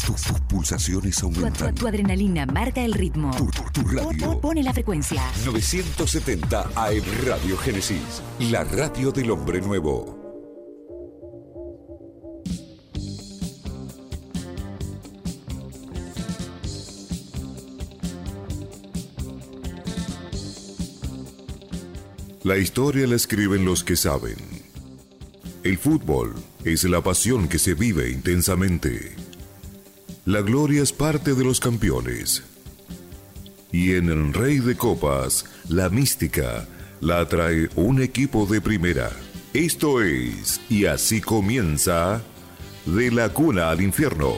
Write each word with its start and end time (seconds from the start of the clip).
Tus, 0.00 0.22
tus 0.22 0.40
pulsaciones 0.48 1.16
Tu, 1.16 1.30
tu- 1.30 1.38
aumentan. 1.40 1.74
tu 1.74 1.86
adrenalina 1.86 2.46
marca 2.46 2.80
el 2.82 2.92
ritmo. 2.94 3.30
Tu, 3.36 3.50
tu- 3.72 3.86
radio. 3.88 4.32
po- 4.32 4.40
Pone 4.40 4.62
la 4.62 4.72
frecuencia. 4.72 5.22
970 5.44 6.60
AM 6.74 7.02
Radio 7.26 7.56
Génesis. 7.58 8.22
La 8.50 8.64
radio 8.64 9.12
del 9.12 9.30
hombre 9.30 9.60
nuevo. 9.60 10.18
La 22.44 22.56
historia 22.56 23.06
la 23.06 23.16
escriben 23.16 23.64
los 23.64 23.84
que 23.84 23.96
saben. 23.96 24.36
El 25.62 25.78
fútbol 25.78 26.34
es 26.64 26.82
la 26.84 27.00
pasión 27.00 27.48
que 27.48 27.58
se 27.58 27.74
vive 27.74 28.10
intensamente. 28.10 29.14
La 30.24 30.40
gloria 30.40 30.84
es 30.84 30.92
parte 30.92 31.34
de 31.34 31.42
los 31.42 31.58
campeones. 31.58 32.44
Y 33.72 33.94
en 33.94 34.08
el 34.08 34.32
Rey 34.32 34.60
de 34.60 34.76
Copas, 34.76 35.44
la 35.68 35.88
mística 35.88 36.68
la 37.00 37.28
trae 37.28 37.68
un 37.74 38.00
equipo 38.00 38.46
de 38.46 38.60
primera. 38.60 39.10
Esto 39.52 40.00
es, 40.00 40.60
y 40.68 40.86
así 40.86 41.20
comienza, 41.20 42.22
de 42.86 43.10
la 43.10 43.30
cuna 43.30 43.70
al 43.70 43.80
infierno. 43.80 44.32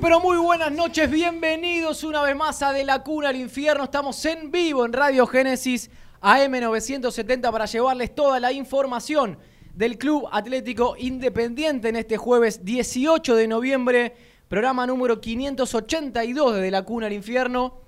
Pero 0.00 0.18
muy 0.18 0.38
buenas 0.38 0.72
noches, 0.72 1.10
bienvenidos 1.10 2.04
una 2.04 2.22
vez 2.22 2.34
más 2.34 2.62
a 2.62 2.72
De 2.72 2.84
la 2.84 3.02
Cuna 3.02 3.28
al 3.28 3.36
Infierno. 3.36 3.84
Estamos 3.84 4.24
en 4.24 4.50
vivo 4.50 4.86
en 4.86 4.94
Radio 4.94 5.26
Génesis 5.26 5.90
AM970 6.22 7.52
para 7.52 7.66
llevarles 7.66 8.14
toda 8.14 8.40
la 8.40 8.50
información 8.50 9.36
del 9.74 9.98
Club 9.98 10.26
Atlético 10.32 10.94
Independiente 10.98 11.90
en 11.90 11.96
este 11.96 12.16
jueves 12.16 12.64
18 12.64 13.36
de 13.36 13.46
noviembre, 13.46 14.14
programa 14.48 14.86
número 14.86 15.20
582 15.20 16.54
de 16.54 16.60
De 16.62 16.70
la 16.70 16.82
Cuna 16.82 17.06
al 17.06 17.12
Infierno. 17.12 17.82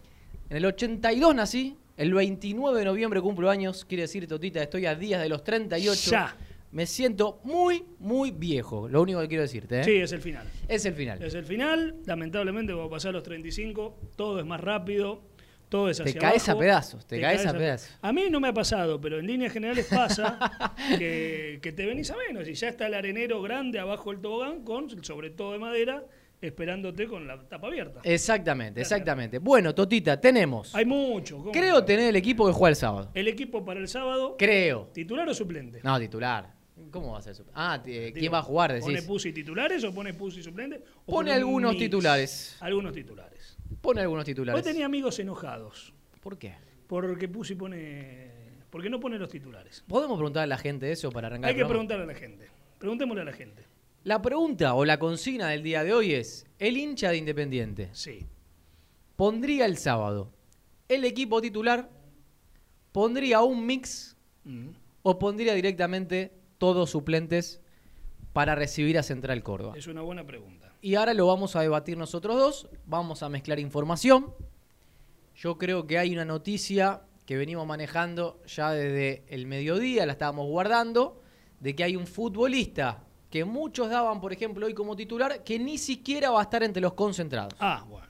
En 0.51 0.59
el 0.59 0.67
82 0.67 1.35
nací, 1.35 1.79
el 1.97 2.13
29 2.13 2.79
de 2.79 2.85
noviembre 2.85 3.23
cumplo 3.23 3.49
años, 3.49 3.87
quiere 3.87 4.03
decir 4.03 4.29
Totita, 4.29 4.63
estoy 4.63 4.85
a 4.85 4.95
días 4.95 5.23
de 5.23 5.31
los 5.31 5.43
38. 5.45 6.11
Ya. 6.11 6.37
Me 6.73 6.87
siento 6.87 7.39
muy, 7.45 7.85
muy 7.99 8.31
viejo, 8.31 8.89
lo 8.89 9.03
único 9.03 9.21
que 9.21 9.29
quiero 9.29 9.43
decirte. 9.43 9.81
¿eh? 9.81 9.85
Sí, 9.85 9.97
es 9.97 10.11
el 10.13 10.23
final. 10.23 10.47
Es 10.69 10.87
el 10.87 10.95
final. 10.95 11.23
Es 11.23 11.35
el 11.35 11.45
final. 11.45 11.97
Lamentablemente, 12.07 12.73
cuando 12.73 12.91
pasar 12.91 13.13
los 13.13 13.23
35, 13.23 13.99
todo 14.17 14.41
es 14.41 14.47
más 14.47 14.59
rápido, 14.59 15.21
todo 15.69 15.91
es 15.91 16.01
hacia 16.01 16.15
Te 16.15 16.19
caes 16.19 16.49
abajo. 16.49 16.59
a 16.59 16.63
pedazos, 16.63 17.07
te 17.07 17.21
caes 17.21 17.45
a 17.45 17.53
pedazos. 17.53 17.99
A 18.01 18.11
mí 18.13 18.25
no 18.31 18.41
me 18.41 18.49
ha 18.49 18.55
pasado, 18.55 18.99
pero 19.01 19.19
en 19.19 19.27
líneas 19.27 19.53
generales 19.53 19.87
pasa 19.91 20.39
que, 20.99 21.59
que 21.63 21.73
te 21.73 21.85
venís 21.85 22.11
a 22.11 22.17
menos 22.17 22.49
y 22.49 22.55
ya 22.55 22.69
está 22.69 22.87
el 22.87 22.95
arenero 22.95 23.43
grande 23.43 23.79
abajo 23.79 24.11
del 24.11 24.23
tobogán 24.23 24.65
con 24.65 25.05
sobre 25.05 25.29
todo 25.29 25.53
de 25.53 25.59
madera 25.59 26.05
esperándote 26.41 27.07
con 27.07 27.27
la 27.27 27.39
tapa 27.49 27.67
abierta. 27.69 28.01
Exactamente, 28.03 28.81
exactamente. 28.81 29.39
Bueno, 29.39 29.75
Totita, 29.75 30.21
tenemos. 30.21 30.75
Hay 30.75 30.85
mucho. 30.87 31.37
¿cómo 31.37 31.53
Creo 31.53 31.85
tener 31.85 32.09
el 32.09 32.17
equipo 32.17 32.47
que 32.47 32.53
juega 32.53 32.71
el 32.71 32.77
sábado. 32.77 33.11
El 33.15 33.29
equipo 33.29 33.65
para 33.65 33.79
el 33.79 33.89
sábado, 33.89 34.37
Creo. 34.39 34.89
¿titular 34.93 35.29
o 35.29 35.35
suplente? 35.35 35.81
No, 35.85 36.01
titular. 36.01 36.62
¿Cómo 36.91 37.13
va 37.13 37.19
a 37.19 37.23
ser 37.23 37.33
eso? 37.33 37.45
Ah, 37.55 37.81
¿quién 37.83 38.33
va 38.33 38.39
a 38.39 38.43
jugar? 38.43 38.79
¿Pone. 38.81 39.03
Pusi 39.03 39.33
titulares 39.33 39.83
o 39.85 39.93
pone 39.95 40.15
Pusi 40.15 40.43
suplente? 40.43 40.83
o 41.07 41.13
Pone 41.13 41.31
un 41.31 41.37
algunos 41.37 41.73
mix? 41.73 41.81
titulares. 41.85 42.57
Algunos 42.61 42.93
titulares. 42.93 43.57
Pone 43.81 44.01
algunos 44.01 44.23
Hoy 44.23 44.27
titulares. 44.33 44.65
tenía 44.65 44.87
amigos 44.87 45.19
enojados 45.19 45.93
¿Por 46.21 46.39
qué? 46.39 46.55
porque 46.87 47.29
Pusi 47.29 47.55
pone. 47.55 48.31
porque 48.71 48.89
no 48.91 49.01
pone 49.01 49.19
los 49.19 49.29
titulares. 49.31 49.83
¿Podemos 49.89 50.17
preguntar 50.19 50.43
a 50.45 50.47
la 50.47 50.59
gente 50.59 50.91
eso 50.93 51.11
para 51.11 51.27
arrancar 51.29 51.49
Hay 51.51 51.57
el 51.57 51.63
que 51.63 51.69
preguntarle 51.69 52.05
a 52.05 52.07
la 52.07 52.15
gente. 52.15 52.49
Preguntémosle 52.79 53.23
a 53.23 53.25
la 53.25 53.33
gente. 53.33 53.65
La 54.05 54.21
pregunta 54.21 54.75
o 54.75 54.85
la 54.85 54.99
consigna 54.99 55.49
del 55.49 55.63
día 55.63 55.85
de 55.85 55.93
hoy 55.93 56.13
es: 56.15 56.47
¿el 56.59 56.77
hincha 56.77 57.11
de 57.11 57.17
Independiente 57.19 57.89
Sí. 57.93 58.27
pondría 59.17 59.67
el 59.67 59.77
sábado 59.79 60.33
el 60.89 61.05
equipo 61.05 61.41
titular? 61.41 61.89
¿Pondría 62.93 63.41
un 63.41 63.65
mix 63.65 64.17
Mm. 64.45 64.71
o 65.03 65.19
pondría 65.19 65.55
directamente 65.55 66.33
todos 66.63 66.91
suplentes 66.91 67.61
para 68.33 68.55
recibir 68.55 68.97
a 68.97 69.03
Central 69.03 69.43
Córdoba? 69.43 69.75
Es 69.77 69.89
una 69.89 70.03
buena 70.03 70.25
pregunta. 70.25 70.73
Y 70.81 70.95
ahora 70.95 71.13
lo 71.13 71.27
vamos 71.27 71.57
a 71.57 71.61
debatir 71.61 71.99
nosotros 71.99 72.37
dos, 72.37 72.69
vamos 72.87 73.25
a 73.25 73.29
mezclar 73.29 73.59
información. 73.59 74.33
Yo 75.35 75.59
creo 75.59 75.89
que 75.89 75.99
hay 75.99 76.13
una 76.13 76.25
noticia 76.25 77.03
que 77.27 77.37
venimos 77.37 77.67
manejando 77.67 78.41
ya 78.47 78.71
desde 78.71 79.25
el 79.27 79.49
mediodía, 79.49 80.07
la 80.07 80.13
estábamos 80.13 80.47
guardando, 80.47 81.21
de 81.59 81.75
que 81.75 81.83
hay 81.83 81.97
un 81.97 82.07
futbolista 82.07 83.09
que 83.29 83.45
muchos 83.45 83.91
daban, 83.91 84.21
por 84.21 84.33
ejemplo, 84.33 84.67
hoy 84.67 84.75
como 84.75 84.95
titular, 84.95 85.43
que 85.43 85.59
ni 85.59 85.79
siquiera 85.79 86.31
va 86.31 86.39
a 86.39 86.43
estar 86.45 86.63
entre 86.63 86.81
los 86.81 86.93
concentrados. 86.93 87.55
Ah, 87.59 87.85
bueno. 87.89 88.07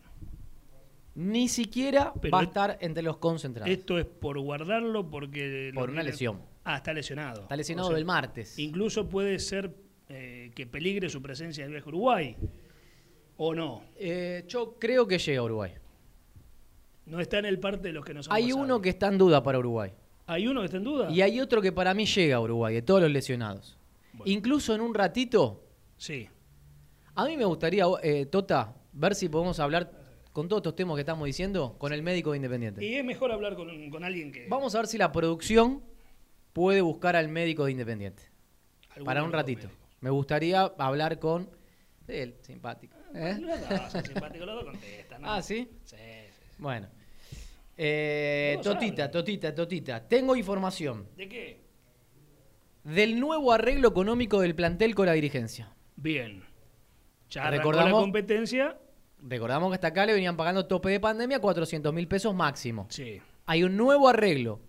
Ni 1.15 1.49
siquiera 1.49 2.13
Pero 2.21 2.37
va 2.37 2.41
a 2.41 2.45
estar 2.45 2.77
entre 2.83 3.03
los 3.03 3.17
concentrados. 3.17 3.73
Esto 3.73 3.99
es 3.99 4.05
por 4.05 4.39
guardarlo 4.39 5.09
porque. 5.09 5.73
Por 5.75 5.89
una 5.89 6.03
lesión. 6.03 6.52
Ah, 6.65 6.77
está 6.77 6.93
lesionado. 6.93 7.43
Está 7.43 7.57
lesionado 7.57 7.89
O 7.89 7.91
sea, 7.91 7.97
del 7.97 8.05
martes. 8.05 8.59
Incluso 8.59 9.09
puede 9.09 9.39
ser 9.39 9.75
eh, 10.09 10.53
que 10.55 10.67
peligre 10.67 11.09
su 11.09 11.21
presencia 11.21 11.63
en 11.63 11.67
el 11.69 11.73
viaje 11.73 11.87
a 11.87 11.89
Uruguay. 11.89 12.37
¿O 13.37 13.55
no? 13.55 13.83
Eh, 13.97 14.45
yo 14.47 14.77
creo 14.79 15.07
que 15.07 15.19
llega 15.19 15.41
a 15.41 15.45
Uruguay. 15.45 15.73
No 17.07 17.19
está 17.21 17.39
en 17.39 17.47
el 17.47 17.59
parte 17.59 17.89
de 17.89 17.93
los 17.93 18.05
que 18.05 18.15
nos 18.15 18.29
han 18.29 18.37
Hay 18.37 18.45
pasado. 18.45 18.63
uno 18.65 18.81
que 18.81 18.91
está 18.91 19.09
en 19.09 19.19
duda 19.19 19.43
para 19.43 19.59
Uruguay. 19.59 19.93
¿Hay 20.27 20.47
uno 20.47 20.61
que 20.61 20.67
está 20.67 20.77
en 20.77 20.85
duda? 20.85 21.11
Y 21.11 21.21
hay 21.21 21.41
otro 21.41 21.61
que 21.61 21.73
para 21.73 21.93
mí 21.95 22.07
llega 22.07 22.37
a 22.37 22.41
Uruguay, 22.41 22.75
de 22.75 22.83
todos 22.83 23.03
los 23.03 23.11
lesionados. 23.11 23.77
Bueno. 24.13 24.31
Incluso 24.33 24.75
en 24.75 24.81
un 24.83 24.95
ratito, 24.95 25.65
Sí. 25.97 26.29
a 27.15 27.25
mí 27.25 27.37
me 27.37 27.45
gustaría, 27.45 27.85
eh, 28.03 28.27
Tota, 28.27 28.77
ver 28.93 29.15
si 29.17 29.29
podemos 29.29 29.59
hablar 29.59 29.91
con 30.33 30.49
todos 30.49 30.61
estos 30.61 30.77
temas 30.77 30.95
que 30.95 31.01
estamos 31.01 31.27
diciendo 31.27 31.75
con 31.79 31.93
el 31.93 32.03
médico 32.03 32.31
de 32.31 32.37
Independiente. 32.37 32.85
Y 32.85 32.95
es 32.95 33.05
mejor 33.05 33.33
hablar 33.33 33.57
con, 33.57 33.91
con 33.91 34.05
alguien 34.05 34.31
que. 34.31 34.47
Vamos 34.49 34.75
a 34.75 34.79
ver 34.79 34.87
si 34.87 34.97
la 34.97 35.11
producción 35.11 35.83
puede 36.53 36.81
buscar 36.81 37.17
al 37.17 37.29
médico 37.29 37.65
de 37.65 37.73
Independiente. 37.73 38.23
Para 39.05 39.23
un 39.23 39.33
ratito. 39.33 39.69
médicos. 39.69 39.79
Me 40.01 40.11
gustaría 40.11 40.63
hablar 40.79 41.19
con 41.19 41.49
él, 42.09 42.35
simpático. 42.43 42.97
¿Eh? 43.15 43.37
Los 43.41 43.69
dos 43.69 43.93
son 43.93 44.05
simpáticos, 44.05 44.47
los 44.47 44.55
dos 44.57 44.65
contestan. 44.65 45.23
¿no? 45.23 45.29
Ah, 45.33 45.43
¿sí? 45.43 45.69
Sí, 45.85 45.97
sí, 45.97 45.97
sí. 45.97 46.45
Bueno. 46.59 46.89
Eh, 47.77 48.59
totita. 48.63 49.11
Totita, 49.11 49.55
Totita. 49.55 50.07
Tengo 50.07 50.37
información 50.37 51.07
¿De 51.17 51.29
qué? 51.29 51.61
del 52.85 53.19
nuevo 53.19 53.53
arreglo 53.53 53.89
económico 53.89 54.41
del 54.41 54.55
plantel 54.55 54.95
con 54.95 55.07
la 55.07 55.13
dirigencia. 55.13 55.73
Bien. 55.97 56.43
Ya 57.31 57.51
Recordamos- 57.51 57.93
la 57.93 58.01
competencia. 58.01 58.79
Recordamos 59.21 59.71
que 59.71 59.75
hasta 59.77 59.87
acá 59.89 60.05
le 60.05 60.13
venían 60.15 60.37
pagando 60.37 60.67
tope 60.67 60.91
de 60.91 60.99
pandemia 61.01 61.39
400 61.41 61.95
mil 61.95 62.09
pesos 62.09 62.35
máximo. 62.35 62.87
Sí. 62.91 63.23
Hay 63.47 63.63
un 63.63 63.77
nuevo 63.77 64.09
arreglo 64.09 64.61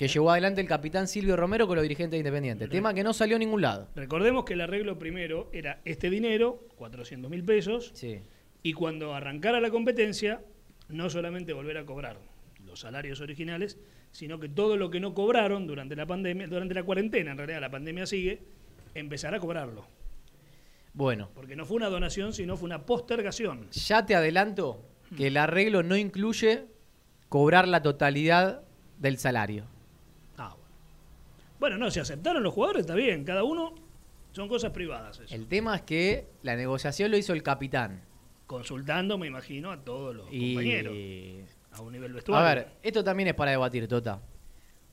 que 0.00 0.08
llevó 0.08 0.30
adelante 0.30 0.62
el 0.62 0.66
capitán 0.66 1.06
Silvio 1.06 1.36
Romero 1.36 1.66
con 1.66 1.76
los 1.76 1.82
dirigentes 1.82 2.16
independientes. 2.16 2.70
Tema 2.70 2.94
que 2.94 3.04
no 3.04 3.12
salió 3.12 3.36
a 3.36 3.38
ningún 3.38 3.60
lado. 3.60 3.86
Recordemos 3.94 4.46
que 4.46 4.54
el 4.54 4.62
arreglo 4.62 4.98
primero 4.98 5.50
era 5.52 5.82
este 5.84 6.08
dinero, 6.08 6.66
400 6.76 7.30
mil 7.30 7.44
pesos, 7.44 7.90
Sí. 7.92 8.18
y 8.62 8.72
cuando 8.72 9.12
arrancara 9.14 9.60
la 9.60 9.68
competencia, 9.68 10.40
no 10.88 11.10
solamente 11.10 11.52
volver 11.52 11.76
a 11.76 11.84
cobrar 11.84 12.16
los 12.64 12.80
salarios 12.80 13.20
originales, 13.20 13.78
sino 14.10 14.40
que 14.40 14.48
todo 14.48 14.78
lo 14.78 14.88
que 14.88 15.00
no 15.00 15.12
cobraron 15.12 15.66
durante 15.66 15.94
la 15.96 16.06
pandemia, 16.06 16.46
durante 16.46 16.72
la 16.72 16.82
cuarentena, 16.82 17.32
en 17.32 17.36
realidad 17.36 17.60
la 17.60 17.70
pandemia 17.70 18.06
sigue, 18.06 18.40
empezar 18.94 19.34
a 19.34 19.38
cobrarlo. 19.38 19.84
Bueno, 20.94 21.28
Porque 21.34 21.56
no 21.56 21.66
fue 21.66 21.76
una 21.76 21.90
donación, 21.90 22.32
sino 22.32 22.56
fue 22.56 22.64
una 22.68 22.86
postergación. 22.86 23.68
ya 23.70 24.06
te 24.06 24.14
adelanto 24.14 24.82
que 25.18 25.26
el 25.26 25.36
arreglo 25.36 25.82
no 25.82 25.94
incluye 25.94 26.64
cobrar 27.28 27.68
la 27.68 27.82
totalidad 27.82 28.62
del 28.98 29.18
salario. 29.18 29.66
Bueno. 31.60 31.78
No, 31.78 31.90
si 31.90 32.00
aceptaron 32.00 32.42
los 32.42 32.52
jugadores, 32.52 32.80
está 32.80 32.94
bien. 32.94 33.22
Cada 33.24 33.44
uno 33.44 33.74
son 34.32 34.48
cosas 34.48 34.72
privadas. 34.72 35.20
eso. 35.20 35.32
El 35.34 35.46
tema 35.46 35.76
es 35.76 35.82
que 35.82 36.26
la 36.42 36.56
negociación 36.56 37.10
lo 37.10 37.16
hizo 37.16 37.32
el 37.32 37.42
capitán. 37.44 38.02
Consultando, 38.46 39.16
me 39.18 39.28
imagino, 39.28 39.70
a 39.70 39.84
todos 39.84 40.16
los 40.16 40.26
Y... 40.32 40.54
compañeros. 40.54 40.94
A 41.72 41.82
un 41.82 41.92
nivel 41.92 42.10
A 42.10 42.14
vestuario. 42.14 42.46
ver, 42.64 42.72
esto 42.82 43.04
también 43.04 43.28
es 43.28 43.34
para 43.34 43.52
debatir, 43.52 43.86
Tota. 43.86 44.20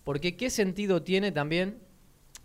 Porque 0.03 0.37
qué 0.37 0.49
sentido 0.51 1.01
tiene 1.01 1.31
también... 1.31 1.79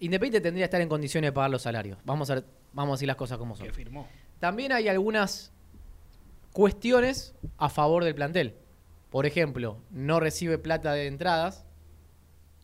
Independiente 0.00 0.40
tendría 0.40 0.62
que 0.64 0.69
estar 0.69 0.80
en 0.80 0.88
condiciones 0.88 1.28
de 1.28 1.32
pagar 1.32 1.50
los 1.50 1.62
salarios. 1.62 1.98
Vamos 2.04 2.30
a, 2.30 2.42
vamos 2.72 2.92
a 2.92 2.96
decir 2.96 3.06
las 3.06 3.16
cosas 3.16 3.36
como 3.38 3.54
son. 3.56 3.66
que 3.66 3.72
firmó. 3.72 4.08
También 4.40 4.72
hay 4.72 4.88
algunas 4.88 5.52
cuestiones 6.52 7.34
a 7.58 7.69
favor 7.69 8.04
del 8.04 8.14
plantel. 8.14 8.54
Por 9.10 9.26
ejemplo, 9.26 9.78
no 9.90 10.19
recibe 10.20 10.58
plata 10.58 10.92
de 10.92 11.06
entradas, 11.06 11.66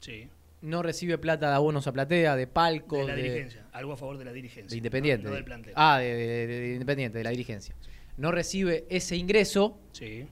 Sí. 0.00 0.28
No 0.60 0.82
recibe 0.82 1.18
plata 1.18 1.48
de 1.50 1.54
abonos 1.54 1.86
a 1.86 1.92
platea, 1.92 2.34
de 2.36 2.46
palco, 2.46 2.96
De 2.98 3.04
la 3.04 3.14
dirigencia. 3.14 3.66
Algo 3.72 3.92
a 3.92 3.96
favor 3.96 4.18
de 4.18 4.24
la 4.24 4.32
dirigencia. 4.32 4.70
de 4.70 4.76
Independiente. 4.76 5.24
No, 5.24 5.30
no 5.30 5.36
del 5.36 5.44
plantel. 5.44 5.72
Ah, 5.76 5.98
de, 5.98 6.14
de- 6.14 6.46
de- 6.46 6.60
de 6.60 6.72
Independiente, 6.74 7.18
de 7.18 7.24
la 7.24 7.30
dirigencia. 7.30 7.74
No 8.16 8.32
recibe 8.32 8.84
ese 8.90 9.16
ingreso 9.16 9.78
Sí. 9.92 10.26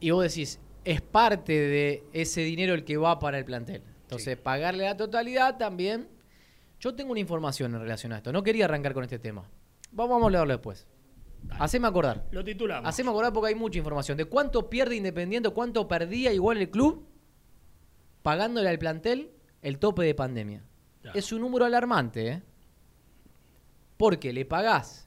y 0.00 0.10
vos 0.10 0.22
decís, 0.24 0.60
es 0.84 1.00
parte 1.00 1.52
de 1.52 2.04
ese 2.12 2.40
dinero 2.42 2.74
el 2.74 2.84
que 2.84 2.96
va 2.96 3.18
para 3.18 3.38
el 3.38 3.44
plantel. 3.44 3.82
Entonces, 4.02 4.36
Sí. 4.36 4.40
pagarle 4.42 4.84
la 4.84 4.96
totalidad 4.96 5.56
también. 5.58 6.08
Yo 6.80 6.94
tengo 6.94 7.10
una 7.12 7.20
información 7.20 7.74
en 7.74 7.80
relación 7.82 8.12
a 8.12 8.16
esto. 8.16 8.32
No 8.32 8.42
quería 8.42 8.64
arrancar 8.64 8.94
con 8.94 9.04
este 9.04 9.18
tema. 9.18 9.48
Vamos 9.92 10.20
a 10.20 10.24
hablarlo 10.24 10.52
después. 10.52 10.86
Haceme 11.58 11.86
acordar. 11.88 12.26
Lo 12.32 12.44
titulamos. 12.44 12.88
Haceme 12.88 13.10
acordar 13.10 13.32
porque 13.32 13.48
hay 13.48 13.54
mucha 13.54 13.78
información. 13.78 14.16
De 14.16 14.24
cuánto 14.24 14.68
pierde 14.70 14.96
Independiente, 14.96 15.50
cuánto 15.50 15.86
perdía 15.88 16.32
igual 16.32 16.58
el 16.58 16.70
club 16.70 17.06
pagándole 18.22 18.68
al 18.68 18.78
plantel 18.78 19.30
el 19.62 19.78
tope 19.78 20.02
de 20.04 20.14
pandemia. 20.14 20.62
Es 21.14 21.32
un 21.32 21.40
número 21.40 21.64
alarmante, 21.64 22.28
¿eh? 22.28 22.42
Porque 23.96 24.32
le 24.32 24.44
pagás 24.44 25.06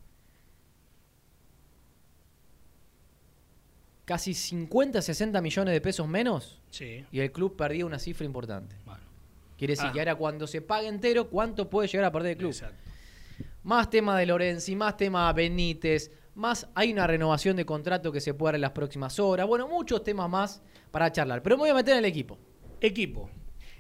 casi 4.05 4.33
50, 4.33 5.01
60 5.01 5.41
millones 5.41 5.73
de 5.73 5.81
pesos 5.81 6.07
menos 6.07 6.59
Sí. 6.69 7.05
y 7.11 7.19
el 7.19 7.31
club 7.31 7.55
perdía 7.55 7.85
una 7.85 7.99
cifra 7.99 8.25
importante. 8.25 8.75
Bueno. 8.85 9.01
Quiere 9.57 9.73
decir 9.73 9.87
Ah. 9.89 9.91
que 9.93 9.99
ahora 9.99 10.15
cuando 10.15 10.45
se 10.47 10.61
pague 10.61 10.87
entero, 10.87 11.29
¿cuánto 11.29 11.69
puede 11.69 11.87
llegar 11.87 12.05
a 12.05 12.11
perder 12.11 12.31
el 12.31 12.37
club? 12.37 12.51
Exacto. 12.51 12.75
Más 13.63 13.89
tema 13.89 14.17
de 14.17 14.25
Lorenzi, 14.25 14.75
más 14.75 14.97
tema 14.97 15.31
Benítez, 15.31 16.11
más 16.35 16.67
hay 16.75 16.91
una 16.91 17.07
renovación 17.07 17.55
de 17.55 17.65
contrato 17.65 18.11
que 18.11 18.19
se 18.19 18.33
puede 18.33 18.49
dar 18.49 18.55
en 18.55 18.61
las 18.61 18.71
próximas 18.71 19.17
horas. 19.19 19.47
Bueno, 19.47 19.67
muchos 19.69 20.03
temas 20.03 20.29
más 20.29 20.61
para 20.91 21.11
charlar. 21.11 21.41
Pero 21.41 21.55
me 21.55 21.61
voy 21.61 21.69
a 21.69 21.73
meter 21.75 21.93
en 21.93 21.99
el 21.99 22.05
equipo. 22.05 22.37
Equipo. 22.83 23.29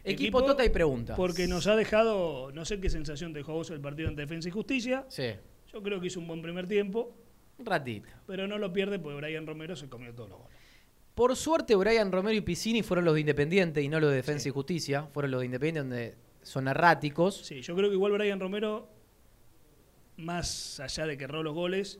Equipo, 0.05 0.43
Tota 0.43 0.65
y 0.65 0.69
preguntas. 0.69 1.15
Porque 1.15 1.47
nos 1.47 1.67
ha 1.67 1.75
dejado, 1.75 2.51
no 2.53 2.65
sé 2.65 2.79
qué 2.79 2.89
sensación 2.89 3.31
te 3.33 3.39
dejó 3.39 3.53
vos 3.53 3.69
el 3.69 3.79
partido 3.79 4.09
ante 4.09 4.21
Defensa 4.21 4.49
y 4.49 4.51
Justicia. 4.51 5.05
Sí, 5.09 5.31
Yo 5.71 5.81
creo 5.83 5.99
que 6.01 6.07
hizo 6.07 6.19
un 6.19 6.27
buen 6.27 6.41
primer 6.41 6.67
tiempo, 6.67 7.15
un 7.57 7.65
ratito. 7.65 8.09
pero 8.27 8.47
no 8.47 8.57
lo 8.57 8.71
pierde 8.73 8.99
porque 8.99 9.17
Brian 9.17 9.45
Romero 9.47 9.75
se 9.75 9.87
comió 9.89 10.13
todos 10.13 10.29
los 10.29 10.39
goles. 10.39 10.57
Por 11.15 11.35
suerte, 11.35 11.75
Brian 11.75 12.11
Romero 12.11 12.35
y 12.35 12.41
Piscini 12.41 12.81
fueron 12.81 13.05
los 13.05 13.13
de 13.13 13.19
Independiente 13.21 13.81
y 13.81 13.87
no 13.87 13.99
los 13.99 14.09
de 14.09 14.15
Defensa 14.17 14.49
y 14.49 14.51
Justicia. 14.51 15.03
Fueron 15.13 15.31
los 15.31 15.41
de 15.41 15.45
Independiente 15.45 15.79
donde 15.95 16.15
son 16.41 16.67
erráticos. 16.67 17.37
Sí, 17.45 17.61
yo 17.61 17.75
creo 17.75 17.89
que 17.89 17.95
igual 17.95 18.11
Brian 18.13 18.39
Romero, 18.39 18.89
más 20.17 20.79
allá 20.79 21.05
de 21.05 21.17
que 21.17 21.25
erró 21.25 21.43
los 21.43 21.53
goles, 21.53 21.99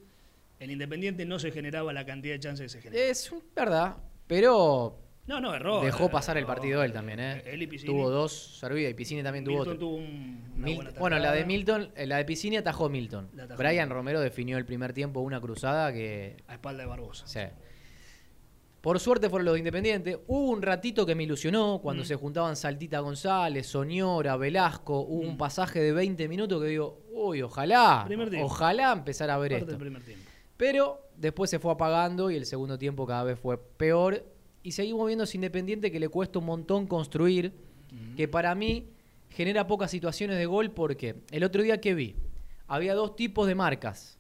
el 0.60 0.72
Independiente 0.72 1.26
no 1.26 1.40
se 1.40 1.52
generaba 1.52 1.94
la 1.94 2.06
cantidad 2.06 2.34
de 2.34 2.40
chances 2.40 2.66
que 2.66 2.70
se 2.70 2.82
generaba. 2.82 3.10
Es 3.12 3.32
verdad, 3.56 3.98
pero 4.28 4.98
no, 5.26 5.40
no, 5.40 5.54
erró. 5.56 5.82
dejó 5.82 6.10
pasar 6.10 6.38
el 6.38 6.46
partido 6.46 6.84
él 6.84 6.92
también. 6.94 7.20
¿eh? 7.20 7.44
Él 7.46 7.62
y 7.62 7.68
Piscini. 7.68 7.94
Tuvo 7.94 8.10
dos 8.10 8.58
servidas 8.60 8.92
y 8.92 8.94
Piscini 8.94 9.24
también 9.24 9.46
tuvo 9.46 9.56
Milton 9.58 9.74
otro. 9.76 9.88
tuvo 9.88 9.96
un- 9.98 10.52
una 10.58 10.66
Mil- 10.66 10.76
buena 10.76 10.92
bueno, 11.00 11.20
la 11.20 11.32
de. 11.32 11.46
Milton, 11.46 11.92
eh, 11.96 12.06
la 12.06 12.18
de 12.18 12.26
Piscini 12.26 12.58
atajó 12.58 12.90
Milton. 12.90 13.30
La 13.34 13.44
atajó 13.44 13.58
Brian. 13.60 13.90
Romero 13.90 14.20
definió 14.20 14.58
el 14.58 14.66
primer 14.66 14.92
tiempo 14.94 15.22
una 15.22 15.40
cruzada 15.40 15.92
que. 15.94 16.38
A 16.48 16.54
espalda 16.54 16.84
de 16.84 16.90
Barbosa. 16.90 17.26
sí. 17.28 17.40
Por 18.82 19.00
suerte 19.00 19.30
fueron 19.30 19.46
los 19.46 19.54
de 19.54 19.60
Independiente. 19.60 20.20
Hubo 20.28 20.50
un 20.50 20.62
ratito 20.62 21.06
que 21.06 21.16
me 21.16 21.24
ilusionó 21.24 21.80
cuando 21.82 22.04
Mm. 22.04 22.06
se 22.06 22.16
juntaban 22.16 22.58
Saltita 22.58 23.00
González, 23.00 23.66
Soñora, 23.66 24.36
Velasco. 24.36 25.00
Hubo 25.00 25.22
un 25.22 25.38
pasaje 25.38 25.80
de 25.80 25.94
20 25.94 26.28
minutos 26.28 26.62
que 26.62 26.68
digo, 26.68 27.00
uy, 27.14 27.42
ojalá, 27.42 28.02
Mm. 28.04 28.08
Primer 28.08 28.30
tiempo. 28.30 28.46
ojalá 28.48 28.92
empezar 28.92 29.30
a 29.30 29.38
ver 29.38 29.52
Parte 29.52 29.60
esto. 29.60 29.72
del 29.72 29.80
primer 29.80 30.04
tiempo. 30.04 30.26
Pero 30.58 31.00
después 31.16 31.50
se 31.50 31.60
fue 31.60 31.72
apagando 31.72 32.30
y 32.30 32.36
el 32.36 32.46
segundo 32.46 32.78
tiempo 32.78 33.08
cada 33.08 33.24
vez 33.24 33.40
fue 33.40 33.58
peor. 33.58 34.26
Y 34.64 34.72
seguimos 34.72 35.06
viendo 35.08 35.26
ese 35.26 35.38
Independiente 35.38 35.92
que 35.92 36.00
le 36.00 36.10
cuesta 36.10 36.40
un 36.40 36.46
montón 36.46 36.88
construir, 36.88 37.54
que 38.16 38.28
para 38.28 38.56
mí 38.56 38.88
genera 39.30 39.68
pocas 39.68 39.92
situaciones 39.92 40.38
de 40.38 40.46
gol 40.46 40.72
porque 40.72 41.16
el 41.32 41.44
otro 41.44 41.62
día 41.62 41.80
que 41.82 41.94
vi, 41.94 42.16
había 42.68 42.96
dos 42.96 43.16
tipos 43.16 43.46
de 43.48 43.56
marcas. 43.56 44.18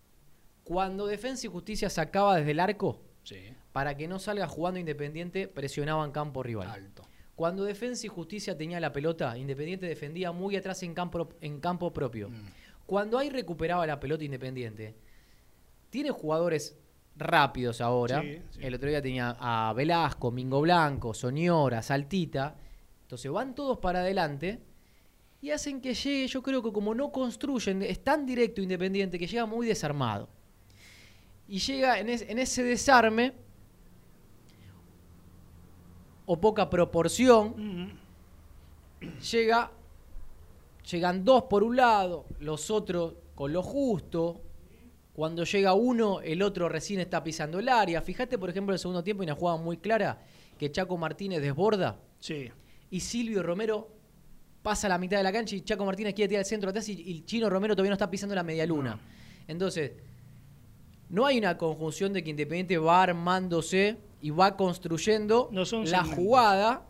Cuando 0.63 1.07
Defensa 1.07 1.47
y 1.47 1.49
Justicia 1.49 1.89
sacaba 1.89 2.37
desde 2.37 2.51
el 2.51 2.59
arco, 2.59 2.99
Sí. 3.23 3.37
para 3.71 3.95
que 3.95 4.07
no 4.07 4.19
salga 4.19 4.47
jugando 4.47 4.79
Independiente, 4.79 5.47
presionaban 5.47 6.11
campo 6.11 6.43
rival. 6.43 6.69
Alto. 6.69 7.03
Cuando 7.35 7.63
Defensa 7.63 8.05
y 8.05 8.09
Justicia 8.09 8.57
tenía 8.57 8.79
la 8.79 8.91
pelota, 8.91 9.37
Independiente 9.37 9.87
defendía 9.87 10.31
muy 10.31 10.55
atrás 10.55 10.83
en 10.83 10.93
campo, 10.93 11.29
en 11.41 11.59
campo 11.59 11.91
propio. 11.93 12.29
Mm. 12.29 12.45
Cuando 12.85 13.17
ahí 13.17 13.29
recuperaba 13.29 13.87
la 13.87 13.99
pelota 13.99 14.23
Independiente, 14.23 14.93
tiene 15.89 16.11
jugadores 16.11 16.77
rápidos 17.15 17.79
ahora. 17.81 18.21
Sí, 18.21 18.39
sí. 18.51 18.59
El 18.61 18.73
otro 18.75 18.89
día 18.89 19.01
tenía 19.01 19.35
a 19.39 19.73
Velasco, 19.73 20.31
Mingo 20.31 20.61
Blanco, 20.61 21.13
Soñora, 21.13 21.81
Saltita. 21.81 22.55
Entonces 23.03 23.31
van 23.31 23.53
todos 23.53 23.77
para 23.79 23.99
adelante 23.99 24.59
y 25.41 25.51
hacen 25.51 25.81
que 25.81 25.93
llegue, 25.93 26.27
yo 26.27 26.41
creo 26.41 26.63
que 26.63 26.71
como 26.71 26.95
no 26.95 27.11
construyen, 27.11 27.81
es 27.83 28.03
tan 28.03 28.25
directo 28.25 28.61
Independiente 28.61 29.19
que 29.19 29.27
llega 29.27 29.45
muy 29.45 29.67
desarmado. 29.67 30.29
Y 31.47 31.59
llega 31.59 31.99
en, 31.99 32.09
es- 32.09 32.21
en 32.23 32.39
ese 32.39 32.63
desarme 32.63 33.33
o 36.25 36.39
poca 36.39 36.69
proporción, 36.69 37.97
llega, 39.31 39.69
llegan 40.89 41.25
dos 41.25 41.43
por 41.43 41.63
un 41.63 41.75
lado, 41.75 42.25
los 42.39 42.71
otros 42.71 43.15
con 43.35 43.51
lo 43.51 43.61
justo. 43.61 44.41
Cuando 45.13 45.43
llega 45.43 45.73
uno, 45.73 46.21
el 46.21 46.41
otro 46.41 46.67
recién 46.69 46.99
está 46.99 47.23
pisando 47.23 47.59
el 47.59 47.69
área. 47.69 48.01
Fíjate, 48.01 48.37
por 48.37 48.49
ejemplo, 48.49 48.73
el 48.73 48.79
segundo 48.79 49.03
tiempo, 49.03 49.21
y 49.23 49.25
una 49.27 49.35
jugada 49.35 49.57
muy 49.59 49.77
clara, 49.77 50.19
que 50.57 50.71
Chaco 50.71 50.97
Martínez 50.97 51.41
desborda 51.41 51.99
Sí. 52.19 52.49
y 52.89 52.99
Silvio 52.99 53.43
Romero 53.43 53.89
pasa 54.63 54.87
a 54.87 54.89
la 54.89 54.97
mitad 54.97 55.17
de 55.17 55.23
la 55.23 55.31
cancha 55.31 55.55
y 55.55 55.61
Chaco 55.61 55.85
Martínez 55.85 56.13
quiere 56.15 56.29
tirar 56.29 56.39
el 56.39 56.45
centro 56.45 56.69
atrás 56.69 56.87
y, 56.89 56.93
y 56.93 57.21
Chino 57.25 57.49
Romero 57.49 57.75
todavía 57.75 57.89
no 57.91 57.95
está 57.95 58.09
pisando 58.09 58.33
la 58.33 58.43
media 58.43 58.65
luna. 58.65 58.97
Entonces, 59.47 59.91
no 61.09 61.25
hay 61.25 61.37
una 61.37 61.57
conjunción 61.57 62.11
de 62.13 62.23
que 62.23 62.29
Independiente 62.31 62.77
va 62.77 63.03
armándose 63.03 63.97
y 64.21 64.29
va 64.31 64.55
construyendo 64.55 65.49
No 65.51 65.59
la 65.61 65.65
segmentos. 65.65 66.09
jugada 66.15 66.85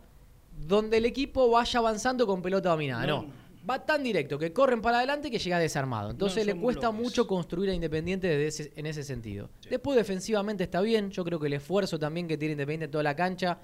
donde 0.66 0.98
el 0.98 1.04
equipo 1.04 1.50
vaya 1.50 1.80
avanzando 1.80 2.26
con 2.26 2.40
pelota 2.40 2.70
dominada. 2.70 3.04
No. 3.06 3.22
No. 3.22 3.43
Va 3.68 3.84
tan 3.86 4.02
directo 4.02 4.38
que 4.38 4.52
corren 4.52 4.82
para 4.82 4.98
adelante 4.98 5.30
que 5.30 5.38
llega 5.38 5.58
desarmado. 5.58 6.10
Entonces 6.10 6.46
No 6.46 6.54
le 6.54 6.60
cuesta 6.60 6.90
mucho 6.90 7.26
construir 7.26 7.70
a 7.70 7.74
Independiente 7.74 8.26
desde 8.28 8.46
ese- 8.46 8.72
en 8.76 8.84
ese 8.86 9.02
sentido. 9.02 9.48
Después 9.70 9.96
defensivamente 9.96 10.64
está 10.64 10.80
bien. 10.82 11.10
Yo 11.10 11.24
creo 11.24 11.40
que 11.40 11.46
el 11.46 11.54
esfuerzo 11.54 11.98
también 11.98 12.28
que 12.28 12.36
tiene 12.36 12.52
Independiente 12.52 12.84
en 12.86 12.90
toda 12.90 13.04
la 13.04 13.16
cancha 13.16 13.58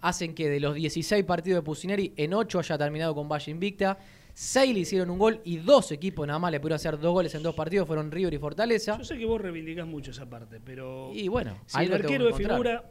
hacen 0.00 0.34
que 0.34 0.48
de 0.48 0.58
los 0.58 0.74
16 0.74 1.24
partidos 1.24 1.58
de 1.58 1.62
Pusineri, 1.62 2.12
en 2.16 2.32
8 2.34 2.58
haya 2.60 2.78
terminado 2.78 3.14
con 3.14 3.28
Valle 3.28 3.50
Invicta. 3.52 3.98
Seis 4.34 4.72
le 4.72 4.80
hicieron 4.80 5.10
un 5.10 5.18
gol 5.18 5.40
y 5.44 5.58
dos 5.58 5.92
equipos 5.92 6.26
nada 6.26 6.38
más 6.38 6.50
le 6.50 6.58
pudieron 6.58 6.76
hacer 6.76 6.98
dos 6.98 7.12
goles 7.12 7.34
en 7.34 7.42
dos 7.42 7.54
partidos. 7.54 7.86
Fueron 7.86 8.10
River 8.10 8.32
y 8.32 8.38
Fortaleza. 8.38 8.96
Yo 8.96 9.04
sé 9.04 9.18
que 9.18 9.26
vos 9.26 9.38
reivindicás 9.38 9.86
mucho 9.86 10.10
esa 10.12 10.24
parte, 10.24 10.58
pero 10.64 11.10
Y 11.12 11.28
bueno, 11.28 11.58
si 11.66 11.84
el 11.84 11.92
arquero 11.92 12.28
encontrar. 12.28 12.50
figura, 12.52 12.84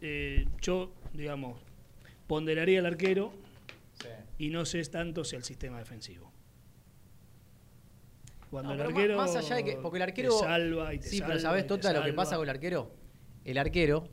eh, 0.00 0.46
yo, 0.60 0.90
digamos, 1.14 1.58
ponderaría 2.26 2.80
al 2.80 2.86
arquero 2.86 3.32
y 4.42 4.50
no 4.50 4.64
sé 4.64 4.82
tanto 4.86 5.22
si 5.22 5.36
al 5.36 5.44
sistema 5.44 5.78
defensivo. 5.78 6.32
Cuando 8.50 8.74
No, 8.74 8.82
el 8.82 8.88
arquero 8.88 9.16
más, 9.16 9.32
más 9.34 9.44
allá 9.44 9.54
de 9.56 9.64
que. 9.64 9.76
Porque 9.76 9.98
el 9.98 10.02
arquero. 10.02 10.30
te 10.36 10.44
salva 10.44 10.92
y 10.94 10.98
te 10.98 11.08
sí, 11.08 11.18
salva 11.18 11.28
pero 11.28 11.40
¿sabes, 11.40 11.66
Tota, 11.68 11.92
lo 11.92 12.02
que 12.02 12.12
pasa 12.12 12.34
con 12.36 12.44
el 12.44 12.50
arquero? 12.50 12.90
El 13.44 13.56
arquero. 13.56 14.08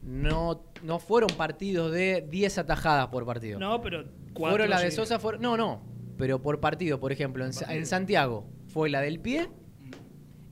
No, 0.00 0.64
no 0.82 0.98
fueron 0.98 1.28
partidos 1.36 1.92
de 1.92 2.26
10 2.28 2.58
atajadas 2.58 3.08
por 3.08 3.24
partido. 3.26 3.58
No, 3.58 3.82
pero 3.82 4.04
fueron 4.34 4.70
la 4.70 4.80
de. 4.80 4.90
Sosa. 4.90 5.18
Fueron, 5.18 5.42
no, 5.42 5.58
no. 5.58 5.82
Pero 6.16 6.40
por 6.40 6.58
partido, 6.60 6.98
por 6.98 7.12
ejemplo, 7.12 7.44
en, 7.44 7.52
Sa- 7.52 7.72
en 7.74 7.84
Santiago 7.86 8.46
fue 8.68 8.88
la 8.88 9.02
del 9.02 9.20
pie 9.20 9.50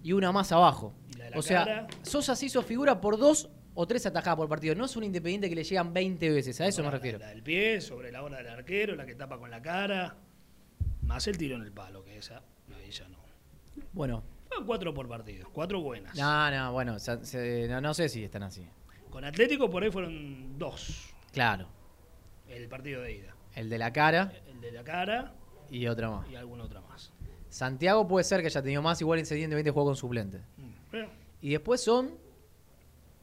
y 0.03 0.13
una 0.13 0.33
más 0.33 0.53
abajo. 0.53 0.95
Y 1.09 1.15
la 1.17 1.25
de 1.25 1.31
la 1.31 1.39
o 1.39 1.43
sea, 1.43 1.65
cara. 1.65 1.87
Sosa 2.03 2.37
se 2.37 2.45
hizo 2.47 2.63
figura 2.63 3.01
por 3.01 3.17
dos 3.19 3.49
o 3.75 3.87
tres 3.87 4.05
atajadas 4.07 4.37
por 4.37 4.49
partido. 4.49 4.75
No 4.75 4.85
es 4.85 4.97
un 4.97 5.05
independiente 5.05 5.49
que 5.49 5.55
le 5.55 5.65
llegan 5.65 5.93
20 5.93 6.31
veces. 6.31 6.61
A 6.61 6.67
eso 6.67 6.83
me 6.83 6.91
refiero. 6.91 7.19
La 7.19 7.29
del 7.29 7.43
pie, 7.43 7.81
sobre 7.81 8.13
la 8.13 8.23
hora 8.23 8.39
del 8.39 8.49
arquero, 8.49 8.95
la 8.95 9.07
que 9.07 9.15
tapa 9.15 9.39
con 9.39 9.51
la 9.51 9.61
cara. 9.63 10.17
Más 11.03 11.27
el 11.27 11.37
tiro 11.37 11.57
en 11.57 11.63
el 11.63 11.73
palo, 11.73 12.05
que 12.05 12.17
esa, 12.19 12.43
ya 12.91 13.09
no. 13.09 13.19
Bueno, 13.93 14.23
Fueron 14.49 14.67
cuatro 14.67 14.93
por 14.95 15.09
partido, 15.09 15.49
cuatro 15.53 15.81
buenas. 15.81 16.15
no, 16.17 16.51
no, 16.51 16.73
bueno, 16.73 16.99
se- 16.99 17.25
se- 17.25 17.67
no, 17.69 17.81
no 17.81 17.95
sé 17.95 18.09
si 18.11 18.23
están 18.23 18.43
así. 18.43 18.67
Con 19.11 19.25
Atlético 19.25 19.69
por 19.71 19.83
ahí 19.83 19.91
fueron 19.91 20.59
dos. 20.59 21.11
Claro. 21.33 21.69
El 22.49 22.69
partido 22.69 23.01
de 23.03 23.13
ida. 23.17 23.35
El 23.55 23.69
de 23.71 23.79
la 23.79 23.93
cara 23.93 24.33
El 24.47 24.61
de 24.61 24.73
la 24.73 24.85
cara 24.85 25.33
y 25.71 25.87
otra 25.87 26.11
más. 26.11 26.29
y 26.31 26.37
alguna 26.37 26.65
otra 26.65 26.81
más. 26.83 27.13
Santiago 27.49 28.07
puede 28.07 28.25
ser 28.25 28.41
que 28.41 28.47
haya 28.47 28.63
tenido 28.63 28.83
más, 28.83 29.01
igual 29.01 29.19
Independiente 29.21 29.71
jugó 29.71 29.87
con 29.87 29.97
suplente. 29.97 30.39
Mm. 30.59 30.71
Pero, 30.91 31.11
Y 31.41 31.51
después 31.51 31.81
son 31.83 32.13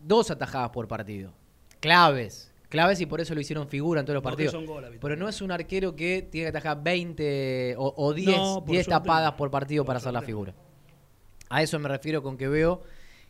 dos 0.01 0.31
atajadas 0.31 0.69
por 0.69 0.87
partido. 0.87 1.31
Claves. 1.79 2.51
Claves 2.69 3.01
y 3.01 3.05
por 3.07 3.19
eso 3.19 3.33
lo 3.33 3.41
hicieron 3.41 3.67
figura 3.67 4.01
en 4.01 4.05
todos 4.05 4.15
los 4.15 4.23
Porque 4.23 4.45
partidos. 4.45 4.65
son. 4.65 4.99
Pero 5.01 5.15
no 5.15 5.27
es 5.27 5.41
un 5.41 5.51
arquero 5.51 5.95
que 5.95 6.21
tiene 6.29 6.45
que 6.51 6.57
atajar 6.57 6.83
20 6.83 7.75
o, 7.77 7.93
o 7.97 8.13
10, 8.13 8.37
No, 8.37 8.59
por 8.63 8.71
10 8.71 8.85
suerte 8.85 8.89
tapadas 9.03 9.33
por 9.33 9.49
partido 9.49 9.83
Por 9.83 9.87
para 9.87 9.97
hacer 9.97 10.13
la 10.13 10.21
figura. 10.21 10.53
A 11.49 11.63
eso 11.63 11.79
me 11.79 11.89
refiero 11.89 12.21
con 12.21 12.37
que 12.37 12.47
veo 12.47 12.83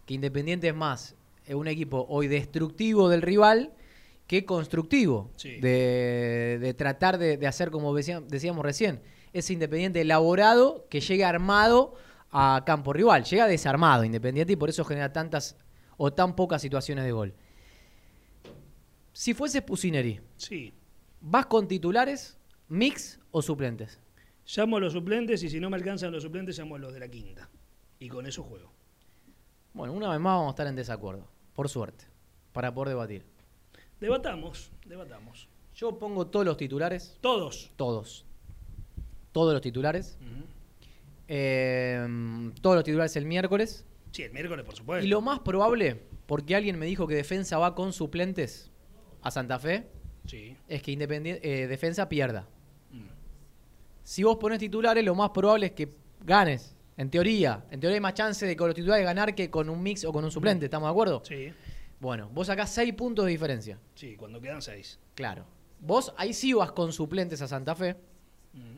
que 0.05 0.13
Independiente 0.13 0.67
es 0.67 0.75
más 0.75 1.15
un 1.53 1.67
equipo 1.67 2.05
hoy 2.09 2.27
destructivo 2.27 3.07
del 3.09 3.21
rival 3.21 3.71
que 4.27 4.43
constructivo. 4.45 5.31
Sí. 5.37 5.59
De, 5.61 6.57
de 6.59 6.73
tratar 6.73 7.17
de, 7.17 7.37
de 7.37 7.47
hacer, 7.47 7.71
como 7.71 7.93
decía- 7.95 8.21
decíamos 8.21 8.63
recién, 8.65 8.99
ese 9.31 9.53
Independiente 9.53 10.01
elaborado 10.01 10.85
que 10.89 10.99
llega 10.99 11.29
armado 11.29 11.93
a 12.31 12.63
campo 12.65 12.91
rival. 12.91 13.23
Llega 13.23 13.47
desarmado 13.47 14.03
Independiente 14.03 14.51
y 14.53 14.55
por 14.57 14.69
eso 14.69 14.83
genera 14.83 15.13
tantas 15.13 15.55
o 16.01 16.11
tan 16.13 16.33
pocas 16.35 16.61
situaciones 16.61 17.03
de 17.03 17.11
gol. 17.11 17.33
Si 19.11 19.33
fuese 19.33 19.61
Pusineri, 19.61 20.21
sí. 20.37 20.73
¿vas 21.19 21.45
con 21.47 21.67
titulares, 21.67 22.37
mix 22.69 23.19
o 23.31 23.41
suplentes? 23.41 23.99
Llamo 24.55 24.77
a 24.77 24.79
los 24.79 24.93
suplentes 24.93 25.43
y 25.43 25.49
si 25.49 25.59
no 25.59 25.69
me 25.69 25.75
alcanzan 25.75 26.11
los 26.13 26.23
suplentes, 26.23 26.57
llamo 26.57 26.75
a 26.77 26.79
los 26.79 26.93
de 26.93 27.01
la 27.01 27.09
quinta. 27.09 27.49
Y 27.99 28.07
con 28.07 28.25
eso 28.25 28.43
juego. 28.43 28.71
Bueno, 29.73 29.91
una 29.93 30.09
vez 30.09 30.19
más 30.21 30.35
vamos 30.37 30.47
a 30.47 30.49
estar 30.51 30.67
en 30.67 30.75
desacuerdo, 30.77 31.27
por 31.53 31.67
suerte, 31.67 32.05
para 32.53 32.73
poder 32.73 32.89
debatir. 32.89 33.25
Debatamos, 33.99 34.71
debatamos. 34.85 35.49
Yo 35.75 35.99
pongo 35.99 36.27
todos 36.27 36.45
los 36.45 36.55
titulares, 36.55 37.17
Todos. 37.19 37.71
todos. 37.75 38.25
Todos 39.33 39.51
los 39.53 39.61
titulares. 39.61 40.17
Eh, 41.27 42.51
todos 42.61 42.77
los 42.77 42.85
titulares 42.85 43.15
el 43.17 43.25
miércoles. 43.25 43.85
Sí, 44.11 44.23
el 44.23 44.31
miércoles, 44.33 44.65
por 44.65 44.75
supuesto. 44.75 45.05
Y 45.05 45.09
lo 45.09 45.21
más 45.21 45.39
probable, 45.39 46.01
porque 46.25 46.55
alguien 46.55 46.77
me 46.79 46.85
dijo 46.85 47.07
que 47.07 47.15
defensa 47.15 47.57
va 47.57 47.75
con 47.75 47.93
suplentes 47.93 48.71
a 49.21 49.31
Santa 49.31 49.59
Fe, 49.59 49.87
Sí. 50.25 50.55
es 50.67 50.81
que 50.83 50.91
Independiente, 50.91 51.63
eh, 51.63 51.67
defensa 51.67 52.07
pierda. 52.09 52.47
Mm. 52.91 53.07
Si 54.03 54.23
vos 54.23 54.37
pones 54.37 54.59
titulares, 54.59 55.03
lo 55.03 55.15
más 55.15 55.29
probable 55.31 55.67
es 55.67 55.71
que 55.73 55.89
ganes. 56.25 56.75
En 56.97 57.09
teoría. 57.09 57.63
En 57.71 57.79
teoría 57.79 57.95
hay 57.95 58.01
más 58.01 58.13
chance 58.13 58.45
de 58.45 58.55
con 58.57 58.67
los 58.67 58.75
titulares 58.75 59.05
ganar 59.05 59.33
que 59.33 59.49
con 59.49 59.69
un 59.69 59.81
mix 59.81 60.03
o 60.03 60.11
con 60.11 60.23
un 60.25 60.31
suplente. 60.31 60.65
¿Estamos 60.65 60.87
de 60.87 60.91
acuerdo? 60.91 61.21
Sí, 61.25 61.53
Bueno, 62.01 62.29
vos 62.33 62.47
sacás 62.47 62.69
6 62.71 62.93
puntos 62.93 63.25
de 63.25 63.31
diferencia. 63.31 63.79
sí, 63.95 64.15
cuando 64.17 64.39
quedan 64.41 64.61
seis. 64.61 64.99
Claro. 65.15 65.45
Vos 65.81 66.13
ahí 66.17 66.33
sí 66.33 66.51
vas 66.53 66.71
con 66.73 66.91
suplentes 66.91 67.41
a 67.41 67.47
Santa 67.47 67.73
Fe. 67.75 67.95
Mm. 68.53 68.77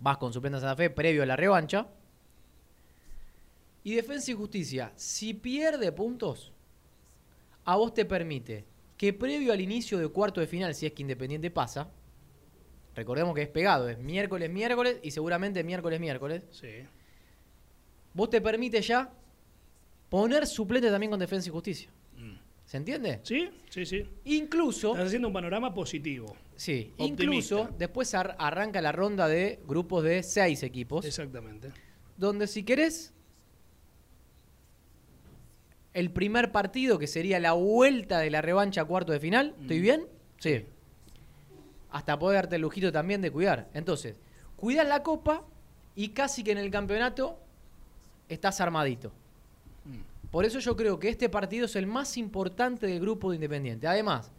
Vas 0.00 0.18
con 0.18 0.32
suplentes 0.32 0.58
a 0.62 0.66
Santa 0.68 0.76
Fe 0.76 0.90
previo 0.90 1.22
a 1.22 1.26
la 1.26 1.36
revancha. 1.36 1.86
Y 3.84 3.94
Defensa 3.94 4.30
y 4.30 4.34
Justicia, 4.34 4.92
si 4.96 5.34
pierde 5.34 5.92
puntos, 5.92 6.52
a 7.64 7.76
vos 7.76 7.92
te 7.94 8.04
permite 8.04 8.64
que 8.96 9.12
previo 9.12 9.52
al 9.52 9.60
inicio 9.60 9.98
de 9.98 10.08
cuarto 10.08 10.40
de 10.40 10.46
final, 10.46 10.74
si 10.74 10.86
es 10.86 10.92
que 10.92 11.02
Independiente 11.02 11.50
pasa, 11.50 11.88
recordemos 12.94 13.34
que 13.34 13.42
es 13.42 13.48
pegado, 13.48 13.88
es 13.88 13.98
miércoles, 13.98 14.50
miércoles 14.50 14.98
y 15.02 15.10
seguramente 15.10 15.62
miércoles, 15.64 16.00
miércoles, 16.00 16.44
Sí. 16.50 16.68
vos 18.14 18.30
te 18.30 18.40
permite 18.40 18.80
ya 18.80 19.12
poner 20.08 20.46
suplente 20.46 20.90
también 20.90 21.10
con 21.10 21.20
Defensa 21.20 21.48
y 21.48 21.52
Justicia. 21.52 21.90
Mm. 22.16 22.34
¿Se 22.64 22.76
entiende? 22.78 23.20
Sí, 23.24 23.50
sí, 23.68 23.84
sí. 23.84 24.06
Incluso... 24.24 24.92
Estás 24.92 25.08
haciendo 25.08 25.28
un 25.28 25.34
panorama 25.34 25.74
positivo. 25.74 26.34
Sí, 26.56 26.92
Optimista. 26.96 27.22
incluso 27.24 27.68
después 27.76 28.14
ar- 28.14 28.36
arranca 28.38 28.80
la 28.80 28.92
ronda 28.92 29.28
de 29.28 29.60
grupos 29.66 30.04
de 30.04 30.22
seis 30.22 30.62
equipos, 30.62 31.04
Exactamente. 31.04 31.70
donde 32.16 32.46
si 32.46 32.62
querés, 32.62 33.12
el 35.94 36.10
primer 36.10 36.50
partido, 36.50 36.98
que 36.98 37.06
sería 37.06 37.38
la 37.38 37.52
vuelta 37.52 38.18
de 38.18 38.28
la 38.28 38.42
revancha 38.42 38.82
a 38.82 38.84
cuarto 38.84 39.12
de 39.12 39.20
final, 39.20 39.54
¿estoy 39.60 39.80
bien? 39.80 40.06
Sí. 40.38 40.66
Hasta 41.90 42.18
poder 42.18 42.42
darte 42.42 42.56
el 42.56 42.62
lujito 42.62 42.90
también 42.90 43.22
de 43.22 43.30
cuidar. 43.30 43.68
Entonces, 43.72 44.16
cuidas 44.56 44.86
la 44.86 45.04
copa 45.04 45.44
y 45.94 46.08
casi 46.08 46.42
que 46.42 46.50
en 46.50 46.58
el 46.58 46.70
campeonato 46.72 47.38
estás 48.28 48.60
armadito. 48.60 49.12
Mm. 49.84 50.30
Por 50.32 50.44
eso 50.44 50.58
yo 50.58 50.76
creo 50.76 50.98
que 50.98 51.08
este 51.08 51.28
partido 51.28 51.66
es 51.66 51.76
el 51.76 51.86
más 51.86 52.16
importante 52.16 52.88
del 52.88 53.00
grupo 53.00 53.30
de 53.30 53.36
Independiente. 53.36 53.86
Además, 53.86 54.32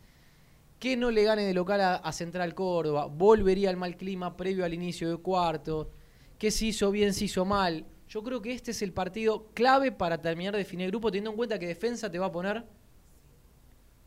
que 0.78 0.98
no 0.98 1.10
le 1.10 1.24
gane 1.24 1.44
de 1.44 1.54
local 1.54 1.80
a, 1.80 1.96
a 1.96 2.12
Central 2.12 2.54
Córdoba, 2.54 3.06
volvería 3.06 3.70
al 3.70 3.78
mal 3.78 3.96
clima 3.96 4.36
previo 4.36 4.66
al 4.66 4.74
inicio 4.74 5.10
de 5.10 5.18
cuarto, 5.18 5.90
que 6.38 6.52
se 6.52 6.66
hizo 6.66 6.92
bien, 6.92 7.14
se 7.14 7.26
hizo 7.26 7.46
mal. 7.46 7.86
Yo 8.08 8.24
creo 8.24 8.42
que 8.42 8.52
este 8.54 8.72
es 8.72 8.82
el 8.82 8.94
partido 8.94 9.48
clave 9.54 9.92
para 9.92 10.22
terminar 10.22 10.54
de 10.54 10.60
definir 10.60 10.86
el 10.86 10.92
grupo, 10.92 11.10
teniendo 11.12 11.32
en 11.32 11.36
cuenta 11.38 11.58
que 11.60 11.68
defensa 11.68 12.10
te 12.12 12.20
va 12.20 12.28
a 12.28 12.32
poner 12.32 12.64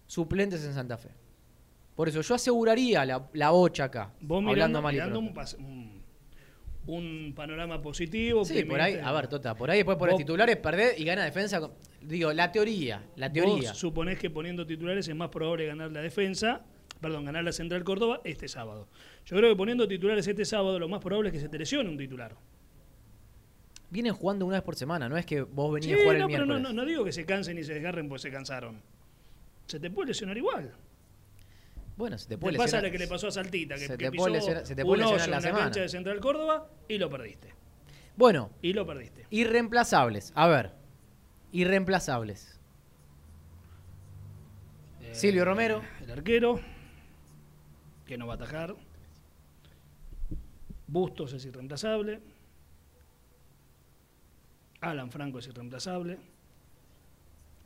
suplentes 0.06 0.64
en 0.64 0.74
Santa 0.74 0.96
Fe. 0.96 1.10
Por 1.94 2.08
eso 2.08 2.20
yo 2.20 2.34
aseguraría 2.34 3.04
la, 3.04 3.28
la 3.32 3.50
bocha 3.50 3.84
acá, 3.84 4.12
Vos 4.20 4.38
hablando 4.38 4.80
mirando, 4.80 4.82
mal 4.82 4.92
y 4.94 4.96
mirando 4.96 5.18
un, 5.18 5.34
pas- 5.34 5.56
un- 5.58 5.98
un 6.86 7.32
panorama 7.34 7.82
positivo. 7.82 8.44
Sí, 8.44 8.64
por 8.64 8.80
ahí, 8.80 8.94
a 9.02 9.12
ver, 9.12 9.26
Tota, 9.28 9.54
por 9.54 9.70
ahí 9.70 9.78
después 9.78 9.98
Vos- 9.98 10.16
titulares, 10.16 10.56
perdés 10.56 10.98
y 10.98 11.04
gana 11.04 11.24
defensa. 11.24 11.60
con- 11.60 11.72
Digo, 12.00 12.32
la 12.32 12.50
teoría, 12.52 13.04
la 13.16 13.30
teoría. 13.32 13.70
Vos 13.70 13.78
suponés 13.78 14.18
que 14.18 14.30
poniendo 14.30 14.64
titulares 14.66 15.06
es 15.08 15.14
más 15.16 15.28
probable 15.28 15.66
ganar 15.66 15.90
la 15.90 16.00
defensa, 16.00 16.62
perdón, 17.00 17.24
ganar 17.24 17.42
la 17.44 17.52
Central 17.52 17.82
Córdoba 17.84 18.20
este 18.24 18.46
sábado. 18.48 18.88
Yo 19.26 19.36
creo 19.36 19.50
que 19.50 19.56
poniendo 19.56 19.86
titulares 19.88 20.26
este 20.28 20.44
sábado 20.44 20.78
lo 20.78 20.88
más 20.88 21.00
probable 21.02 21.28
es 21.30 21.32
que 21.34 21.40
se 21.40 21.48
te 21.48 21.58
lesione 21.58 21.90
un 21.90 21.98
titular. 21.98 22.34
Vienen 23.90 24.12
jugando 24.12 24.44
una 24.44 24.56
vez 24.56 24.62
por 24.62 24.76
semana, 24.76 25.08
no 25.08 25.16
es 25.16 25.24
que 25.24 25.42
vos 25.42 25.72
venís 25.72 25.86
Sí, 25.88 25.94
a 25.94 25.96
jugar 26.02 26.16
el 26.16 26.22
no, 26.22 26.26
pero 26.28 26.38
miércoles. 26.46 26.62
no, 26.62 26.68
no, 26.68 26.82
no 26.82 26.86
digo 26.86 27.04
que 27.04 27.12
se 27.12 27.24
cansen 27.24 27.56
y 27.58 27.64
se 27.64 27.72
desgarren 27.74 28.08
porque 28.08 28.22
se 28.22 28.30
cansaron. 28.30 28.82
Se 29.66 29.80
te 29.80 29.90
puede 29.90 30.08
lesionar 30.08 30.36
igual. 30.36 30.72
Bueno, 31.96 32.16
se 32.18 32.28
te 32.28 32.34
Te 32.36 32.38
puede 32.38 32.56
pasa 32.56 32.64
lesionar. 32.76 32.84
lo 32.84 32.92
que 32.92 32.98
le 32.98 33.08
pasó 33.08 33.28
a 33.28 33.30
Saltita, 33.30 33.74
que, 33.76 33.80
Se 33.86 33.96
que 33.96 34.04
te 34.04 34.10
pisó 34.12 34.28
lesionar- 34.28 34.64
se 34.64 34.76
te 34.76 34.84
puede 34.84 35.02
un 35.04 35.08
hoyo 35.14 35.24
en 35.24 35.30
la 35.30 35.40
semana. 35.40 35.64
cancha 35.64 35.80
de 35.80 35.88
Central 35.88 36.20
Córdoba 36.20 36.70
y 36.86 36.98
lo 36.98 37.08
perdiste. 37.10 37.54
Bueno, 38.16 38.50
Y 38.62 38.72
lo 38.72 38.86
perdiste. 38.86 39.26
irreemplazables. 39.30 40.32
A 40.34 40.46
ver, 40.48 40.72
irreemplazables. 41.52 42.60
Silvio 45.12 45.44
Romero. 45.44 45.82
El 46.02 46.10
arquero, 46.10 46.60
que 48.04 48.18
no 48.18 48.26
va 48.26 48.34
a 48.34 48.36
atajar. 48.36 48.76
Bustos 50.86 51.32
es 51.32 51.44
irreemplazable. 51.44 52.20
Alan 54.80 55.10
Franco 55.10 55.38
es 55.38 55.48
irreemplazable. 55.48 56.18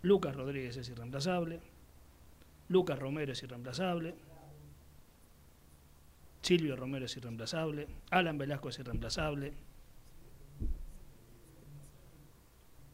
Lucas 0.02 0.34
Rodríguez 0.34 0.76
es 0.76 0.88
irreemplazable. 0.88 1.60
Lucas 2.68 2.98
Romero 2.98 3.32
es 3.32 3.42
irreemplazable. 3.42 4.14
Silvio 6.40 6.74
Romero 6.74 7.04
es 7.06 7.16
irreemplazable. 7.16 7.86
Alan 8.10 8.38
Velasco 8.38 8.68
es 8.68 8.78
irreemplazable. 8.78 9.52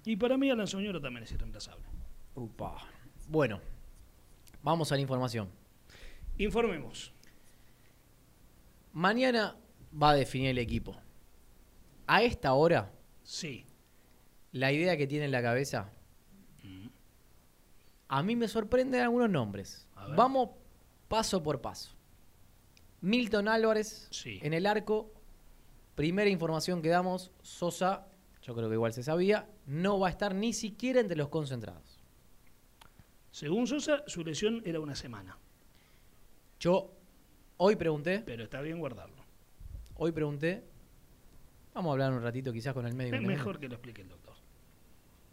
Y 0.04 0.16
para 0.16 0.36
mí 0.36 0.50
Alan 0.50 0.66
Soñoro 0.66 1.00
también 1.00 1.24
es 1.24 1.32
irreemplazable. 1.32 1.84
Upa. 2.34 2.76
Bueno, 3.28 3.60
vamos 4.62 4.90
a 4.90 4.94
la 4.96 5.00
información. 5.00 5.48
Informemos. 6.38 7.12
Mañana 8.92 9.56
va 10.00 10.10
a 10.10 10.14
definir 10.14 10.50
el 10.50 10.58
equipo. 10.58 10.96
A 12.06 12.22
esta 12.22 12.54
hora, 12.54 12.90
Sí. 13.22 13.66
La 14.52 14.72
idea 14.72 14.96
que 14.96 15.06
tiene 15.06 15.26
en 15.26 15.32
la 15.32 15.42
cabeza, 15.42 15.90
a 18.08 18.22
mí 18.22 18.36
me 18.36 18.48
sorprenden 18.48 19.02
algunos 19.02 19.28
nombres. 19.30 19.86
Vamos 20.16 20.50
paso 21.08 21.42
por 21.42 21.60
paso. 21.60 21.94
Milton 23.00 23.48
Álvarez 23.48 24.08
Sí. 24.10 24.38
en 24.42 24.54
el 24.54 24.66
arco. 24.66 25.12
Primera 25.94 26.30
información 26.30 26.80
que 26.80 26.88
damos, 26.88 27.32
Sosa, 27.42 28.06
yo 28.42 28.54
creo 28.54 28.68
que 28.68 28.74
igual 28.76 28.92
se 28.92 29.02
sabía, 29.02 29.48
no 29.66 29.98
va 29.98 30.06
a 30.06 30.10
estar 30.10 30.34
ni 30.34 30.52
siquiera 30.52 31.00
entre 31.00 31.16
los 31.16 31.28
concentrados. 31.28 31.98
Según 33.32 33.66
Sosa, 33.66 34.04
su 34.06 34.22
lesión 34.24 34.62
era 34.64 34.80
una 34.80 34.94
semana. 34.94 35.36
Yo 36.60 36.92
hoy 37.58 37.76
pregunté, 37.76 38.20
Pero 38.24 38.44
está 38.44 38.60
bien 38.62 38.78
guardarlo. 38.78 39.22
hoy 39.96 40.12
pregunté, 40.12 40.64
vamos 41.74 41.90
a 41.90 41.92
hablar 41.92 42.12
un 42.12 42.22
ratito 42.22 42.52
quizás 42.52 42.72
con 42.74 42.86
el 42.86 42.94
médico. 42.94 43.16
Es 43.16 43.22
mejor 43.22 43.58
que 43.58 43.68
lo 43.68 43.74
explique 43.74 44.02
el 44.02 44.08
doctor. 44.08 44.27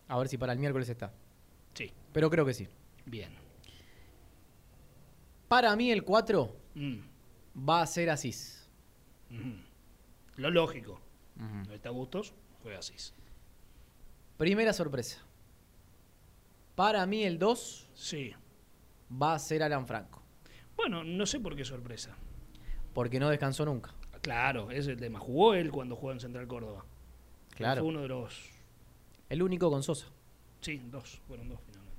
A 0.08 0.18
ver 0.18 0.28
si 0.28 0.38
para 0.38 0.54
el 0.54 0.60
miércoles 0.60 0.88
está. 0.90 1.12
Sí. 1.74 1.92
Pero 2.14 2.30
creo 2.30 2.46
que 2.46 2.54
sí. 2.54 2.68
Bien. 3.06 3.32
Para 5.48 5.76
mí 5.76 5.92
el 5.92 6.04
4 6.04 6.56
Mm. 6.76 6.98
va 7.70 7.82
a 7.82 7.88
ser 7.88 8.10
Asís. 8.10 8.68
Lo 10.38 10.50
lógico. 10.52 11.00
No 11.36 11.74
está 11.74 11.90
gustos, 11.90 12.34
juega 12.64 12.80
así. 12.80 12.94
Primera 14.38 14.74
sorpresa. 14.74 15.22
Para 16.76 17.06
mí 17.06 17.24
el 17.24 17.40
2 17.40 17.90
Sí. 17.94 18.34
va 19.12 19.34
a 19.36 19.40
ser 19.40 19.64
Alan 19.64 19.88
Franco. 19.88 20.22
Bueno, 20.76 21.04
no 21.04 21.26
sé 21.26 21.40
por 21.40 21.56
qué 21.56 21.64
sorpresa. 21.64 22.16
Porque 22.94 23.20
no 23.20 23.30
descansó 23.30 23.66
nunca. 23.66 23.94
Claro, 24.22 24.72
ese 24.72 24.80
es 24.80 24.88
el 24.88 24.98
tema. 25.00 25.20
Jugó 25.20 25.54
él 25.54 25.72
cuando 25.72 25.96
jugó 25.96 26.12
en 26.12 26.20
Central 26.20 26.48
Córdoba. 26.48 26.86
Claro. 27.52 27.82
Fue 27.82 27.90
uno 27.90 28.02
de 28.02 28.08
los. 28.10 28.50
El 29.30 29.42
único 29.42 29.70
con 29.70 29.84
Sosa. 29.84 30.08
Sí, 30.62 30.82
dos. 30.92 31.22
Fueron 31.28 31.50
dos 31.50 31.60
finalmente. 31.66 31.96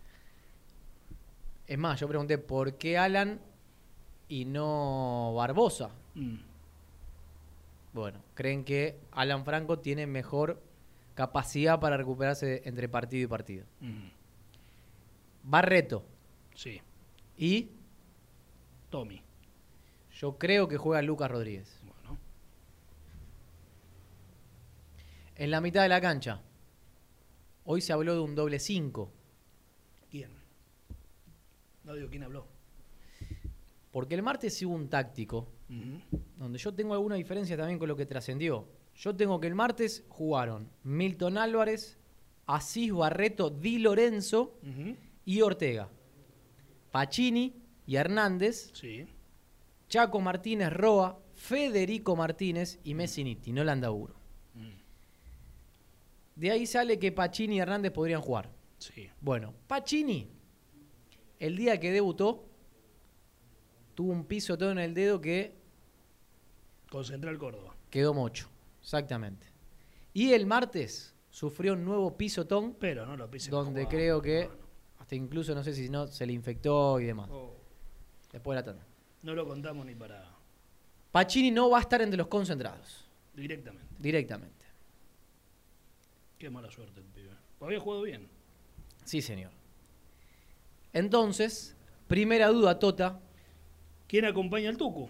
Es 1.66 1.78
más, 1.78 1.98
yo 2.00 2.08
pregunté 2.08 2.38
por 2.38 2.74
qué 2.78 2.96
Alan 2.98 3.40
y 4.28 4.44
no 4.44 5.34
Barbosa. 5.36 5.90
Mm. 6.14 6.36
Bueno, 7.92 8.20
creen 8.34 8.64
que 8.64 8.98
Alan 9.12 9.44
Franco 9.44 9.78
tiene 9.78 10.06
mejor 10.06 10.60
capacidad 11.14 11.80
para 11.80 11.96
recuperarse 11.96 12.62
entre 12.66 12.88
partido 12.88 13.24
y 13.24 13.26
partido. 13.26 13.64
Mm. 13.80 14.08
Barreto 15.44 16.04
Sí. 16.54 16.80
y 17.38 17.70
Tommy. 18.90 19.22
yo 20.18 20.36
creo 20.38 20.68
que 20.68 20.76
juega 20.76 21.02
Lucas 21.02 21.30
Rodríguez. 21.30 21.80
Bueno. 21.84 22.18
En 25.36 25.50
la 25.50 25.60
mitad 25.60 25.82
de 25.82 25.88
la 25.88 26.00
cancha, 26.00 26.40
hoy 27.66 27.80
se 27.82 27.92
habló 27.92 28.14
de 28.14 28.20
un 28.20 28.34
doble 28.34 28.58
5, 28.58 29.12
¿Quién? 30.10 30.30
No 31.84 31.94
digo 31.94 32.08
quién 32.08 32.22
habló. 32.24 32.46
porque 33.92 34.14
el 34.14 34.22
martes 34.22 34.60
hubo 34.62 34.74
un 34.74 34.88
táctico 34.88 35.48
donde 36.36 36.58
yo 36.58 36.72
tengo 36.74 36.94
alguna 36.94 37.16
diferencia 37.16 37.56
también 37.56 37.78
con 37.78 37.88
lo 37.88 37.96
que 37.96 38.06
trascendió. 38.06 38.68
Yo 38.94 39.14
tengo 39.14 39.38
que 39.40 39.46
el 39.46 39.54
martes 39.54 40.04
jugaron 40.08 40.68
Milton 40.84 41.36
Álvarez, 41.38 41.98
Asís 42.46 42.92
Barreto, 42.92 43.50
Di 43.50 43.78
Lorenzo 43.78 44.58
y 45.24 45.40
Ortega. 45.42 45.88
Pacini 46.90 47.54
y 47.86 47.96
Hernández, 47.96 48.70
Sí. 48.74 49.06
Chaco 49.88 50.20
Martínez 50.20 50.72
Roa, 50.72 51.18
Federico 51.34 52.16
Martínez 52.16 52.80
y 52.84 52.94
Messiniti, 52.94 53.52
no 53.52 53.62
Landaburo. 53.64 54.15
De 56.36 56.50
ahí 56.50 56.66
sale 56.66 56.98
que 56.98 57.10
Pacini 57.12 57.56
y 57.56 57.60
Hernández 57.60 57.92
podrían 57.92 58.20
jugar. 58.20 58.50
Sí. 58.78 59.08
Bueno, 59.20 59.54
Pacini, 59.66 60.28
el 61.38 61.56
día 61.56 61.80
que 61.80 61.90
debutó, 61.90 62.44
tuvo 63.94 64.12
un 64.12 64.24
pisotón 64.26 64.72
en 64.78 64.84
el 64.84 64.94
dedo 64.94 65.20
que 65.20 65.54
Con 66.90 67.04
Central 67.04 67.38
Córdoba. 67.38 67.74
quedó 67.90 68.12
mocho. 68.14 68.48
Exactamente. 68.82 69.46
Y 70.12 70.32
el 70.32 70.46
martes 70.46 71.14
sufrió 71.30 71.72
un 71.72 71.84
nuevo 71.84 72.16
pisotón 72.16 72.74
Pero 72.78 73.04
no 73.06 73.16
lo 73.16 73.30
pise. 73.30 73.50
donde 73.50 73.86
creo 73.88 74.20
que 74.22 74.48
hasta 74.98 75.14
incluso 75.14 75.54
no 75.54 75.62
sé 75.64 75.74
si 75.74 75.88
no 75.88 76.06
se 76.06 76.26
le 76.26 76.32
infectó 76.32 77.00
y 77.00 77.04
demás. 77.06 77.28
Oh, 77.32 77.54
Después 78.32 78.54
de 78.56 78.60
la 78.60 78.64
tanda. 78.64 78.86
no 79.22 79.34
lo 79.34 79.46
contamos 79.46 79.86
ni 79.86 79.94
para. 79.94 80.30
Pacini 81.12 81.50
no 81.50 81.70
va 81.70 81.78
a 81.78 81.80
estar 81.80 82.02
entre 82.02 82.18
los 82.18 82.26
concentrados, 82.26 83.06
Directamente. 83.34 83.94
directamente. 83.98 84.55
Qué 86.38 86.50
mala 86.50 86.70
suerte 86.70 87.00
el 87.00 87.06
pibe. 87.06 87.30
Había 87.60 87.80
jugado 87.80 88.02
bien. 88.02 88.28
Sí, 89.04 89.22
señor. 89.22 89.52
Entonces, 90.92 91.76
primera 92.08 92.48
duda, 92.48 92.78
Tota, 92.78 93.20
¿Quién 94.06 94.24
acompaña 94.24 94.68
al 94.68 94.76
Tucu? 94.76 95.08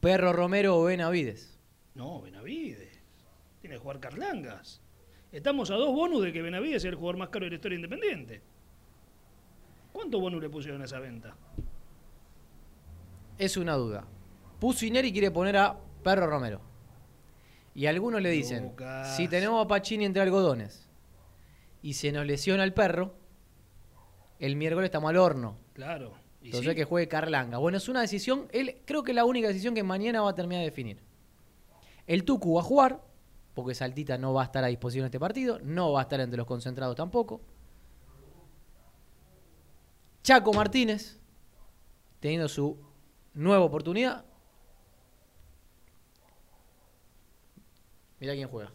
Perro 0.00 0.32
Romero 0.32 0.78
o 0.78 0.84
Benavides. 0.84 1.58
No, 1.94 2.20
Benavides. 2.20 3.00
Tiene 3.60 3.76
que 3.76 3.80
jugar 3.80 4.00
Carlangas. 4.00 4.80
Estamos 5.32 5.70
a 5.70 5.74
dos 5.76 5.94
bonus 5.94 6.22
de 6.22 6.32
que 6.32 6.42
Benavides 6.42 6.82
sea 6.82 6.90
el 6.90 6.96
jugador 6.96 7.18
más 7.18 7.28
caro 7.28 7.44
de 7.46 7.50
la 7.50 7.56
historia 7.56 7.76
independiente. 7.76 8.42
¿Cuánto 9.92 10.20
bonus 10.20 10.42
le 10.42 10.50
pusieron 10.50 10.82
a 10.82 10.84
esa 10.84 10.98
venta? 10.98 11.36
Es 13.38 13.56
una 13.56 13.74
duda. 13.74 14.04
Pusineri 14.58 15.12
quiere 15.12 15.30
poner 15.30 15.56
a 15.56 15.78
Perro 16.02 16.26
Romero. 16.26 16.60
Y 17.74 17.86
algunos 17.86 18.20
le 18.20 18.30
dicen, 18.30 18.64
Lucas. 18.64 19.16
si 19.16 19.28
tenemos 19.28 19.64
a 19.64 19.68
Pacini 19.68 20.04
entre 20.04 20.22
algodones 20.22 20.88
y 21.82 21.94
se 21.94 22.12
nos 22.12 22.26
lesiona 22.26 22.64
el 22.64 22.74
perro, 22.74 23.14
el 24.38 24.56
miércoles 24.56 24.88
estamos 24.88 25.10
al 25.10 25.16
horno. 25.16 25.56
Claro. 25.72 26.14
Y 26.42 26.46
Entonces 26.46 26.70
sí. 26.70 26.76
que 26.76 26.84
juegue 26.84 27.06
Carlanga. 27.08 27.58
Bueno, 27.58 27.78
es 27.78 27.88
una 27.88 28.00
decisión, 28.00 28.48
él 28.52 28.80
creo 28.86 29.02
que 29.02 29.12
es 29.12 29.14
la 29.14 29.24
única 29.24 29.48
decisión 29.48 29.74
que 29.74 29.82
mañana 29.82 30.22
va 30.22 30.30
a 30.30 30.34
terminar 30.34 30.60
de 30.60 30.70
definir. 30.70 31.02
El 32.06 32.24
Tucu 32.24 32.54
va 32.54 32.60
a 32.60 32.64
jugar, 32.64 33.00
porque 33.54 33.74
Saltita 33.74 34.18
no 34.18 34.32
va 34.32 34.42
a 34.42 34.44
estar 34.46 34.64
a 34.64 34.68
disposición 34.68 35.04
en 35.04 35.06
este 35.06 35.20
partido, 35.20 35.58
no 35.62 35.92
va 35.92 36.00
a 36.00 36.02
estar 36.02 36.18
entre 36.20 36.38
los 36.38 36.46
concentrados 36.46 36.96
tampoco. 36.96 37.40
Chaco 40.22 40.52
Martínez, 40.52 41.18
teniendo 42.20 42.48
su 42.48 42.78
nueva 43.34 43.64
oportunidad. 43.64 44.24
Mirá 48.20 48.34
quién 48.34 48.48
juega. 48.48 48.70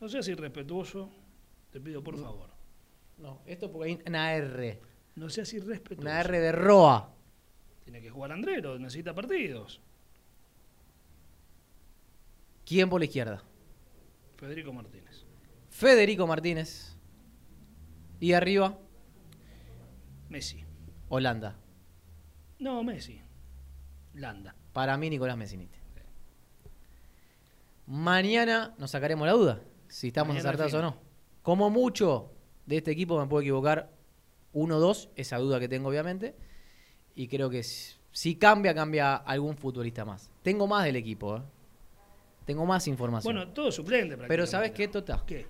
No 0.00 0.08
seas 0.08 0.26
irrespetuoso. 0.28 1.10
Te 1.70 1.80
pido 1.80 2.02
por 2.02 2.18
favor. 2.18 2.50
No, 3.18 3.42
esto 3.46 3.70
porque 3.70 3.90
hay 3.90 4.02
una 4.06 4.34
R. 4.34 4.80
No 5.14 5.28
seas 5.28 5.52
irrespetuoso. 5.52 6.02
Una 6.02 6.20
R 6.20 6.40
de 6.40 6.52
Roa. 6.52 7.12
Tiene 7.84 8.00
que 8.00 8.10
jugar 8.10 8.32
Andrero. 8.32 8.78
Necesita 8.78 9.14
partidos. 9.14 9.80
¿Quién 12.64 12.88
por 12.88 13.00
la 13.00 13.04
izquierda? 13.04 13.42
Federico 14.36 14.72
Martínez. 14.72 15.24
Federico 15.70 16.26
Martínez. 16.26 16.96
Y 18.20 18.32
arriba, 18.32 18.78
Messi. 20.28 20.64
Holanda. 21.08 21.56
No, 22.58 22.82
Messi. 22.82 23.20
Landa. 24.14 24.54
Para 24.72 24.96
mí, 24.96 25.10
Nicolás 25.10 25.36
Messiniti. 25.36 25.78
Mañana 27.86 28.74
nos 28.78 28.90
sacaremos 28.90 29.26
la 29.26 29.32
duda 29.32 29.60
si 29.88 30.08
estamos 30.08 30.34
Mañana 30.34 30.48
acertados 30.48 30.74
o 30.74 30.82
no. 30.82 30.96
Como 31.42 31.70
mucho 31.70 32.30
de 32.66 32.78
este 32.78 32.90
equipo 32.90 33.20
me 33.20 33.26
puedo 33.26 33.42
equivocar 33.42 33.90
uno 34.52 34.76
o 34.76 34.80
dos, 34.80 35.10
esa 35.16 35.38
duda 35.38 35.60
que 35.60 35.68
tengo 35.68 35.88
obviamente. 35.88 36.34
Y 37.14 37.28
creo 37.28 37.50
que 37.50 37.62
si, 37.62 37.94
si 38.10 38.36
cambia, 38.36 38.74
cambia 38.74 39.16
algún 39.16 39.56
futbolista 39.56 40.04
más. 40.04 40.30
Tengo 40.42 40.66
más 40.66 40.84
del 40.84 40.96
equipo, 40.96 41.36
¿eh? 41.36 41.42
Tengo 42.44 42.66
más 42.66 42.86
información. 42.88 43.34
Bueno, 43.34 43.52
todo 43.52 43.72
suplente 43.72 44.16
Pero 44.16 44.46
¿sabes 44.46 44.72
qué, 44.72 44.88
Tota? 44.88 45.22
¿Qué? 45.26 45.46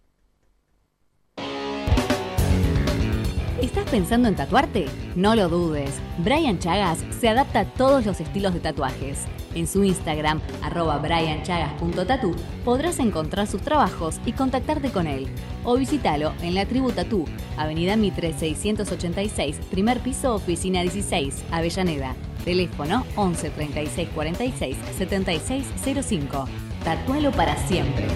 ¿Estás 3.59 3.89
pensando 3.89 4.27
en 4.27 4.35
tatuarte? 4.35 4.85
No 5.15 5.33
lo 5.35 5.49
dudes. 5.49 5.99
Brian 6.19 6.59
Chagas 6.59 7.03
se 7.19 7.29
adapta 7.29 7.61
a 7.61 7.65
todos 7.65 8.05
los 8.05 8.21
estilos 8.21 8.53
de 8.53 8.59
tatuajes. 8.59 9.25
En 9.55 9.67
su 9.67 9.83
Instagram, 9.83 10.41
arroba 10.61 10.97
brianchagas.tatu, 10.97 12.35
podrás 12.63 12.99
encontrar 12.99 13.47
sus 13.47 13.61
trabajos 13.61 14.19
y 14.25 14.31
contactarte 14.33 14.91
con 14.91 15.07
él. 15.07 15.27
O 15.63 15.77
visítalo 15.77 16.33
en 16.41 16.55
la 16.55 16.65
tribu 16.65 16.91
Tatú, 16.91 17.25
Avenida 17.57 17.95
Mitre 17.95 18.33
686, 18.33 19.57
primer 19.69 19.99
piso, 19.99 20.35
oficina 20.35 20.81
16, 20.81 21.43
Avellaneda. 21.51 22.15
Teléfono 22.45 23.05
11 23.15 23.49
36 23.51 24.09
46 24.15 24.77
76 24.97 25.65
05. 26.03 26.45
Tatualo 26.83 27.31
para 27.31 27.55
siempre. 27.67 28.07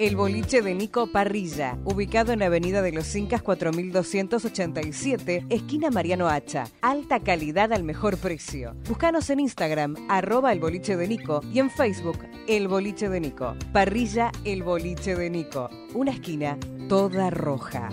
El 0.00 0.16
boliche 0.16 0.62
de 0.62 0.74
Nico 0.74 1.08
Parrilla, 1.08 1.76
ubicado 1.84 2.32
en 2.32 2.42
Avenida 2.42 2.80
de 2.80 2.90
los 2.90 3.14
Incas 3.14 3.42
4287, 3.42 5.44
esquina 5.50 5.90
Mariano 5.90 6.26
Hacha. 6.26 6.64
Alta 6.80 7.20
calidad 7.20 7.70
al 7.70 7.84
mejor 7.84 8.16
precio. 8.16 8.74
Búscanos 8.88 9.28
en 9.28 9.40
Instagram, 9.40 9.96
arroba 10.08 10.54
el 10.54 10.60
boliche 10.60 10.96
de 10.96 11.06
Nico 11.06 11.42
y 11.52 11.58
en 11.58 11.70
Facebook, 11.70 12.18
el 12.48 12.66
boliche 12.66 13.10
de 13.10 13.20
Nico. 13.20 13.54
Parrilla, 13.74 14.32
el 14.46 14.62
boliche 14.62 15.16
de 15.16 15.28
Nico. 15.28 15.68
Una 15.92 16.12
esquina 16.12 16.56
toda 16.88 17.28
roja. 17.28 17.90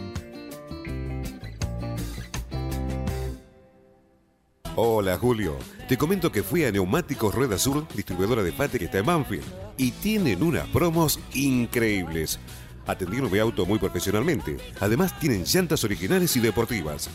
Hola 4.78 5.17
Julio, 5.17 5.58
te 5.89 5.98
comento 5.98 6.32
que 6.32 6.41
fui 6.41 6.63
a 6.63 6.72
Neumáticos 6.72 7.36
Rueda 7.36 7.58
Sur, 7.58 7.86
distribuidora 7.93 8.43
de 8.43 8.54
Pate 8.54 8.80
que 8.80 8.86
está 8.86 9.00
en 9.00 9.08
Banfield, 9.08 9.66
y 9.78 9.92
tienen 9.92 10.44
unas 10.44 10.68
promos 10.68 11.20
increíbles. 11.34 12.40
Atendieron 12.86 13.32
mi 13.32 13.40
auto 13.40 13.66
muy 13.66 13.80
profesionalmente. 13.80 14.58
Además 14.80 15.18
tienen 15.20 15.44
llantas 15.44 15.84
originales 15.84 16.36
y 16.36 16.40
deportivas. 16.40 17.10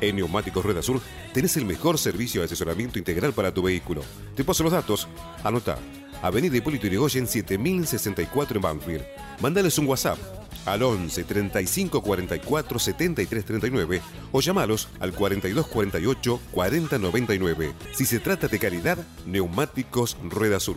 En 0.00 0.16
Neumáticos 0.16 0.64
Rueda 0.64 0.82
Sur 0.82 1.00
tenés 1.32 1.56
el 1.56 1.64
mejor 1.64 1.98
servicio 1.98 2.40
de 2.40 2.46
asesoramiento 2.46 2.98
integral 2.98 3.32
para 3.32 3.52
tu 3.52 3.62
vehículo. 3.62 4.02
Te 4.34 4.44
paso 4.44 4.62
los 4.62 4.72
datos. 4.72 5.08
Anota. 5.42 5.78
Avenida 6.22 6.56
Hipólito 6.56 6.86
Yrigoyen 6.86 7.26
7064 7.26 8.56
en 8.56 8.62
Banfield. 8.62 9.04
Mándales 9.40 9.78
un 9.78 9.86
WhatsApp 9.86 10.18
al 10.64 10.82
11 10.82 11.24
35 11.24 12.02
44 12.02 12.78
73 12.78 13.44
39 13.44 14.00
o 14.32 14.40
llamalos 14.40 14.88
al 15.00 15.12
42 15.12 15.66
48 15.66 16.40
40 16.50 16.98
99. 16.98 17.72
Si 17.92 18.04
se 18.04 18.18
trata 18.18 18.48
de 18.48 18.58
calidad, 18.58 18.98
Neumáticos 19.26 20.16
Rueda 20.24 20.60
Sur. 20.60 20.76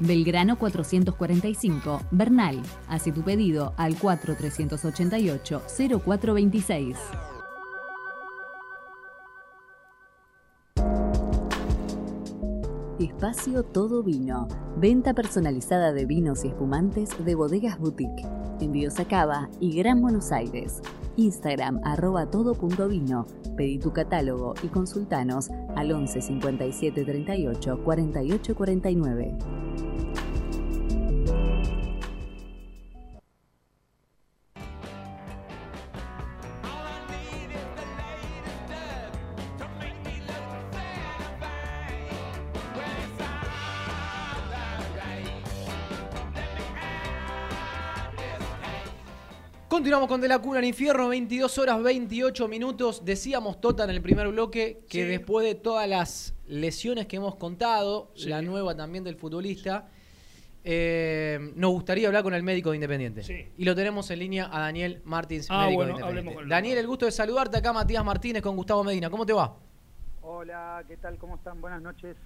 Belgrano 0.00 0.56
445, 0.56 2.00
Bernal. 2.10 2.60
Hace 2.88 3.12
tu 3.12 3.22
pedido 3.22 3.74
al 3.76 3.96
4388 3.98 5.62
0426. 5.68 7.39
Espacio 13.00 13.62
Todo 13.62 14.02
Vino. 14.02 14.46
Venta 14.76 15.14
personalizada 15.14 15.90
de 15.94 16.04
vinos 16.04 16.44
y 16.44 16.48
espumantes 16.48 17.08
de 17.24 17.34
bodegas 17.34 17.78
boutique. 17.78 18.26
Envíos 18.60 19.00
a 19.00 19.06
Cava 19.06 19.48
y 19.58 19.74
Gran 19.74 20.02
Buenos 20.02 20.32
Aires. 20.32 20.82
Instagram 21.16 21.80
arroba 21.82 22.26
todo.vino. 22.30 23.26
Pedí 23.56 23.78
tu 23.78 23.94
catálogo 23.94 24.52
y 24.62 24.68
consultanos 24.68 25.48
al 25.76 25.92
11 25.92 26.20
57 26.20 27.04
38 27.06 27.82
48 27.82 28.54
49. 28.54 29.38
Continuamos 49.80 50.08
con 50.10 50.20
De 50.20 50.28
la 50.28 50.38
Cuna 50.38 50.58
al 50.58 50.66
Infierno, 50.66 51.08
22 51.08 51.56
horas 51.56 51.82
28 51.82 52.48
minutos. 52.48 53.02
Decíamos 53.02 53.62
Tota 53.62 53.84
en 53.84 53.88
el 53.88 54.02
primer 54.02 54.28
bloque 54.28 54.84
que 54.90 55.04
Sí. 55.04 55.08
después 55.08 55.46
de 55.46 55.54
todas 55.54 55.88
las 55.88 56.34
lesiones 56.46 57.06
que 57.06 57.16
hemos 57.16 57.36
contado, 57.36 58.12
Sí. 58.14 58.28
la 58.28 58.42
nueva 58.42 58.76
también 58.76 59.04
del 59.04 59.16
futbolista, 59.16 59.88
eh, 60.64 61.52
nos 61.56 61.70
gustaría 61.70 62.08
hablar 62.08 62.22
con 62.22 62.34
el 62.34 62.42
médico 62.42 62.72
de 62.72 62.76
Independiente. 62.76 63.22
Sí. 63.22 63.46
Y 63.56 63.64
lo 63.64 63.74
tenemos 63.74 64.10
en 64.10 64.18
línea 64.18 64.50
a 64.54 64.60
Daniel 64.60 65.00
Martins, 65.06 65.46
Ah, 65.48 65.62
médico 65.64 65.76
bueno, 65.76 65.94
de 65.94 66.00
Independiente. 66.00 66.34
con 66.34 66.48
Daniel, 66.50 66.76
el 66.76 66.86
gusto 66.86 67.06
de 67.06 67.12
saludarte 67.12 67.56
acá, 67.56 67.72
Matías 67.72 68.04
Martínez 68.04 68.42
con 68.42 68.56
Gustavo 68.56 68.84
Medina. 68.84 69.08
¿Cómo 69.08 69.24
te 69.24 69.32
va? 69.32 69.56
Hola, 70.20 70.84
¿qué 70.88 70.98
tal? 70.98 71.16
¿Cómo 71.16 71.36
están? 71.36 71.58
Buenas 71.58 71.80
noches. 71.80 72.18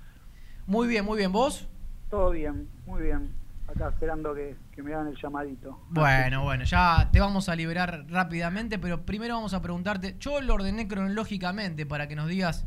Muy 0.67 0.89
bien, 0.89 1.05
muy 1.05 1.19
bien. 1.19 1.31
¿Vos? 1.31 1.69
Todo 2.11 2.31
bien, 2.33 2.69
muy 2.85 3.01
bien. 3.03 3.33
Acá 3.75 3.89
esperando 3.89 4.35
que, 4.35 4.57
que 4.73 4.83
me 4.83 4.95
hagan 4.95 5.09
el 5.09 5.17
llamadito. 5.17 5.81
Bueno, 5.91 6.45
bueno, 6.45 6.65
ya 6.65 7.09
te 7.13 7.21
vamos 7.21 7.49
a 7.49 7.57
liberar 7.57 8.05
rápidamente, 8.09 8.79
pero 8.79 9.05
primero 9.05 9.35
vamos 9.35 9.53
a 9.55 9.63
preguntarte, 9.63 10.17
yo 10.21 10.41
lo 10.41 10.55
ordené 10.55 10.87
cronológicamente 10.87 11.85
para 11.85 12.07
que 12.07 12.15
nos 12.15 12.29
digas 12.29 12.67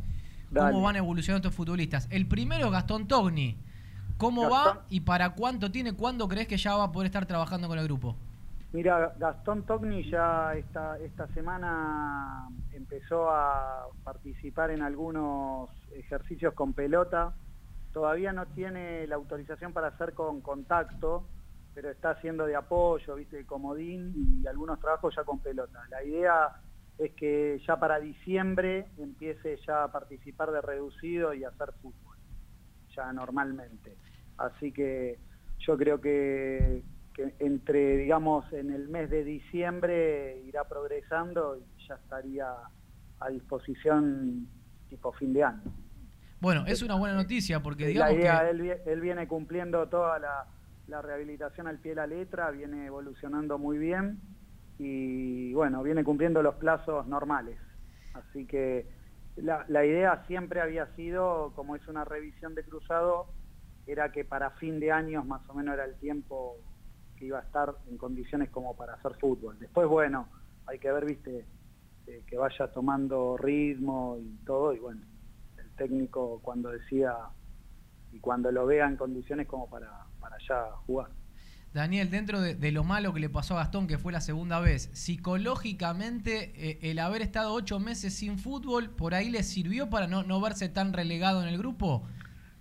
Dale. 0.50 0.72
cómo 0.72 0.84
van 0.84 0.96
evolucionando 0.96 1.48
estos 1.48 1.56
futbolistas. 1.56 2.08
El 2.10 2.26
primero 2.26 2.66
es 2.66 2.72
Gastón 2.72 3.06
Togni. 3.08 3.58
¿Cómo 4.18 4.50
va 4.50 4.84
y 4.90 5.00
para 5.00 5.30
cuánto 5.30 5.70
tiene? 5.70 5.92
¿Cuándo 5.92 6.26
crees 6.28 6.48
que 6.48 6.56
ya 6.56 6.74
va 6.74 6.84
a 6.84 6.92
poder 6.92 7.06
estar 7.06 7.24
trabajando 7.24 7.68
con 7.68 7.78
el 7.78 7.84
grupo? 7.84 8.16
Mira, 8.72 9.14
Gastón 9.18 9.62
Togni 9.62 10.10
ya 10.10 10.54
esta, 10.54 10.98
esta 10.98 11.26
semana 11.28 12.48
empezó 12.72 13.30
a 13.30 13.86
participar 14.04 14.72
en 14.72 14.82
algunos 14.82 15.70
ejercicios 15.94 16.52
con 16.52 16.74
pelota. 16.74 17.32
Todavía 17.98 18.32
no 18.32 18.46
tiene 18.46 19.08
la 19.08 19.16
autorización 19.16 19.72
para 19.72 19.88
hacer 19.88 20.14
con 20.14 20.40
contacto, 20.40 21.26
pero 21.74 21.90
está 21.90 22.10
haciendo 22.10 22.46
de 22.46 22.54
apoyo, 22.54 23.16
viste, 23.16 23.38
de 23.38 23.44
comodín 23.44 24.40
y 24.40 24.46
algunos 24.46 24.78
trabajos 24.78 25.16
ya 25.16 25.24
con 25.24 25.40
pelota. 25.40 25.82
La 25.90 26.04
idea 26.04 26.48
es 26.96 27.10
que 27.14 27.60
ya 27.66 27.76
para 27.80 27.98
diciembre 27.98 28.86
empiece 28.98 29.58
ya 29.66 29.82
a 29.82 29.90
participar 29.90 30.52
de 30.52 30.60
reducido 30.60 31.34
y 31.34 31.42
hacer 31.42 31.72
fútbol, 31.82 32.16
ya 32.94 33.12
normalmente. 33.12 33.96
Así 34.36 34.70
que 34.70 35.18
yo 35.58 35.76
creo 35.76 36.00
que, 36.00 36.84
que 37.12 37.34
entre, 37.40 37.96
digamos, 37.96 38.44
en 38.52 38.70
el 38.70 38.88
mes 38.88 39.10
de 39.10 39.24
diciembre 39.24 40.40
irá 40.46 40.68
progresando 40.68 41.56
y 41.56 41.64
ya 41.88 41.96
estaría 41.96 42.46
a 43.18 43.28
disposición 43.28 44.46
tipo 44.88 45.10
fin 45.14 45.32
de 45.32 45.42
año. 45.42 45.87
Bueno, 46.40 46.64
es 46.66 46.82
una 46.82 46.94
buena 46.94 47.14
noticia 47.14 47.60
porque 47.60 47.84
la 47.84 47.88
digamos 47.88 48.14
idea, 48.14 48.40
que... 48.44 48.50
él, 48.50 48.80
él 48.86 49.00
viene 49.00 49.26
cumpliendo 49.26 49.88
toda 49.88 50.18
la, 50.18 50.46
la 50.86 51.02
rehabilitación 51.02 51.66
al 51.66 51.78
pie 51.78 51.92
de 51.92 51.96
la 51.96 52.06
letra, 52.06 52.50
viene 52.50 52.86
evolucionando 52.86 53.58
muy 53.58 53.78
bien 53.78 54.20
y 54.78 55.52
bueno, 55.54 55.82
viene 55.82 56.04
cumpliendo 56.04 56.42
los 56.42 56.54
plazos 56.56 57.06
normales. 57.06 57.58
Así 58.14 58.46
que 58.46 58.86
la, 59.36 59.64
la 59.68 59.84
idea 59.84 60.24
siempre 60.26 60.60
había 60.60 60.86
sido, 60.94 61.52
como 61.56 61.74
es 61.76 61.86
una 61.88 62.04
revisión 62.04 62.54
de 62.54 62.62
cruzado, 62.64 63.26
era 63.86 64.12
que 64.12 64.24
para 64.24 64.50
fin 64.50 64.78
de 64.80 64.92
años 64.92 65.26
más 65.26 65.40
o 65.48 65.54
menos 65.54 65.74
era 65.74 65.84
el 65.84 65.94
tiempo 65.96 66.56
que 67.16 67.26
iba 67.26 67.38
a 67.38 67.42
estar 67.42 67.74
en 67.88 67.98
condiciones 67.98 68.50
como 68.50 68.76
para 68.76 68.94
hacer 68.94 69.14
fútbol. 69.14 69.58
Después, 69.58 69.88
bueno, 69.88 70.28
hay 70.66 70.78
que 70.78 70.92
ver, 70.92 71.04
viste, 71.04 71.44
eh, 72.06 72.22
que 72.26 72.36
vaya 72.36 72.68
tomando 72.68 73.36
ritmo 73.36 74.18
y 74.20 74.44
todo, 74.44 74.72
y 74.72 74.78
bueno, 74.78 75.00
técnico 75.78 76.40
cuando 76.42 76.70
decida 76.70 77.30
y 78.12 78.20
cuando 78.20 78.52
lo 78.52 78.66
vea 78.66 78.86
en 78.86 78.96
condiciones 78.96 79.46
como 79.46 79.70
para, 79.70 79.90
para 80.20 80.36
ya 80.46 80.72
jugar. 80.86 81.10
Daniel, 81.72 82.10
dentro 82.10 82.40
de, 82.40 82.54
de 82.54 82.72
lo 82.72 82.82
malo 82.82 83.12
que 83.12 83.20
le 83.20 83.28
pasó 83.28 83.54
a 83.54 83.58
Gastón, 83.58 83.86
que 83.86 83.98
fue 83.98 84.12
la 84.12 84.20
segunda 84.20 84.58
vez, 84.58 84.90
psicológicamente 84.94 86.52
eh, 86.56 86.78
el 86.90 86.98
haber 86.98 87.22
estado 87.22 87.52
ocho 87.52 87.78
meses 87.78 88.14
sin 88.14 88.38
fútbol, 88.38 88.90
¿por 88.90 89.14
ahí 89.14 89.30
le 89.30 89.42
sirvió 89.42 89.90
para 89.90 90.06
no, 90.06 90.22
no 90.22 90.40
verse 90.40 90.68
tan 90.68 90.92
relegado 90.92 91.42
en 91.42 91.48
el 91.48 91.58
grupo? 91.58 92.04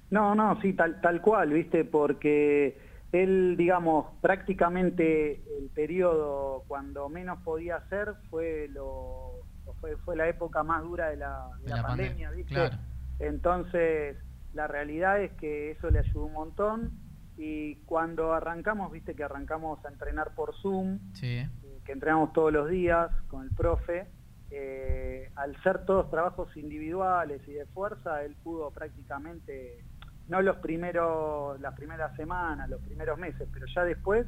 No, 0.10 0.36
no, 0.36 0.60
sí, 0.62 0.74
tal, 0.74 1.02
tal 1.02 1.22
cual, 1.22 1.52
¿viste? 1.52 1.84
Porque 1.86 2.78
él, 3.12 3.56
digamos, 3.58 4.08
prácticamente 4.22 5.44
el 5.58 5.70
periodo 5.70 6.64
cuando 6.68 7.10
menos 7.10 7.40
podía 7.44 7.78
hacer 7.78 8.16
fue 8.30 8.68
lo 8.70 9.46
fue, 9.82 9.98
fue 9.98 10.16
la 10.16 10.28
época 10.30 10.64
más 10.64 10.82
dura 10.84 11.10
de 11.10 11.18
la, 11.18 11.50
de 11.62 11.68
De 11.68 11.70
la 11.70 11.78
la 11.78 11.84
pandemia, 11.84 12.30
pandemia, 12.30 12.32
¿viste? 12.32 12.54
claro. 12.54 12.78
Entonces, 13.20 14.18
la 14.54 14.68
realidad 14.68 15.22
es 15.22 15.32
que 15.34 15.72
eso 15.72 15.90
le 15.90 16.00
ayudó 16.00 16.26
un 16.26 16.34
montón 16.34 16.92
y 17.38 17.76
cuando 17.86 18.34
arrancamos, 18.34 18.92
viste 18.92 19.16
que 19.16 19.24
arrancamos 19.24 19.84
a 19.86 19.90
entrenar 19.90 20.34
por 20.36 20.56
Zoom, 20.56 21.00
Sí. 21.14 21.46
que 21.86 21.92
entrenamos 21.92 22.34
todos 22.34 22.52
los 22.52 22.70
días 22.70 23.10
con 23.28 23.44
el 23.44 23.52
profe, 23.52 24.08
eh, 24.50 25.30
al 25.36 25.56
ser 25.62 25.86
todos 25.86 26.10
trabajos 26.10 26.56
individuales 26.58 27.42
y 27.48 27.54
de 27.54 27.66
fuerza, 27.68 28.24
él 28.24 28.36
pudo 28.44 28.72
prácticamente, 28.72 29.84
no 30.28 30.42
los 30.42 30.58
primeros, 30.58 31.60
las 31.60 31.74
primeras 31.76 32.16
semanas, 32.16 32.70
los 32.70 32.82
primeros 32.82 33.18
meses, 33.20 33.48
pero 33.54 33.66
ya 33.74 33.84
después 33.84 34.26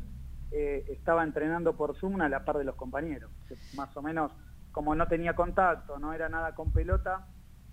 eh, 0.51 0.85
estaba 0.89 1.23
entrenando 1.23 1.75
por 1.77 1.95
Zoom 1.97 2.21
a 2.21 2.29
la 2.29 2.43
par 2.43 2.57
de 2.57 2.63
los 2.63 2.75
compañeros. 2.75 3.31
Más 3.75 3.95
o 3.95 4.01
menos, 4.01 4.31
como 4.71 4.95
no 4.95 5.07
tenía 5.07 5.35
contacto, 5.35 5.99
no 5.99 6.11
era 6.13 6.27
nada 6.29 6.55
con 6.55 6.71
pelota, 6.71 7.27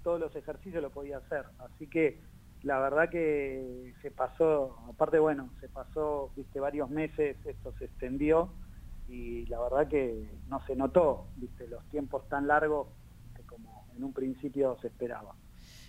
todos 0.06 0.20
los 0.20 0.36
ejercicios 0.36 0.80
lo 0.80 0.90
podía 0.90 1.18
hacer. 1.18 1.46
Así 1.58 1.88
que 1.88 2.20
la 2.62 2.78
verdad 2.78 3.10
que 3.10 3.92
se 4.00 4.12
pasó, 4.12 4.78
aparte 4.88 5.18
bueno, 5.18 5.50
se 5.60 5.68
pasó, 5.68 6.30
viste, 6.36 6.60
varios 6.60 6.88
meses, 6.90 7.36
esto 7.44 7.74
se 7.76 7.86
extendió 7.86 8.52
y 9.08 9.46
la 9.46 9.58
verdad 9.60 9.88
que 9.88 10.30
no 10.48 10.64
se 10.64 10.76
notó, 10.76 11.26
viste, 11.34 11.66
los 11.66 11.84
tiempos 11.90 12.28
tan 12.28 12.46
largos 12.46 12.86
que 13.34 13.42
como 13.42 13.84
en 13.96 14.04
un 14.04 14.12
principio 14.12 14.78
se 14.80 14.86
esperaba. 14.86 15.34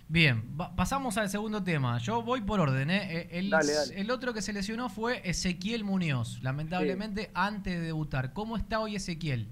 Bien, 0.07 0.41
pasamos 0.75 1.15
al 1.19 1.29
segundo 1.29 1.63
tema. 1.63 1.99
Yo 1.99 2.23
voy 2.23 2.41
por 2.41 2.59
orden. 2.59 2.89
¿eh? 2.89 3.19
Eh, 3.19 3.27
El, 3.33 3.51
Dale, 3.51 3.71
dale. 3.71 4.01
el 4.01 4.09
otro 4.09 4.33
que 4.33 4.41
se 4.41 4.51
lesionó 4.51 4.89
fue 4.89 5.21
Ezequiel 5.29 5.83
Muñoz, 5.83 6.41
lamentablemente 6.41 7.29
antes 7.35 7.79
de 7.79 7.85
debutar. 7.85 8.33
¿Cómo 8.33 8.57
está 8.57 8.79
hoy 8.79 8.95
Ezequiel? 8.95 9.47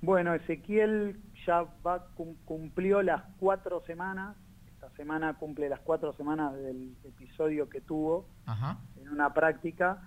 Bueno, 0.00 0.34
Ezequiel 0.34 1.18
ya 1.46 1.62
va, 1.86 2.06
cum- 2.14 2.36
cumplió 2.44 3.02
las 3.02 3.22
cuatro 3.38 3.80
semanas, 3.86 4.36
esta 4.66 4.90
semana 4.90 5.34
cumple 5.34 5.68
las 5.68 5.80
cuatro 5.80 6.12
semanas 6.14 6.54
del 6.54 6.96
episodio 7.04 7.68
que 7.68 7.80
tuvo 7.80 8.28
Ajá. 8.46 8.78
en 8.96 9.08
una 9.08 9.32
práctica 9.32 10.00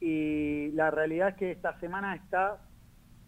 y 0.00 0.70
la 0.72 0.90
realidad 0.90 1.30
es 1.30 1.34
que 1.36 1.50
esta 1.50 1.78
semana 1.80 2.14
está 2.14 2.62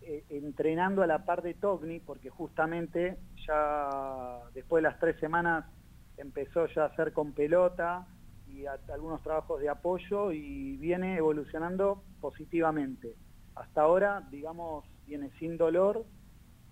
eh, 0.01 0.25
entrenando 0.31 1.03
a 1.03 1.07
la 1.07 1.25
par 1.25 1.43
de 1.43 1.55
Togni 1.55 2.01
porque 2.01 2.31
justamente 2.31 3.19
ya 3.47 4.41
después 4.55 4.83
de 4.83 4.89
las 4.91 4.99
tres 4.99 5.19
semanas 5.21 5.65
empezó 6.17 6.67
ya 6.67 6.85
a 6.85 6.87
hacer 6.87 7.13
con 7.13 7.33
pelota 7.33 8.07
y 8.47 8.67
a- 8.67 8.79
algunos 8.93 9.23
trabajos 9.23 9.61
de 9.61 9.69
apoyo 9.69 10.33
y 10.33 10.77
viene 10.79 11.17
evolucionando 11.17 12.05
positivamente. 12.21 13.17
Hasta 13.55 13.83
ahora, 13.83 14.27
digamos, 14.31 14.85
viene 15.07 15.31
sin 15.39 15.57
dolor 15.57 16.05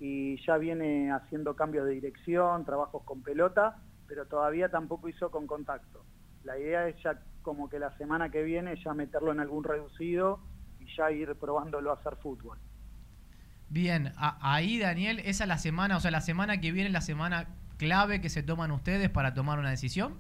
y 0.01 0.45
ya 0.47 0.57
viene 0.57 1.13
haciendo 1.13 1.55
cambios 1.55 1.87
de 1.87 1.93
dirección, 1.93 2.65
trabajos 2.65 3.05
con 3.05 3.23
pelota, 3.23 3.77
pero 4.09 4.27
todavía 4.27 4.71
tampoco 4.71 5.09
hizo 5.09 5.31
con 5.31 5.47
contacto. 5.47 6.05
La 6.43 6.59
idea 6.59 6.89
es 6.89 6.97
ya 7.03 7.21
como 7.43 7.69
que 7.69 7.79
la 7.79 7.97
semana 7.99 8.31
que 8.31 8.43
viene 8.43 8.75
ya 8.83 8.95
meterlo 8.95 9.31
en 9.31 9.41
algún 9.41 9.63
reducido 9.63 10.41
y 10.81 10.87
ya 10.97 11.11
ir 11.13 11.35
probándolo 11.37 11.91
a 11.91 11.95
hacer 11.95 12.17
fútbol. 12.17 12.59
Bien, 13.69 14.13
a- 14.17 14.39
ahí 14.55 14.79
Daniel, 14.79 15.21
esa 15.21 15.45
es 15.45 15.49
la 15.49 15.59
semana, 15.59 15.97
o 15.97 16.01
sea, 16.01 16.11
la 16.11 16.21
semana 16.23 16.61
que 16.61 16.73
viene 16.73 16.91
la 16.91 17.03
semana 17.03 17.49
clave 17.77 18.21
que 18.21 18.29
se 18.31 18.43
toman 18.43 18.73
ustedes 18.73 19.11
para 19.11 19.33
tomar 19.35 19.59
una 19.59 19.71
decisión. 19.71 20.19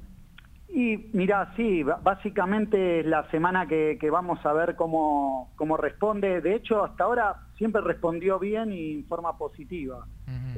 Y 0.72 1.10
mira, 1.12 1.52
sí, 1.56 1.82
básicamente 1.82 3.00
es 3.00 3.06
la 3.06 3.28
semana 3.30 3.66
que, 3.66 3.98
que 4.00 4.08
vamos 4.08 4.44
a 4.46 4.52
ver 4.52 4.76
cómo, 4.76 5.52
cómo 5.56 5.76
responde. 5.76 6.40
De 6.40 6.54
hecho, 6.54 6.84
hasta 6.84 7.04
ahora 7.04 7.36
siempre 7.56 7.82
respondió 7.82 8.38
bien 8.38 8.72
y 8.72 8.92
en 8.92 9.06
forma 9.06 9.36
positiva. 9.36 10.06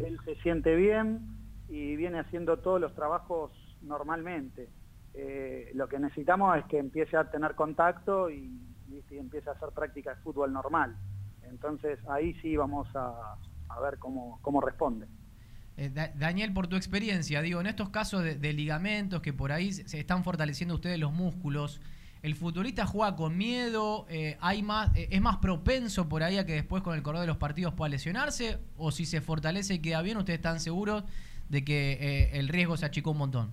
Él 0.05 0.19
se 0.25 0.35
siente 0.37 0.77
bien 0.77 1.21
y 1.69 1.97
viene 1.97 2.19
haciendo 2.21 2.59
todos 2.59 2.81
los 2.81 2.95
trabajos 2.95 3.53
normalmente. 3.81 4.69
Eh, 5.15 5.71
lo 5.75 5.89
que 5.89 5.99
necesitamos 5.99 6.59
es 6.59 6.65
que 6.67 6.79
empiece 6.79 7.17
a 7.17 7.31
tener 7.31 7.55
contacto 7.55 8.31
y 8.31 8.51
empiece 9.11 9.49
a 9.49 9.53
hacer 9.53 9.71
práctica 9.75 10.15
de 10.15 10.23
fútbol 10.23 10.53
normal. 10.53 10.97
Entonces 11.43 11.99
ahí 12.09 12.35
sí 12.41 12.57
vamos 12.57 12.89
a, 12.95 13.37
a 13.69 13.81
ver 13.81 13.99
cómo, 13.99 14.39
cómo 14.43 14.61
responde. 14.61 15.07
Eh, 15.77 15.91
Da- 15.93 16.13
Daniel, 16.15 16.53
por 16.53 16.67
tu 16.67 16.77
experiencia, 16.77 17.41
digo, 17.43 17.61
en 17.61 17.67
estos 17.67 17.89
casos 17.91 18.23
de, 18.23 18.53
ligamentos 18.53 19.23
que 19.23 19.33
por 19.33 19.53
ahí 19.53 19.73
se 19.73 19.89
se 19.89 19.99
están 20.01 20.23
fortaleciendo 20.25 20.75
ustedes 20.75 20.99
los 20.99 21.13
músculos, 21.13 21.81
¿el 22.23 22.35
futbolista 22.37 22.87
juega 22.87 23.17
con 23.17 23.37
miedo? 23.39 24.07
Eh, 24.11 24.37
hay 24.41 24.63
más, 24.63 24.95
eh, 24.95 25.09
¿Es 25.11 25.21
más 25.23 25.39
propenso 25.39 26.09
por 26.09 26.23
ahí 26.23 26.37
a 26.39 26.45
que 26.47 26.53
después 26.53 26.83
con 26.83 26.95
el 26.95 27.03
correr 27.03 27.23
de 27.23 27.27
los 27.27 27.39
partidos 27.39 27.75
pueda 27.75 27.89
lesionarse? 27.89 28.59
¿O 28.77 28.93
si 28.93 29.07
se 29.07 29.21
fortalece 29.21 29.75
y 29.75 29.79
queda 29.81 30.03
bien, 30.03 30.19
ustedes 30.19 30.39
están 30.39 30.61
seguros 30.61 31.05
de 31.49 31.65
que 31.65 31.93
eh, 32.01 32.39
el 32.39 32.49
riesgo 32.49 32.77
se 32.77 32.87
achicó 32.87 33.11
un 33.13 33.19
montón? 33.19 33.51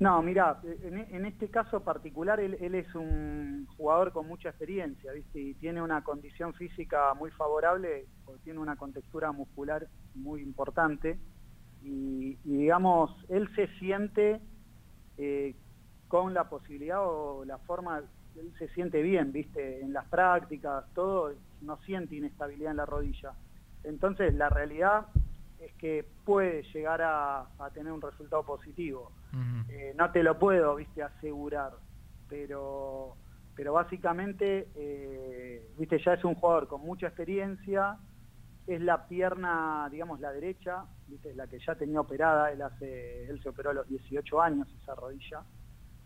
No, 0.00 0.22
mira, 0.22 0.60
en, 0.84 1.26
este 1.26 1.48
caso 1.48 1.82
particular 1.82 2.38
él, 2.38 2.56
él, 2.60 2.76
es 2.76 2.94
un 2.94 3.66
jugador 3.76 4.12
con 4.12 4.28
mucha 4.28 4.50
experiencia, 4.50 5.10
¿viste? 5.12 5.40
Y 5.40 5.54
tiene 5.54 5.82
una 5.82 6.04
condición 6.04 6.54
física 6.54 7.14
muy 7.14 7.32
favorable, 7.32 8.06
tiene 8.44 8.60
una 8.60 8.76
contextura 8.76 9.32
muscular 9.32 9.88
muy 10.14 10.40
importante. 10.40 11.18
Y, 11.82 12.38
y 12.44 12.56
digamos, 12.58 13.10
él 13.28 13.48
se 13.56 13.66
siente 13.78 14.40
eh, 15.16 15.56
con 16.06 16.32
la 16.32 16.48
posibilidad 16.48 17.00
o 17.02 17.44
la 17.44 17.58
forma, 17.58 18.00
él 18.36 18.52
se 18.56 18.68
siente 18.68 19.02
bien, 19.02 19.32
¿viste? 19.32 19.80
En 19.80 19.92
las 19.92 20.06
prácticas, 20.06 20.84
todo, 20.94 21.34
no 21.60 21.76
siente 21.78 22.14
inestabilidad 22.14 22.70
en 22.70 22.76
la 22.76 22.86
rodilla. 22.86 23.32
Entonces, 23.82 24.32
la 24.34 24.48
realidad 24.48 25.08
es 25.60 25.72
que 25.74 26.04
puede 26.24 26.62
llegar 26.74 27.02
a, 27.02 27.48
a 27.58 27.70
tener 27.70 27.92
un 27.92 28.00
resultado 28.00 28.44
positivo. 28.44 29.12
Uh 29.32 29.36
-huh. 29.36 29.70
eh, 29.70 29.94
no 29.96 30.10
te 30.10 30.22
lo 30.22 30.38
puedo, 30.38 30.76
viste, 30.76 31.02
asegurar, 31.02 31.72
pero, 32.28 33.16
pero 33.54 33.72
básicamente, 33.72 34.68
eh, 34.74 35.70
viste, 35.78 35.98
ya 35.98 36.14
es 36.14 36.24
un 36.24 36.34
jugador 36.34 36.68
con 36.68 36.80
mucha 36.82 37.08
experiencia, 37.08 37.98
es 38.66 38.80
la 38.80 39.06
pierna, 39.08 39.88
digamos, 39.90 40.20
la 40.20 40.30
derecha, 40.30 40.84
viste, 41.08 41.34
la 41.34 41.46
que 41.46 41.58
ya 41.58 41.74
tenía 41.74 42.00
operada, 42.00 42.52
él, 42.52 42.62
hace, 42.62 43.28
él 43.28 43.42
se 43.42 43.48
operó 43.48 43.70
a 43.70 43.74
los 43.74 43.88
18 43.88 44.40
años 44.42 44.68
esa 44.82 44.94
rodilla, 44.94 45.42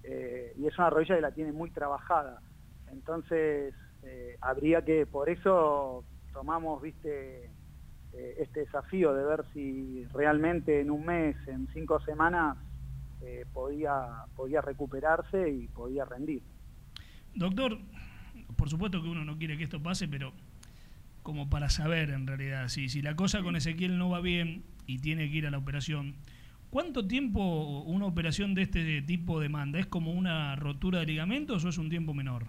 eh, 0.04 0.54
y 0.56 0.66
es 0.66 0.78
una 0.78 0.90
rodilla 0.90 1.16
que 1.16 1.20
la 1.20 1.32
tiene 1.32 1.52
muy 1.52 1.70
trabajada, 1.70 2.40
entonces 2.90 3.74
eh, 4.02 4.36
habría 4.40 4.82
que, 4.82 5.06
por 5.06 5.28
eso 5.28 6.04
tomamos, 6.32 6.80
viste, 6.80 7.50
eh, 8.14 8.36
este 8.38 8.60
desafío 8.60 9.14
de 9.14 9.24
ver 9.24 9.44
si 9.52 10.04
realmente 10.12 10.80
en 10.80 10.90
un 10.90 11.06
mes, 11.06 11.36
en 11.46 11.66
cinco 11.72 12.00
semanas, 12.00 12.58
eh, 13.22 13.46
podía, 13.52 14.06
podía 14.36 14.60
recuperarse 14.60 15.50
y 15.50 15.68
podía 15.68 16.04
rendir. 16.04 16.42
Doctor, 17.34 17.78
por 18.56 18.68
supuesto 18.68 19.02
que 19.02 19.08
uno 19.08 19.24
no 19.24 19.38
quiere 19.38 19.56
que 19.56 19.64
esto 19.64 19.82
pase, 19.82 20.08
pero 20.08 20.32
como 21.22 21.48
para 21.48 21.70
saber 21.70 22.10
en 22.10 22.26
realidad, 22.26 22.68
si, 22.68 22.88
si 22.88 23.00
la 23.00 23.16
cosa 23.16 23.42
con 23.42 23.56
Ezequiel 23.56 23.96
no 23.96 24.10
va 24.10 24.20
bien 24.20 24.64
y 24.86 24.98
tiene 24.98 25.30
que 25.30 25.38
ir 25.38 25.46
a 25.46 25.50
la 25.50 25.58
operación, 25.58 26.16
¿cuánto 26.68 27.06
tiempo 27.06 27.82
una 27.84 28.06
operación 28.06 28.54
de 28.54 28.62
este 28.62 29.02
tipo 29.02 29.40
demanda? 29.40 29.78
¿Es 29.78 29.86
como 29.86 30.12
una 30.12 30.56
rotura 30.56 30.98
de 30.98 31.06
ligamentos 31.06 31.64
o 31.64 31.68
es 31.68 31.78
un 31.78 31.88
tiempo 31.88 32.12
menor? 32.12 32.46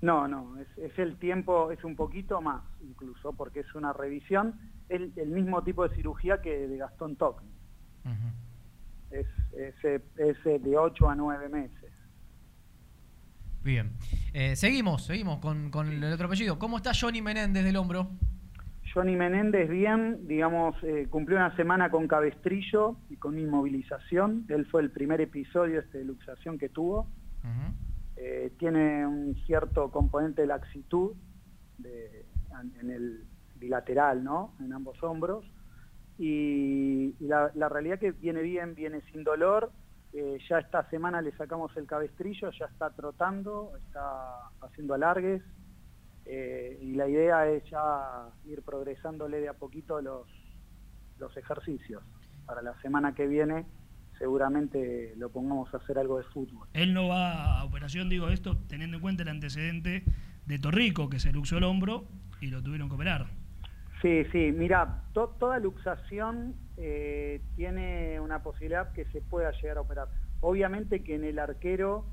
No, 0.00 0.28
no, 0.28 0.58
es, 0.58 0.68
es 0.78 0.98
el 0.98 1.16
tiempo, 1.16 1.70
es 1.72 1.82
un 1.82 1.96
poquito 1.96 2.40
más 2.40 2.62
incluso, 2.82 3.32
porque 3.32 3.60
es 3.60 3.74
una 3.74 3.92
revisión, 3.92 4.54
el, 4.88 5.12
el 5.16 5.28
mismo 5.28 5.62
tipo 5.62 5.86
de 5.86 5.94
cirugía 5.94 6.40
que 6.40 6.68
de 6.68 6.76
Gastón. 6.76 7.12
Uh 7.12 8.08
-huh. 8.08 8.32
Es, 9.10 9.26
es, 9.56 10.02
es, 10.16 10.62
de 10.62 10.76
8 10.76 11.08
a 11.08 11.14
9 11.14 11.48
meses. 11.48 11.92
Bien. 13.62 13.90
Eh, 14.32 14.54
seguimos, 14.54 15.06
seguimos 15.06 15.38
con, 15.38 15.70
con, 15.70 15.88
el 15.88 16.12
otro 16.12 16.26
apellido. 16.26 16.58
¿Cómo 16.58 16.76
está 16.76 16.92
Johnny 16.94 17.20
Menéndez 17.20 17.64
del 17.64 17.76
hombro? 17.76 18.08
Johnny 18.94 19.16
Menéndez 19.16 19.68
bien, 19.68 20.26
digamos, 20.28 20.76
eh, 20.82 21.06
cumplió 21.10 21.36
una 21.36 21.54
semana 21.56 21.90
con 21.90 22.06
cabestrillo 22.06 22.96
y 23.10 23.16
con 23.16 23.38
inmovilización. 23.38 24.46
Él 24.48 24.66
fue 24.66 24.82
el 24.82 24.90
primer 24.90 25.20
episodio 25.20 25.80
este, 25.80 25.98
de 25.98 26.04
luxación 26.04 26.58
que 26.58 26.68
tuvo. 26.68 27.08
Uh 27.42 27.48
-huh. 27.48 27.72
eh, 28.16 28.52
tiene 28.58 29.06
un 29.06 29.34
cierto 29.46 29.90
componente 29.90 30.42
de 30.42 30.48
laxitud 30.48 31.14
de, 31.78 32.24
en 32.80 32.90
el 32.90 33.26
bilateral, 33.58 34.22
¿no? 34.22 34.54
En 34.60 34.72
ambos 34.72 35.02
hombros. 35.02 35.44
Y, 36.18 37.14
la, 37.20 37.50
la, 37.54 37.68
realidad 37.68 37.98
que 37.98 38.12
viene 38.12 38.42
bien, 38.42 38.74
viene 38.74 39.02
sin 39.12 39.24
dolor. 39.24 39.70
Eh, 40.12 40.38
ya 40.48 40.58
esta 40.58 40.88
semana 40.88 41.20
le 41.20 41.32
sacamos 41.36 41.76
el 41.76 41.86
cabestrillo, 41.86 42.50
ya 42.52 42.66
está 42.66 42.90
trotando, 42.90 43.72
está 43.86 44.48
haciendo 44.62 44.94
alargues. 44.94 45.42
Eh, 46.24 46.78
y 46.82 46.94
la 46.94 47.08
idea 47.08 47.46
es 47.48 47.64
ya 47.70 48.28
ir 48.46 48.62
progresándole 48.62 49.40
de 49.40 49.48
a 49.48 49.52
poquito 49.52 50.00
los, 50.00 50.26
los 51.18 51.36
ejercicios. 51.36 52.02
Para 52.46 52.62
la 52.62 52.80
semana 52.80 53.14
que 53.14 53.26
viene 53.26 53.66
seguramente 54.18 55.14
lo 55.16 55.30
pongamos 55.30 55.72
a 55.74 55.78
hacer 55.78 55.98
algo 55.98 56.18
de 56.18 56.24
fútbol. 56.24 56.66
Él 56.72 56.94
no 56.94 57.08
va 57.08 57.60
a 57.60 57.64
operación, 57.64 58.08
digo 58.08 58.28
esto, 58.28 58.56
teniendo 58.68 58.96
en 58.96 59.02
cuenta 59.02 59.22
el 59.22 59.28
antecedente 59.28 60.04
de 60.46 60.58
Torrico, 60.58 61.08
que 61.08 61.18
se 61.18 61.32
luxó 61.32 61.58
el 61.58 61.64
hombro 61.64 62.06
y 62.40 62.46
lo 62.46 62.62
tuvieron 62.62 62.88
que 62.88 62.94
operar. 62.94 63.26
Sí, 64.02 64.24
sí, 64.30 64.52
mira, 64.52 65.04
to 65.14 65.28
toda 65.38 65.58
luxación 65.58 66.54
eh, 66.76 67.40
tiene 67.56 68.20
una 68.20 68.42
posibilidad 68.42 68.92
que 68.92 69.06
se 69.06 69.22
pueda 69.22 69.52
llegar 69.52 69.78
a 69.78 69.80
operar. 69.80 70.08
Obviamente 70.40 71.02
que 71.02 71.14
en 71.14 71.24
el 71.24 71.38
arquero 71.38 72.04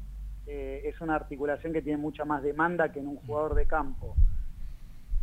eh, 0.47 0.83
es 0.85 1.01
una 1.01 1.15
articulación 1.15 1.73
que 1.73 1.81
tiene 1.81 1.97
mucha 1.97 2.23
más 2.23 2.41
demanda 2.41 2.91
que 2.93 2.99
en 2.99 3.07
un 3.07 3.17
jugador 3.17 3.55
de 3.55 3.67
campo. 3.67 4.15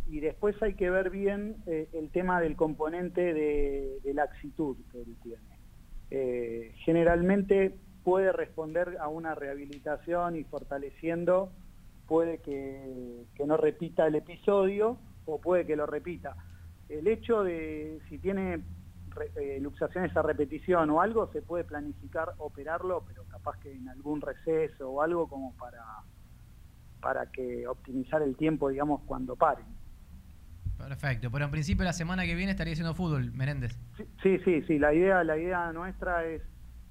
Y 0.07 0.19
después 0.19 0.61
hay 0.61 0.75
que 0.75 0.89
ver 0.91 1.09
bien 1.09 1.55
eh, 1.65 1.89
el 1.93 2.11
tema 2.11 2.39
del 2.39 2.55
componente 2.55 3.33
de, 3.33 3.99
de 4.03 4.13
laxitud 4.13 4.77
que 4.91 5.01
él 5.01 5.15
tiene. 5.23 6.71
Generalmente 6.83 7.73
puede 8.03 8.33
responder 8.33 8.97
a 8.99 9.07
una 9.07 9.33
rehabilitación 9.33 10.35
y 10.35 10.43
fortaleciendo, 10.43 11.53
puede 12.05 12.39
que, 12.39 13.23
que 13.33 13.45
no 13.45 13.55
repita 13.55 14.07
el 14.07 14.15
episodio 14.15 14.97
o 15.25 15.39
puede 15.39 15.65
que 15.65 15.77
lo 15.77 15.85
repita 15.85 16.35
el 16.91 17.07
hecho 17.07 17.43
de 17.43 18.01
si 18.09 18.19
tiene 18.19 18.63
eh, 19.35 19.59
luxaciones 19.61 20.15
a 20.15 20.21
repetición 20.21 20.89
o 20.89 21.01
algo, 21.01 21.29
se 21.31 21.41
puede 21.41 21.63
planificar 21.63 22.33
operarlo, 22.37 23.03
pero 23.07 23.23
capaz 23.25 23.57
que 23.59 23.71
en 23.71 23.87
algún 23.89 24.21
receso 24.21 24.89
o 24.89 25.01
algo 25.01 25.27
como 25.27 25.55
para, 25.55 25.83
para 27.01 27.25
que 27.31 27.67
optimizar 27.67 28.21
el 28.21 28.35
tiempo, 28.35 28.69
digamos, 28.69 29.01
cuando 29.05 29.35
paren. 29.35 29.65
Perfecto, 30.77 31.29
pero 31.31 31.45
en 31.45 31.51
principio 31.51 31.83
la 31.83 31.93
semana 31.93 32.25
que 32.25 32.35
viene 32.35 32.51
estaría 32.51 32.73
haciendo 32.73 32.95
fútbol, 32.95 33.31
Menéndez. 33.33 33.77
Sí, 33.97 34.05
sí, 34.23 34.39
sí, 34.39 34.61
sí. 34.63 34.79
la 34.79 34.93
idea, 34.93 35.23
la 35.23 35.37
idea 35.37 35.71
nuestra 35.71 36.25
es 36.25 36.41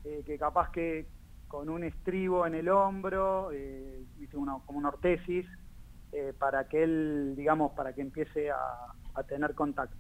eh, 0.04 0.22
que 0.24 0.38
capaz 0.38 0.70
que 0.70 1.08
con 1.48 1.68
un 1.68 1.82
estribo 1.82 2.46
en 2.46 2.54
el 2.54 2.68
hombro, 2.68 3.50
eh, 3.52 4.04
una, 4.34 4.58
como 4.64 4.78
una 4.78 4.90
ortesis, 4.90 5.46
eh, 6.12 6.32
para 6.38 6.68
que 6.68 6.84
él, 6.84 7.34
digamos, 7.36 7.72
para 7.72 7.92
que 7.92 8.00
empiece 8.00 8.50
a, 8.50 8.56
a 9.14 9.22
tener 9.22 9.54
contacto. 9.54 9.96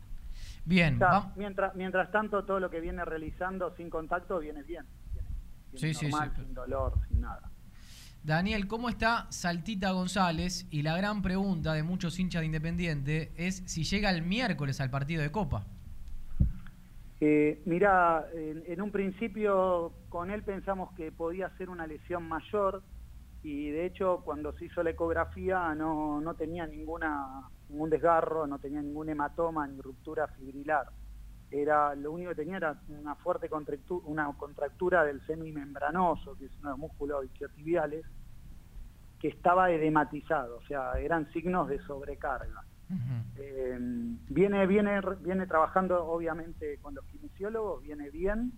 Bien. 0.64 0.94
O 0.94 0.98
sea, 0.98 1.32
mientras, 1.36 1.74
mientras 1.74 2.10
tanto, 2.10 2.44
todo 2.44 2.60
lo 2.60 2.70
que 2.70 2.80
viene 2.80 3.04
realizando 3.04 3.74
sin 3.76 3.90
contacto 3.90 4.38
viene 4.38 4.62
bien. 4.62 4.84
Viene, 5.12 5.28
viene 5.72 5.94
sí, 5.94 6.06
normal, 6.06 6.30
sí, 6.30 6.36
sí. 6.36 6.44
sin 6.44 6.54
dolor, 6.54 6.94
sin 7.08 7.20
nada. 7.20 7.50
Daniel, 8.22 8.66
¿cómo 8.68 8.90
está 8.90 9.26
Saltita 9.30 9.92
González? 9.92 10.66
Y 10.70 10.82
la 10.82 10.96
gran 10.96 11.22
pregunta 11.22 11.72
de 11.72 11.82
muchos 11.82 12.18
hinchas 12.18 12.40
de 12.40 12.46
Independiente 12.46 13.32
es 13.36 13.62
si 13.66 13.84
llega 13.84 14.10
el 14.10 14.22
miércoles 14.22 14.80
al 14.80 14.90
partido 14.90 15.22
de 15.22 15.32
Copa. 15.32 15.64
Eh, 17.22 17.62
mira, 17.64 18.26
en, 18.34 18.62
en, 18.66 18.80
un 18.80 18.90
principio 18.90 19.92
con 20.08 20.30
él 20.30 20.42
pensamos 20.42 20.92
que 20.94 21.12
podía 21.12 21.50
ser 21.56 21.68
una 21.68 21.86
lesión 21.86 22.26
mayor 22.26 22.82
y 23.42 23.70
de 23.70 23.86
hecho 23.86 24.22
cuando 24.24 24.52
se 24.54 24.66
hizo 24.66 24.82
la 24.82 24.90
ecografía 24.90 25.74
no, 25.74 26.20
no 26.20 26.34
tenía 26.34 26.66
ninguna 26.66 27.48
ningún 27.70 27.90
desgarro, 27.90 28.46
no 28.46 28.58
tenía 28.58 28.82
ningún 28.82 29.08
hematoma 29.08 29.66
ni 29.66 29.80
ruptura 29.80 30.26
fibrilar. 30.28 30.88
Era, 31.50 31.94
lo 31.94 32.12
único 32.12 32.30
que 32.30 32.36
tenía 32.36 32.58
era 32.58 32.80
una 32.88 33.16
fuerte 33.16 33.48
contractura, 33.48 34.06
una 34.06 34.32
contractura 34.36 35.04
del 35.04 35.24
semimembranoso, 35.26 36.36
que 36.36 36.46
es 36.46 36.52
uno 36.58 36.68
de 36.68 36.72
los 36.72 36.78
músculos 36.78 37.24
isquiotibiales, 37.24 38.04
que 39.18 39.28
estaba 39.28 39.70
edematizado, 39.70 40.58
o 40.58 40.62
sea, 40.62 40.92
eran 40.98 41.30
signos 41.32 41.68
de 41.68 41.78
sobrecarga. 41.80 42.64
Uh 42.88 42.94
-huh. 42.94 43.22
eh, 43.36 43.78
viene, 44.28 44.66
viene, 44.66 45.00
viene 45.20 45.46
trabajando 45.46 46.04
obviamente 46.06 46.78
con 46.78 46.94
los 46.94 47.04
kinesiólogos, 47.04 47.82
viene 47.82 48.10
bien 48.10 48.52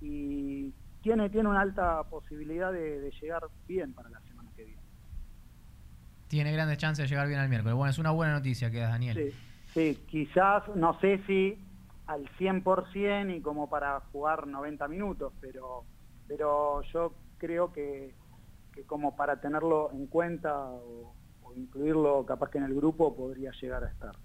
y 0.00 0.74
tiene, 1.00 1.30
tiene 1.30 1.48
una 1.48 1.60
alta 1.60 2.02
posibilidad 2.04 2.72
de, 2.72 3.00
de 3.00 3.10
llegar 3.12 3.42
bien 3.66 3.94
para 3.94 4.10
la 4.10 4.20
semana 4.20 4.33
tiene 6.28 6.52
grandes 6.52 6.78
chances 6.78 7.04
de 7.04 7.08
llegar 7.08 7.28
bien 7.28 7.40
al 7.40 7.48
miércoles. 7.48 7.76
Bueno, 7.76 7.90
es 7.90 7.98
una 7.98 8.10
buena 8.10 8.32
noticia 8.34 8.70
que 8.70 8.78
das, 8.78 8.90
Daniel. 8.90 9.32
Sí, 9.72 9.94
sí, 9.94 9.98
quizás, 10.06 10.62
no 10.74 10.98
sé 11.00 11.20
si 11.26 11.58
al 12.06 12.28
100% 12.38 13.36
y 13.36 13.40
como 13.40 13.68
para 13.68 14.00
jugar 14.12 14.46
90 14.46 14.88
minutos, 14.88 15.32
pero, 15.40 15.84
pero 16.28 16.82
yo 16.92 17.14
creo 17.38 17.72
que, 17.72 18.14
que 18.72 18.82
como 18.84 19.16
para 19.16 19.40
tenerlo 19.40 19.90
en 19.92 20.06
cuenta 20.06 20.58
o, 20.58 21.14
o, 21.42 21.54
incluirlo 21.54 22.24
capaz 22.26 22.50
que 22.50 22.58
en 22.58 22.64
el 22.64 22.74
grupo 22.74 23.16
podría 23.16 23.52
llegar 23.60 23.84
a 23.84 23.88
estar. 23.88 24.16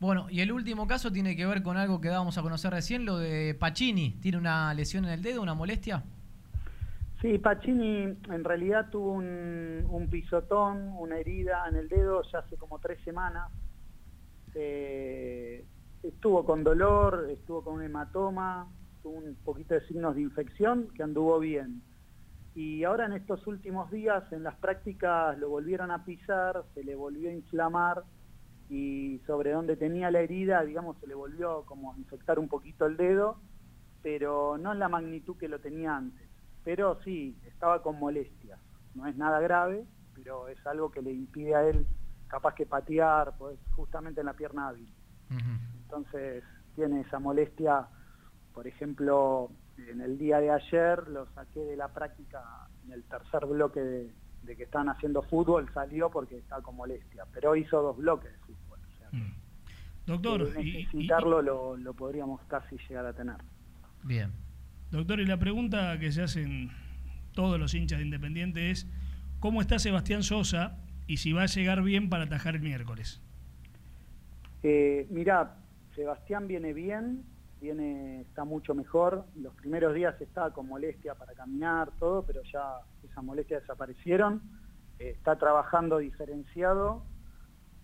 Bueno, 0.00 0.28
y 0.30 0.40
el 0.40 0.52
último 0.52 0.86
caso 0.86 1.10
tiene 1.10 1.34
que 1.34 1.44
ver 1.44 1.62
con 1.62 1.76
algo 1.76 2.00
que 2.00 2.08
dábamos 2.08 2.38
a 2.38 2.42
conocer 2.42 2.72
recién, 2.72 3.04
lo 3.04 3.18
de 3.18 3.54
Pacini. 3.58 4.12
¿Tiene 4.20 4.38
una 4.38 4.72
lesión 4.72 5.04
en 5.04 5.10
el 5.10 5.22
dedo, 5.22 5.42
una 5.42 5.54
molestia? 5.54 6.04
Sí, 7.20 7.36
Pacini 7.38 8.16
en 8.30 8.44
realidad 8.44 8.90
tuvo 8.90 9.12
un, 9.12 10.08
pisotón, 10.08 10.92
una 10.96 11.18
herida 11.18 11.64
en 11.68 11.74
el 11.74 11.88
dedo 11.88 12.22
ya 12.30 12.38
hace 12.38 12.56
como 12.56 12.78
tres 12.78 13.00
semanas. 13.02 13.50
Eh, 14.54 15.64
estuvo 16.04 16.44
con 16.44 16.62
dolor, 16.62 17.28
estuvo 17.30 17.64
con 17.64 17.74
un 17.74 17.82
hematoma, 17.82 18.68
tuvo 19.02 19.18
un 19.18 19.34
poquito 19.44 19.74
de 19.74 19.84
signos 19.88 20.14
de 20.14 20.22
infección 20.22 20.88
que 20.94 21.02
anduvo 21.02 21.40
bien. 21.40 21.82
Y 22.54 22.84
ahora 22.84 23.06
en 23.06 23.14
estos 23.14 23.44
últimos 23.48 23.90
días 23.90 24.22
en 24.32 24.44
las 24.44 24.54
prácticas 24.54 25.36
lo 25.38 25.48
volvieron 25.48 25.90
a 25.90 26.04
pisar, 26.04 26.62
se 26.72 26.84
le 26.84 26.94
volvió 26.94 27.30
a 27.30 27.32
inflamar 27.32 28.04
y 28.70 29.18
sobre 29.26 29.52
donde 29.52 29.76
tenía 29.76 30.12
la 30.12 30.20
herida, 30.20 30.62
digamos, 30.62 30.96
se 31.00 31.08
le 31.08 31.14
volvió 31.14 31.64
como 31.66 31.92
a 31.92 31.98
infectar 31.98 32.38
un 32.38 32.48
poquito 32.48 32.86
el 32.86 32.96
dedo, 32.96 33.40
pero 34.02 34.56
no 34.56 34.72
en 34.72 34.78
la 34.78 34.88
magnitud 34.88 35.36
que 35.36 35.48
lo 35.48 35.58
tenía 35.58 35.96
antes. 35.96 36.27
Pero 36.68 37.00
sí, 37.02 37.34
estaba 37.46 37.80
con 37.80 37.98
molestias. 37.98 38.60
No 38.94 39.06
es 39.06 39.16
nada 39.16 39.40
grave, 39.40 39.86
pero 40.14 40.48
es 40.48 40.58
algo 40.66 40.90
que 40.90 41.00
le 41.00 41.10
impide 41.10 41.54
a 41.54 41.66
él 41.66 41.86
capaz 42.26 42.54
que 42.54 42.66
patear, 42.66 43.34
pues, 43.38 43.58
justamente 43.70 44.20
en 44.20 44.26
la 44.26 44.34
pierna 44.34 44.68
hábil. 44.68 44.86
Entonces 45.84 46.44
tiene 46.74 47.00
esa 47.00 47.18
molestia, 47.20 47.88
por 48.52 48.66
ejemplo, 48.66 49.50
en 49.78 50.02
el 50.02 50.18
día 50.18 50.40
de 50.40 50.50
ayer 50.50 51.08
lo 51.08 51.24
saqué 51.32 51.60
de 51.60 51.74
la 51.74 51.88
práctica 51.88 52.42
en 52.84 52.92
el 52.92 53.02
tercer 53.04 53.46
bloque 53.46 53.80
de, 53.80 54.14
de 54.42 54.54
que 54.54 54.64
estaban 54.64 54.90
haciendo 54.90 55.22
fútbol, 55.22 55.70
salió 55.72 56.10
porque 56.10 56.36
está 56.36 56.60
con 56.60 56.76
molestia, 56.76 57.24
pero 57.32 57.56
hizo 57.56 57.80
dos 57.80 57.96
bloques 57.96 58.30
de 58.30 58.38
fútbol. 58.40 58.78
O 58.86 58.98
sea, 58.98 59.08
Mm. 59.10 59.32
Doctor, 60.04 60.42
y- 60.42 60.68
y- 60.68 60.84
necesitarlo 60.84 61.40
lo, 61.40 61.78
lo 61.78 61.94
podríamos 61.94 62.42
casi 62.42 62.76
llegar 62.90 63.06
a 63.06 63.14
tener. 63.14 63.38
Bien. 64.02 64.30
Doctor, 64.90 65.20
y 65.20 65.26
la 65.26 65.36
pregunta 65.36 65.98
que 65.98 66.10
se 66.12 66.22
hacen 66.22 66.70
todos 67.32 67.60
los 67.60 67.74
hinchas 67.74 67.98
de 67.98 68.06
Independiente 68.06 68.70
es, 68.70 68.86
¿cómo 69.38 69.60
está 69.60 69.78
Sebastián 69.78 70.22
Sosa 70.22 70.78
y 71.06 71.18
si 71.18 71.34
va 71.34 71.42
a 71.42 71.46
llegar 71.46 71.82
bien 71.82 72.08
para 72.08 72.24
atajar 72.24 72.54
el 72.54 72.62
miércoles? 72.62 73.20
Eh, 74.62 75.06
mira, 75.10 75.56
Sebastián 75.94 76.48
viene 76.48 76.72
bien, 76.72 77.22
viene, 77.60 78.22
está 78.22 78.44
mucho 78.44 78.74
mejor. 78.74 79.26
Los 79.36 79.54
primeros 79.56 79.94
días 79.94 80.18
estaba 80.22 80.54
con 80.54 80.66
molestia 80.66 81.14
para 81.14 81.34
caminar, 81.34 81.90
todo, 81.98 82.22
pero 82.22 82.42
ya 82.50 82.78
esas 83.04 83.22
molestias 83.22 83.60
desaparecieron. 83.60 84.40
Eh, 84.98 85.10
está 85.10 85.36
trabajando 85.36 85.98
diferenciado 85.98 87.04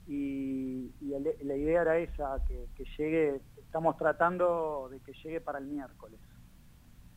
y, 0.09 0.91
la 1.43 1.57
idea 1.57 1.83
era 1.83 1.99
esa, 1.99 2.43
que 2.49 2.85
llegue, 2.97 3.43
estamos 3.59 3.97
tratando 3.99 4.89
de 4.91 5.01
que 5.01 5.13
llegue 5.23 5.43
para 5.43 5.59
el 5.59 5.67
miércoles. 5.67 6.19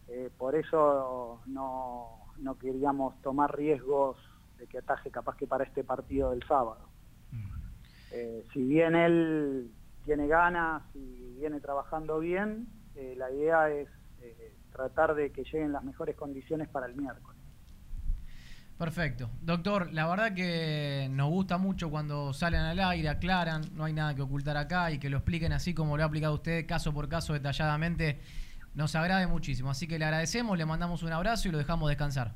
Eh, 0.10 0.30
por 0.38 0.55
eso 0.55 1.41
no, 1.47 2.20
no 2.38 2.58
queríamos 2.58 3.22
tomar 3.22 3.55
riesgos 3.55 4.18
de 4.58 4.68
que 4.68 4.80
ataje 4.80 5.12
capaz 5.12 5.36
que 5.38 5.47
para 5.47 5.64
este 5.64 5.84
partido 5.84 6.32
del 6.32 6.43
sábado. 6.47 6.88
Eh, 8.12 8.45
si 8.53 8.64
bien 8.64 8.95
él 8.95 9.70
tiene 10.05 10.28
ganas 10.28 10.84
y 10.95 11.34
viene 11.38 11.60
trabajando 11.60 12.20
bien, 12.20 12.68
eh, 12.95 13.16
la 13.18 13.30
idea 13.32 13.70
es 13.70 13.89
eh, 14.22 14.53
tratar 14.72 15.14
de 15.14 15.32
que 15.32 15.43
lleguen 15.43 15.74
las 15.74 15.84
mejores 15.84 16.16
condiciones 16.16 16.70
para 16.70 16.88
el 16.88 16.95
miércoles. 16.95 17.38
Perfecto. 18.78 19.30
Doctor, 19.41 19.91
la 19.91 20.08
verdad 20.08 20.34
que 20.34 21.08
nos 21.12 21.30
gusta 21.30 21.58
mucho 21.58 21.89
cuando 21.89 22.32
salen 22.32 22.62
al 22.62 22.80
aire, 22.80 23.10
aclaran, 23.10 23.62
no 23.74 23.84
hay 23.86 23.93
nada 23.93 24.16
que 24.16 24.22
ocultar 24.22 24.55
acá 24.55 24.91
y 24.91 24.99
que 24.99 25.10
lo 25.10 25.18
expliquen 25.18 25.51
así 25.51 25.74
como 25.74 25.97
lo 25.97 26.03
ha 26.03 26.05
aplicado 26.05 26.36
usted, 26.36 26.66
caso 26.68 26.93
por 26.93 27.10
caso, 27.10 27.34
detalladamente, 27.34 28.22
nos 28.78 28.94
agrade 28.96 29.26
muchísimo. 29.26 29.72
Así 29.72 29.88
que 29.88 29.98
le 29.98 30.06
agradecemos, 30.06 30.56
le 30.56 30.64
mandamos 30.66 31.02
un 31.02 31.12
abrazo 31.12 31.48
y 31.48 31.52
lo 31.52 31.58
dejamos 31.58 31.90
descansar. 31.90 32.36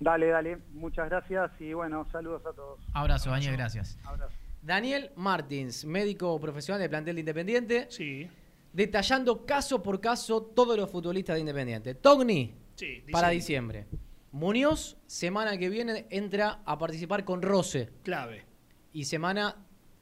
Dale, 0.00 0.26
dale, 0.26 0.58
muchas 0.72 1.08
gracias 1.08 1.52
y 1.60 1.72
bueno, 1.72 2.06
saludos 2.10 2.42
a 2.44 2.52
todos. 2.52 2.80
Abrazo, 2.92 3.30
Daniel, 3.30 3.56
gracias. 3.56 3.96
Abrazo. 4.04 4.34
Daniel 4.60 5.12
Martins, 5.14 5.84
médico 5.84 6.38
profesional 6.40 6.82
de 6.82 6.88
plantel 6.88 7.14
de 7.14 7.20
Independiente. 7.20 7.86
Sí. 7.88 8.28
Detallando 8.72 9.46
caso 9.46 9.80
por 9.80 10.00
caso 10.00 10.42
todos 10.42 10.76
los 10.76 10.90
futbolistas 10.90 11.34
de 11.36 11.40
Independiente. 11.40 11.94
Togni, 11.94 12.54
Sí, 12.74 13.04
para 13.12 13.28
diciembre. 13.28 13.84
diciembre. 13.84 14.06
Muñoz, 14.32 14.98
semana 15.06 15.56
que 15.56 15.70
viene, 15.70 16.06
entra 16.10 16.60
a 16.66 16.76
participar 16.78 17.24
con 17.24 17.40
Rose. 17.40 17.90
Clave. 18.02 18.44
Y 18.92 19.04
semana, 19.04 19.54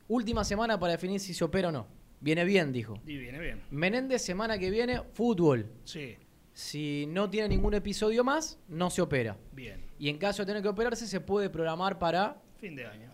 última 0.08 0.44
semana 0.44 0.80
para 0.80 0.92
definir 0.92 1.20
si 1.20 1.34
se 1.34 1.44
opera 1.44 1.68
o 1.68 1.72
no. 1.72 1.86
Viene 2.24 2.44
bien, 2.46 2.72
dijo. 2.72 2.98
Y 3.06 3.18
viene 3.18 3.38
bien. 3.38 3.60
Menéndez, 3.70 4.22
semana 4.22 4.58
que 4.58 4.70
viene, 4.70 5.02
fútbol. 5.12 5.70
Sí, 5.84 6.16
Si 6.54 7.04
no 7.08 7.28
tiene 7.28 7.50
ningún 7.50 7.74
episodio 7.74 8.24
más, 8.24 8.58
no 8.66 8.88
se 8.88 9.02
opera. 9.02 9.36
bien. 9.52 9.84
Y 9.98 10.08
en 10.08 10.16
caso 10.16 10.40
de 10.42 10.46
tener 10.46 10.62
que 10.62 10.68
operarse, 10.68 11.06
se 11.06 11.20
puede 11.20 11.50
programar 11.50 11.98
para, 11.98 12.40
Fin 12.58 12.74
de 12.76 12.86
año. 12.86 13.10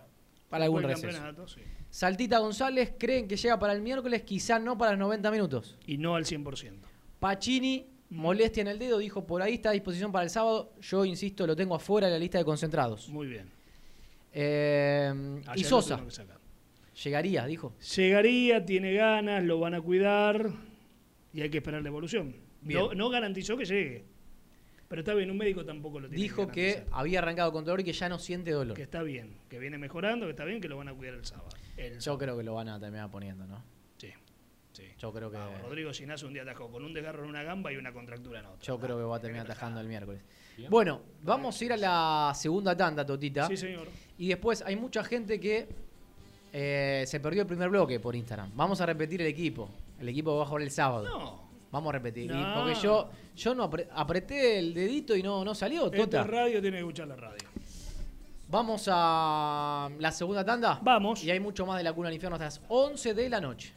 para 0.49 0.65
algún 0.67 0.87
Después 0.87 1.13
receso. 1.21 1.49
sí. 1.49 1.61
Saltita 1.91 2.39
González 2.39 2.93
creen 2.97 3.27
que 3.27 3.37
llega 3.37 3.59
para 3.59 3.73
el 3.73 3.83
miércoles, 3.83 4.23
quizás 4.23 4.63
no 4.63 4.79
para 4.79 4.93
los 4.93 5.01
90 5.01 5.29
minutos. 5.33 5.77
Y 5.89 5.99
no 5.99 6.15
al 6.15 6.25
100%. 6.25 6.75
Pacini, 7.19 7.87
molestia 8.11 8.61
en 8.61 8.69
el 8.69 8.79
dedo, 8.79 8.99
dijo 8.99 9.27
por 9.27 9.43
ahí 9.43 9.55
está 9.55 9.71
a 9.71 9.73
disposición 9.73 10.13
para 10.13 10.23
el 10.23 10.31
sábado. 10.31 10.73
Yo 10.81 11.05
insisto, 11.05 11.49
lo 11.49 11.57
tengo 11.57 11.75
afuera 11.75 12.07
de 12.07 12.13
la 12.13 12.19
lista 12.21 12.39
de 12.39 12.45
concentrados. 12.45 13.09
Muy 13.09 13.27
bien. 13.27 13.51
Eh, 14.33 15.13
y 15.57 15.63
lo 15.65 15.69
Sosa, 15.69 15.97
tuvieron 15.97 16.07
que 16.09 16.15
sacar. 16.15 16.39
Llegaría, 17.03 17.47
dijo. 17.47 17.75
Llegaría, 17.97 18.65
tiene 18.65 18.93
ganas, 18.95 19.45
lo 19.45 19.59
van 19.61 19.75
a 19.75 19.81
cuidar 19.81 20.51
y 21.33 21.41
hay 21.43 21.51
que 21.51 21.59
esperar 21.59 21.83
la 21.83 21.89
evolución. 21.89 22.35
No, 22.63 22.93
no 22.95 23.09
garantizó 23.11 23.57
que 23.57 23.65
llegue. 23.65 24.05
Pero 24.89 25.03
está 25.03 25.15
bien, 25.15 25.31
un 25.31 25.37
médico 25.39 25.65
tampoco 25.65 26.01
lo 26.01 26.09
tiene 26.09 26.21
Dijo 26.21 26.49
que 26.49 26.85
había 26.91 27.21
arrancado 27.21 27.53
con 27.53 27.65
dolor 27.65 27.81
y 27.81 27.85
que 27.85 27.93
ya 27.93 28.09
no 28.09 28.19
siente 28.19 28.51
dolor. 28.51 28.77
que 28.77 28.83
está 28.83 29.03
bien, 29.05 29.37
que 29.49 29.61
viene 29.61 29.79
mejorando, 29.79 30.27
que 30.27 30.31
está 30.31 30.45
bien, 30.45 30.61
que 30.61 30.69
lo 30.69 30.77
van 30.79 30.89
a 30.89 30.95
cuidar 30.95 31.15
el 31.15 31.25
sábado. 31.25 31.49
El 31.77 31.95
Yo 31.95 32.01
sábado. 32.01 32.19
creo 32.19 32.37
que 32.39 32.43
lo 32.43 32.55
van 32.55 32.69
a 32.69 32.81
terminar 32.81 33.09
poniendo, 33.09 33.47
¿no? 33.47 33.63
Sí, 33.99 34.09
sí. 34.73 34.83
Yo 34.99 35.13
creo 35.13 35.31
que, 35.31 35.37
Ah, 35.37 35.61
Rodrigo 35.63 35.95
Sinazo 35.95 36.27
un 36.27 36.33
día 36.33 36.43
atajó 36.43 36.69
con 36.73 36.85
un 36.85 36.93
desgarro 36.93 37.23
en 37.23 37.31
una 37.31 37.45
gamba 37.45 37.73
y 37.73 37.77
una 37.77 37.93
contractura 37.93 38.41
en 38.41 38.47
otra. 38.47 38.59
yo 38.63 38.81
creo 38.81 38.97
que 38.99 39.05
va 39.05 39.17
a 39.17 39.21
terminar 39.21 39.47
atajando 39.47 39.81
el 39.81 39.87
miércoles. 39.87 40.23
Bueno, 40.69 41.03
vamos 41.23 41.59
a 41.61 41.65
ir 41.65 41.73
a 41.73 41.77
la 41.77 42.33
segunda 42.35 42.77
tanda, 42.77 43.07
Totita. 43.07 43.47
Sí, 43.47 43.57
señor. 43.57 43.87
Y 44.19 44.27
después 44.29 44.61
hay 44.63 44.75
mucha 44.75 45.05
gente 45.05 45.39
que 45.39 45.69
eh, 46.53 47.05
se 47.07 47.21
perdió 47.21 47.43
el 47.43 47.49
primer 47.49 47.69
bloque 47.71 48.01
por 48.01 48.15
Instagram. 48.17 48.51
Vamos 48.55 48.81
a 48.81 48.87
repetir 48.87 49.21
el 49.23 49.29
equipo. 49.29 49.69
El 49.99 50.09
equipo 50.09 50.33
que 50.33 50.37
va 50.39 50.43
a 50.43 50.47
jugar 50.47 50.63
el 50.63 50.71
sábado. 50.71 51.09
No. 51.09 51.51
Vamos 51.71 51.91
a 51.91 51.93
repetir. 51.93 52.31
No. 52.31 52.55
porque 52.55 52.75
yo, 52.81 53.09
yo 53.37 53.55
no 53.55 53.71
apre- 53.71 53.87
apreté 53.95 54.59
el 54.59 54.75
dedito 54.75 55.15
y 55.15 55.23
no, 55.23 55.45
no 55.45 55.55
salió, 55.55 55.91
Tota. 55.91 56.23
es 56.23 56.27
radio, 56.27 56.61
tiene 56.61 56.79
que 56.79 56.81
escuchar 56.81 57.07
la 57.09 57.17
radio. 57.17 57.49
Vamos 58.49 58.89
a 58.91 59.89
la 59.99 60.11
segunda 60.11 60.45
tanda. 60.45 60.81
Vamos. 60.83 61.23
Y 61.23 61.31
hay 61.31 61.39
mucho 61.39 61.65
más 61.67 61.79
de 61.79 61.85
la 61.85 61.93
cuna 61.93 62.09
del 62.09 62.15
infierno 62.17 62.35
hasta 62.35 62.47
las 62.47 62.61
11 62.69 63.15
de 63.15 63.29
la 63.29 63.41
noche. 63.41 63.73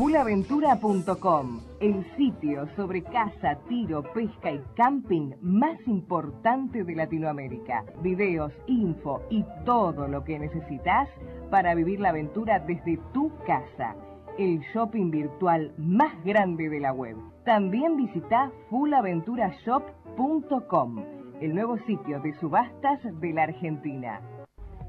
Pulaventura.com, 0.00 1.60
el 1.78 2.04
sitio 2.16 2.66
sobre 2.74 3.02
caza, 3.02 3.58
tiro, 3.68 4.02
pesca 4.02 4.50
y 4.50 4.62
camping 4.74 5.32
más 5.42 5.78
importante 5.86 6.84
de 6.84 6.94
Latinoamérica. 6.94 7.84
Videos, 8.00 8.50
info 8.66 9.20
y 9.28 9.44
todo 9.66 10.08
lo 10.08 10.24
que 10.24 10.38
necesitas 10.38 11.06
para 11.50 11.74
vivir 11.74 12.00
la 12.00 12.08
aventura 12.08 12.60
desde 12.60 12.98
tu 13.12 13.30
casa. 13.46 13.94
El 14.38 14.60
shopping 14.72 15.10
virtual 15.10 15.74
más 15.76 16.14
grande 16.24 16.70
de 16.70 16.80
la 16.80 16.94
web. 16.94 17.18
También 17.44 17.98
visita 17.98 18.50
fullaventurashop.com, 18.70 21.04
el 21.42 21.54
nuevo 21.54 21.76
sitio 21.86 22.20
de 22.20 22.32
subastas 22.40 23.00
de 23.20 23.32
la 23.34 23.42
Argentina. 23.42 24.22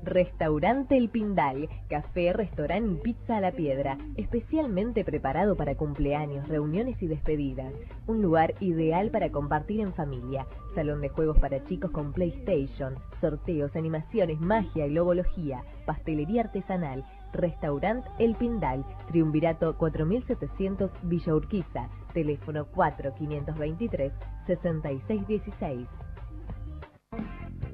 Restaurante 0.04 0.97
El 0.97 1.10
Pindal, 1.10 1.70
café, 1.88 2.34
restaurante 2.34 2.91
y 2.91 2.97
pizza 2.97 3.38
a 3.38 3.41
la 3.41 3.52
piedra, 3.52 3.99
especialmente 4.16 5.06
preparado 5.06 5.56
para 5.56 5.76
cumpleaños, 5.76 6.47
reuniones 6.47 7.02
y 7.04 7.08
despedidas. 7.08 7.72
Un 8.08 8.22
lugar 8.22 8.56
ideal 8.62 9.12
para 9.12 9.32
compartir 9.32 9.80
en 9.80 9.93
familia. 9.93 10.47
Salón 10.74 11.02
de 11.02 11.10
juegos 11.10 11.38
para 11.38 11.64
chicos 11.66 11.91
con 11.91 12.14
PlayStation, 12.14 12.95
sorteos, 13.20 13.76
animaciones, 13.76 14.39
magia 14.39 14.88
y 14.88 14.91
logología, 14.91 15.64
pastelería 15.86 16.41
artesanal. 16.41 17.06
Restaurante 17.32 18.10
El 18.18 18.36
Pindal, 18.36 18.84
Triunvirato 19.08 19.78
4700 19.78 20.91
Villa 21.04 21.36
Urquiza, 21.36 21.89
teléfono 22.14 22.66
4523 22.66 24.12
6616. 24.47 25.88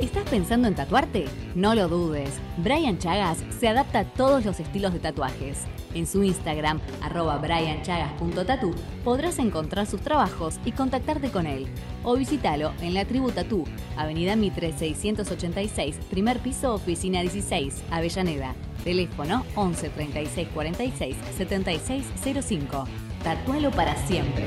¿Estás 0.00 0.30
pensando 0.30 0.68
en 0.68 0.76
tatuarte? 0.76 1.24
No 1.56 1.74
lo 1.74 1.88
dudes. 1.88 2.30
Brian 2.58 2.98
Chagas 2.98 3.42
se 3.58 3.66
adapta 3.66 4.00
a 4.00 4.04
todos 4.04 4.44
los 4.44 4.60
estilos 4.60 4.92
de 4.92 5.00
tatuajes. 5.00 5.64
En 5.92 6.06
su 6.06 6.22
Instagram, 6.22 6.80
arroba 7.02 7.36
brianchagas.tatu, 7.38 8.74
podrás 9.02 9.40
encontrar 9.40 9.86
sus 9.86 10.00
trabajos 10.00 10.60
y 10.64 10.70
contactarte 10.70 11.30
con 11.30 11.48
él. 11.48 11.66
O 12.04 12.14
visítalo 12.14 12.72
en 12.80 12.94
la 12.94 13.06
tribu 13.06 13.32
Tatú, 13.32 13.64
Avenida 13.96 14.36
Mitre 14.36 14.72
686, 14.72 15.96
primer 16.08 16.38
piso, 16.38 16.74
oficina 16.74 17.20
16, 17.22 17.82
Avellaneda. 17.90 18.54
Teléfono 18.84 19.44
11 19.56 19.88
36 19.90 20.48
46 20.54 21.16
76 21.36 22.06
05. 22.46 22.84
Tatualo 23.24 23.72
para 23.72 23.96
siempre. 24.06 24.46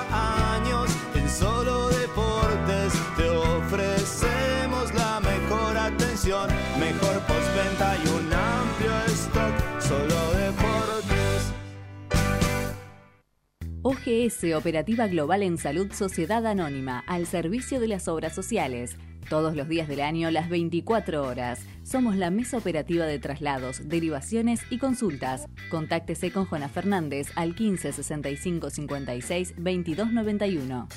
OGS 13.83 14.53
Operativa 14.55 15.07
Global 15.07 15.41
en 15.41 15.57
Salud 15.57 15.91
Sociedad 15.91 16.45
Anónima, 16.45 17.03
al 17.07 17.25
servicio 17.25 17.79
de 17.79 17.87
las 17.87 18.07
obras 18.07 18.35
sociales. 18.35 18.95
Todos 19.27 19.55
los 19.55 19.67
días 19.67 19.87
del 19.87 20.01
año, 20.01 20.29
las 20.29 20.49
24 20.49 21.23
horas. 21.23 21.65
Somos 21.81 22.15
la 22.15 22.29
mesa 22.29 22.57
operativa 22.57 23.05
de 23.05 23.17
traslados, 23.17 23.89
derivaciones 23.89 24.61
y 24.69 24.77
consultas. 24.77 25.47
Contáctese 25.71 26.31
con 26.31 26.45
Juana 26.45 26.69
Fernández 26.69 27.29
al 27.35 27.55
15 27.55 27.91
65 27.91 28.69
56 28.69 29.55
22 29.57 30.11
91. 30.13 30.87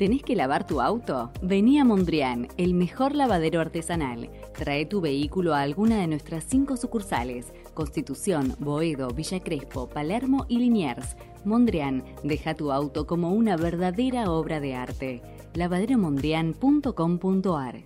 ¿Tenés 0.00 0.22
que 0.22 0.34
lavar 0.34 0.66
tu 0.66 0.80
auto? 0.80 1.30
Vení 1.42 1.78
a 1.78 1.84
Mondrian, 1.84 2.48
el 2.56 2.72
mejor 2.72 3.14
lavadero 3.14 3.60
artesanal. 3.60 4.30
Trae 4.60 4.84
tu 4.84 5.00
vehículo 5.00 5.54
a 5.54 5.62
alguna 5.62 6.02
de 6.02 6.06
nuestras 6.06 6.44
cinco 6.44 6.76
sucursales: 6.76 7.50
Constitución, 7.72 8.54
Boedo, 8.58 9.08
Villa 9.08 9.40
Crespo, 9.40 9.88
Palermo 9.88 10.44
y 10.50 10.58
Liniers. 10.58 11.16
Mondrian, 11.46 12.04
deja 12.22 12.54
tu 12.54 12.70
auto 12.70 13.06
como 13.06 13.32
una 13.32 13.56
verdadera 13.56 14.30
obra 14.30 14.60
de 14.60 14.74
arte. 14.74 15.22
lavaderomondrian.com.ar 15.54 17.84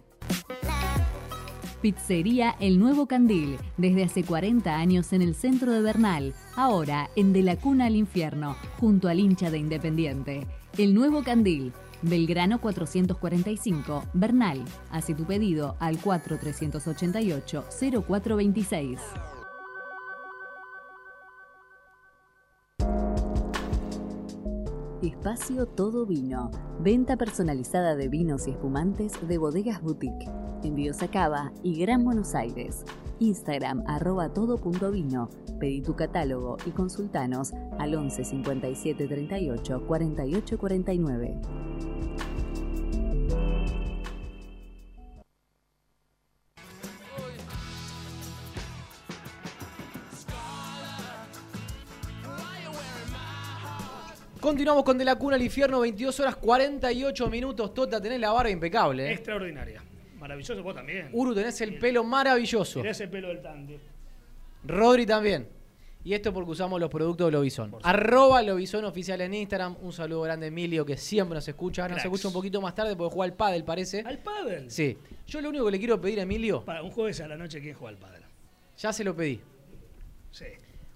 Pizzería 1.81 2.57
El 2.59 2.81
Nuevo 2.81 3.07
Candil, 3.07 3.57
desde 3.77 4.03
hace 4.03 4.25
40 4.25 4.75
años 4.75 5.12
en 5.12 5.22
el 5.22 5.37
centro 5.37 5.70
de 5.70 5.81
Bernal, 5.81 6.35
ahora 6.57 7.09
en 7.14 7.33
De 7.33 7.43
la 7.43 7.55
Cuna 7.55 7.87
al 7.87 7.95
Infierno, 7.95 8.57
junto 8.81 9.07
al 9.07 9.20
hincha 9.20 9.53
de 9.53 9.59
Independiente. 9.59 10.49
El 10.77 10.93
Nuevo 10.93 11.22
Candil, 11.22 11.72
Belgrano 12.03 12.61
445, 12.61 14.05
Bernal. 14.12 14.62
Hace 14.90 15.14
tu 15.14 15.24
pedido 15.24 15.76
al 15.80 15.99
4388-0426. 16.01 18.99
Espacio 25.03 25.66
Todo 25.66 26.07
Vino. 26.07 26.51
Venta 26.80 27.16
personalizada 27.16 27.95
de 27.95 28.09
vinos 28.09 28.47
y 28.47 28.53
espumantes 28.53 29.12
de 29.26 29.38
bodegas 29.38 29.82
boutique. 29.82 30.30
Envíos 30.62 31.03
a 31.03 31.09
Cava 31.09 31.53
y 31.62 31.78
Gran 31.78 32.05
Buenos 32.05 32.34
Aires. 32.34 32.84
Instagram 33.20 33.84
arroba 33.86 34.32
todo.vino. 34.32 35.30
Pedí 35.58 35.80
tu 35.80 35.94
catálogo 35.94 36.56
y 36.66 36.70
consultanos 36.70 37.52
al 37.78 37.94
11 37.94 38.24
57 38.24 39.06
38 39.06 39.86
48 39.86 40.58
49. 40.58 41.40
Continuamos 54.44 54.84
con 54.84 54.98
De 54.98 55.06
la 55.06 55.16
Cuna 55.16 55.36
al 55.36 55.42
Infierno, 55.42 55.80
22 55.80 56.20
horas 56.20 56.36
48 56.36 57.30
minutos. 57.30 57.72
Tota, 57.72 57.98
tenés 57.98 58.20
la 58.20 58.30
barba 58.30 58.50
impecable. 58.50 59.08
¿eh? 59.08 59.12
Extraordinaria. 59.14 59.82
Maravilloso 60.25 60.62
vos 60.62 60.75
también. 60.75 61.11
Uru, 61.12 61.35
tenés 61.35 61.61
el 61.61 61.79
pelo 61.79 62.03
maravilloso. 62.03 62.79
Mirá 62.79 62.93
ese 62.93 63.09
pelo 63.09 63.29
del 63.29 63.43
tanque. 63.43 63.79
Rodri 64.64 65.05
también. 65.05 65.47
Y 66.03 66.14
esto 66.14 66.33
porque 66.33 66.51
usamos 66.51 66.81
los 66.81 66.89
productos 66.89 67.27
de 67.27 67.33
Lobizón. 67.33 67.77
Arroba 67.83 68.41
Lobizón 68.41 68.87
oficial 68.87 69.20
en 69.20 69.35
Instagram. 69.35 69.77
Un 69.83 69.93
saludo 69.93 70.22
grande 70.22 70.47
a 70.47 70.49
Emilio 70.49 70.87
que 70.87 70.97
siempre 70.97 71.35
nos 71.35 71.47
escucha. 71.47 71.83
Ahora 71.83 71.97
Nos 71.97 72.05
escucha 72.07 72.29
un 72.29 72.33
poquito 72.33 72.59
más 72.62 72.75
tarde 72.75 72.97
porque 72.97 73.12
juega 73.14 73.31
al 73.33 73.37
pádel, 73.37 73.64
parece. 73.64 74.01
¿Al 74.01 74.18
pádel? 74.18 74.70
Sí. 74.70 74.97
Yo 75.27 75.43
lo 75.43 75.51
único 75.51 75.66
que 75.66 75.72
le 75.72 75.79
quiero 75.79 76.01
pedir 76.01 76.20
a 76.20 76.22
Emilio, 76.22 76.64
Para 76.64 76.83
un 76.83 76.91
jueves 76.91 77.20
a 77.20 77.29
la 77.29 77.37
noche, 77.37 77.61
¿quién 77.61 77.75
juega 77.75 77.91
al 77.91 77.99
pádel? 77.99 78.22
ya 78.79 78.95
se 78.95 79.05
lo 79.05 79.14
pedí. 79.14 79.43
Sí. 80.31 80.47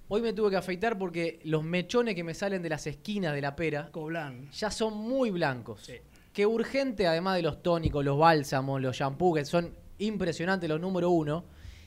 Hoy 0.08 0.22
me 0.22 0.32
tuve 0.32 0.48
que 0.48 0.56
afeitar 0.56 0.96
porque 0.96 1.38
los 1.44 1.62
mechones 1.62 2.14
que 2.14 2.24
me 2.24 2.32
salen 2.32 2.62
de 2.62 2.70
las 2.70 2.86
esquinas 2.86 3.34
de 3.34 3.42
la 3.42 3.54
pera 3.54 3.90
Coblán. 3.92 4.50
ya 4.52 4.70
son 4.70 4.96
muy 4.96 5.30
blancos. 5.30 5.82
Sí. 5.84 5.96
Que 6.38 6.46
urgente, 6.46 7.08
además 7.08 7.34
de 7.34 7.42
los 7.42 7.64
tónicos, 7.64 8.04
los 8.04 8.16
bálsamos, 8.16 8.80
los 8.80 8.94
shampoos, 8.96 9.38
que 9.38 9.44
son 9.44 9.74
impresionantes 9.98 10.68
los 10.68 10.80
número 10.80 11.10
uno, 11.10 11.44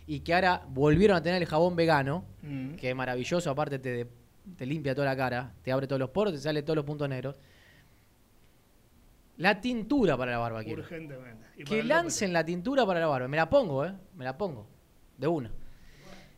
y 0.08 0.20
que 0.20 0.34
ahora 0.34 0.62
volvieron 0.68 1.16
a 1.16 1.24
tener 1.24 1.42
el 1.42 1.48
jabón 1.48 1.78
vegano, 1.78 2.26
Mm. 2.42 2.74
que 2.76 2.90
es 2.90 2.94
maravilloso, 2.98 3.50
aparte 3.50 3.80
te, 3.80 4.08
te 4.58 4.66
limpia 4.66 4.94
toda 4.94 5.06
la 5.08 5.16
cara, 5.16 5.54
te 5.64 5.72
abre 5.72 5.88
todos 5.88 6.02
los 6.02 6.10
poros, 6.10 6.34
te 6.34 6.40
sale 6.42 6.64
todos 6.64 6.76
los 6.76 6.84
puntos 6.84 7.08
negros. 7.08 7.40
La 9.38 9.62
tintura 9.62 10.18
para 10.18 10.32
la 10.34 10.40
barba 10.40 10.66
quiero. 10.66 10.82
Urgentemente. 10.82 11.46
Y 11.56 11.64
Que 11.64 11.82
lancen 11.82 12.34
la 12.34 12.44
tintura 12.44 12.86
para 12.86 13.00
la 13.00 13.08
barba. 13.08 13.30
Me 13.30 13.38
la 13.38 13.50
pongo, 13.50 13.86
¿eh? 13.86 13.94
Me 14.18 14.26
la 14.26 14.38
pongo. 14.38 14.68
De 15.18 15.28
una. 15.28 15.50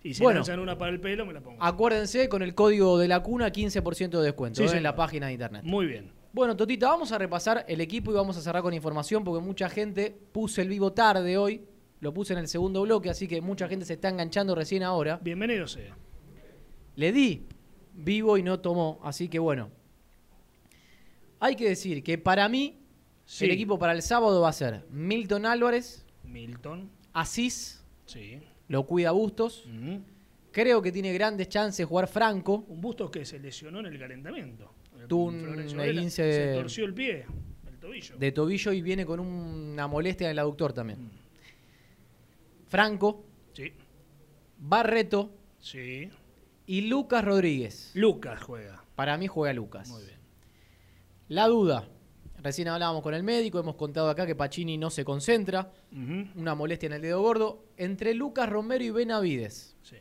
Y 0.04 0.14
si 0.14 0.22
Bueno. 0.22 0.42
lanzan 0.42 0.60
una 0.60 0.78
para 0.78 0.92
el 0.92 1.00
pelo, 1.00 1.26
me 1.26 1.34
la 1.34 1.42
pongo. 1.42 1.58
Acuérdense, 1.64 2.30
con 2.30 2.44
el 2.44 2.54
código 2.54 3.00
de 3.00 3.08
la 3.08 3.24
cuna, 3.24 3.52
15% 3.52 4.20
de 4.20 4.26
descuento 4.26 4.62
Sí, 4.68 4.72
¿eh? 4.72 4.78
en 4.78 4.84
la 4.84 4.96
página 4.96 5.26
de 5.26 5.34
internet. 5.34 5.64
Muy 5.66 5.88
bien. 5.88 6.12
Bueno, 6.34 6.58
Totita, 6.58 6.88
vamos 6.88 7.12
a 7.12 7.20
repasar 7.20 7.64
el 7.68 7.80
equipo 7.80 8.10
y 8.12 8.16
vamos 8.16 8.36
a 8.38 8.42
cerrar 8.42 8.64
con 8.64 8.74
información 8.74 9.24
porque 9.24 9.40
mucha 9.46 9.70
gente 9.70 10.18
puse 10.32 10.64
el 10.64 10.68
vivo 10.68 10.92
tarde 10.92 11.38
hoy, 11.38 11.64
lo 12.00 12.12
puse 12.12 12.34
en 12.34 12.40
el 12.40 12.48
segundo 12.48 12.82
bloque, 12.82 13.12
así 13.12 13.28
que 13.28 13.40
mucha 13.40 13.68
gente 13.68 13.86
se 13.86 13.94
está 13.94 14.10
enganchando 14.10 14.56
recién 14.56 14.82
ahora. 14.82 15.20
Bienvenido 15.22 15.68
sea. 15.68 15.96
Le 16.96 17.12
di 17.12 17.46
vivo 17.94 18.36
y 18.40 18.42
no 18.42 18.60
tomó, 18.60 19.00
así 19.04 19.30
que 19.30 19.38
bueno. 19.38 19.70
Hay 21.40 21.56
que 21.56 21.70
decir 21.70 22.02
que 22.04 22.18
para 22.18 22.50
mí 22.50 22.80
Sí. 23.26 23.46
el 23.46 23.52
equipo 23.52 23.78
para 23.78 23.94
el 23.94 24.02
sábado 24.02 24.42
va 24.42 24.50
a 24.50 24.54
ser 24.54 24.86
Milton 24.90 25.46
Álvarez, 25.46 26.04
Milton. 26.24 26.90
Asís, 27.14 27.84
Sí. 28.08 28.40
lo 28.70 28.88
cuida 28.88 29.12
Bustos, 29.12 29.66
creo 30.52 30.82
que 30.82 30.92
tiene 30.92 31.14
grandes 31.14 31.48
chances 31.48 31.78
de 31.78 31.86
jugar 31.86 32.08
Franco, 32.08 32.66
Un 32.68 32.82
Bustos 32.82 33.12
que 33.12 33.24
se 33.24 33.38
lesionó 33.40 33.82
en 33.82 33.86
el 33.86 34.00
calentamiento. 34.00 34.74
Tuvo 35.08 35.32
esguince 35.84 36.34
Se 36.34 36.40
de- 36.48 36.54
torció 36.56 36.86
el 36.86 36.94
pie, 36.94 37.26
el 37.68 37.78
tobillo. 37.80 38.18
de 38.18 38.32
tobillo 38.32 38.72
y 38.74 38.82
viene 38.82 39.06
con 39.06 39.20
una 39.20 39.88
molestia 39.88 40.28
en 40.28 40.32
el 40.32 40.40
aductor 40.40 40.74
también. 40.74 41.04
Mm. 41.04 41.10
Franco, 42.68 43.24
Sí. 43.54 43.72
Barreto 44.58 45.32
Sí. 45.60 46.10
y 46.66 46.82
Lucas 46.82 47.24
Rodríguez. 47.24 47.92
Lucas 47.94 48.42
juega. 48.42 48.84
Para 48.96 49.18
mí 49.18 49.28
juega 49.28 49.54
Lucas. 49.54 49.90
Muy 49.90 50.04
bien. 50.04 50.18
La 51.28 51.48
duda. 51.48 51.88
Recién 52.42 52.68
hablábamos 52.68 53.04
con 53.04 53.14
el 53.14 53.24
médico, 53.24 53.60
hemos 53.60 53.76
contado 53.76 54.10
acá 54.10 54.26
que 54.26 54.36
Pacini 54.36 54.78
no 54.78 54.90
se 54.90 55.06
concentra, 55.06 55.72
una 56.36 56.56
molestia 56.56 56.88
en 56.88 56.94
el 56.94 57.02
dedo 57.02 57.22
gordo. 57.22 57.64
Entre 57.78 58.14
Lucas 58.14 58.50
Romero 58.50 58.84
y 58.84 58.90
Benavides. 58.90 59.78
Sí. 59.82 59.96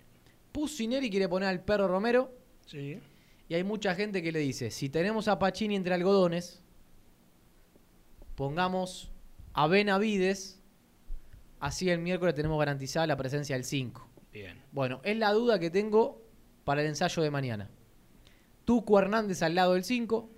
Pusineri 0.51 1.09
quiere 1.09 1.29
poner 1.29 1.49
al 1.49 1.63
perro 1.63 1.87
Romero 1.87 2.35
Sí. 2.67 2.99
Y 3.49 3.55
hay 3.55 3.64
mucha 3.64 3.95
gente 3.95 4.22
que 4.22 4.32
le 4.32 4.38
dice, 4.40 4.70
si 4.70 4.88
tenemos 4.88 5.28
a 5.28 5.38
Pacini 5.38 5.76
entre 5.76 5.95
algodones, 5.95 6.62
pongamos 8.34 9.11
a 9.53 9.66
Benavides, 9.66 10.61
así 11.61 11.90
el 11.90 11.99
miércoles 12.01 12.34
tenemos 12.34 12.59
garantizada 12.59 13.07
la 13.07 13.16
presencia 13.16 13.57
del 13.57 13.64
5. 13.64 14.09
Bien. 14.32 14.62
Bueno, 14.72 15.01
es 15.05 15.16
la 15.16 15.32
duda 15.32 15.59
que 15.59 15.70
tengo 15.70 16.22
para 16.64 16.80
el 16.80 16.88
ensayo 16.88 17.22
de 17.22 17.30
mañana. 17.30 17.68
Tuco 18.64 18.99
Hernández 18.99 19.43
al 19.43 19.55
lado 19.55 19.74
del 19.74 19.84
5. 19.84 20.30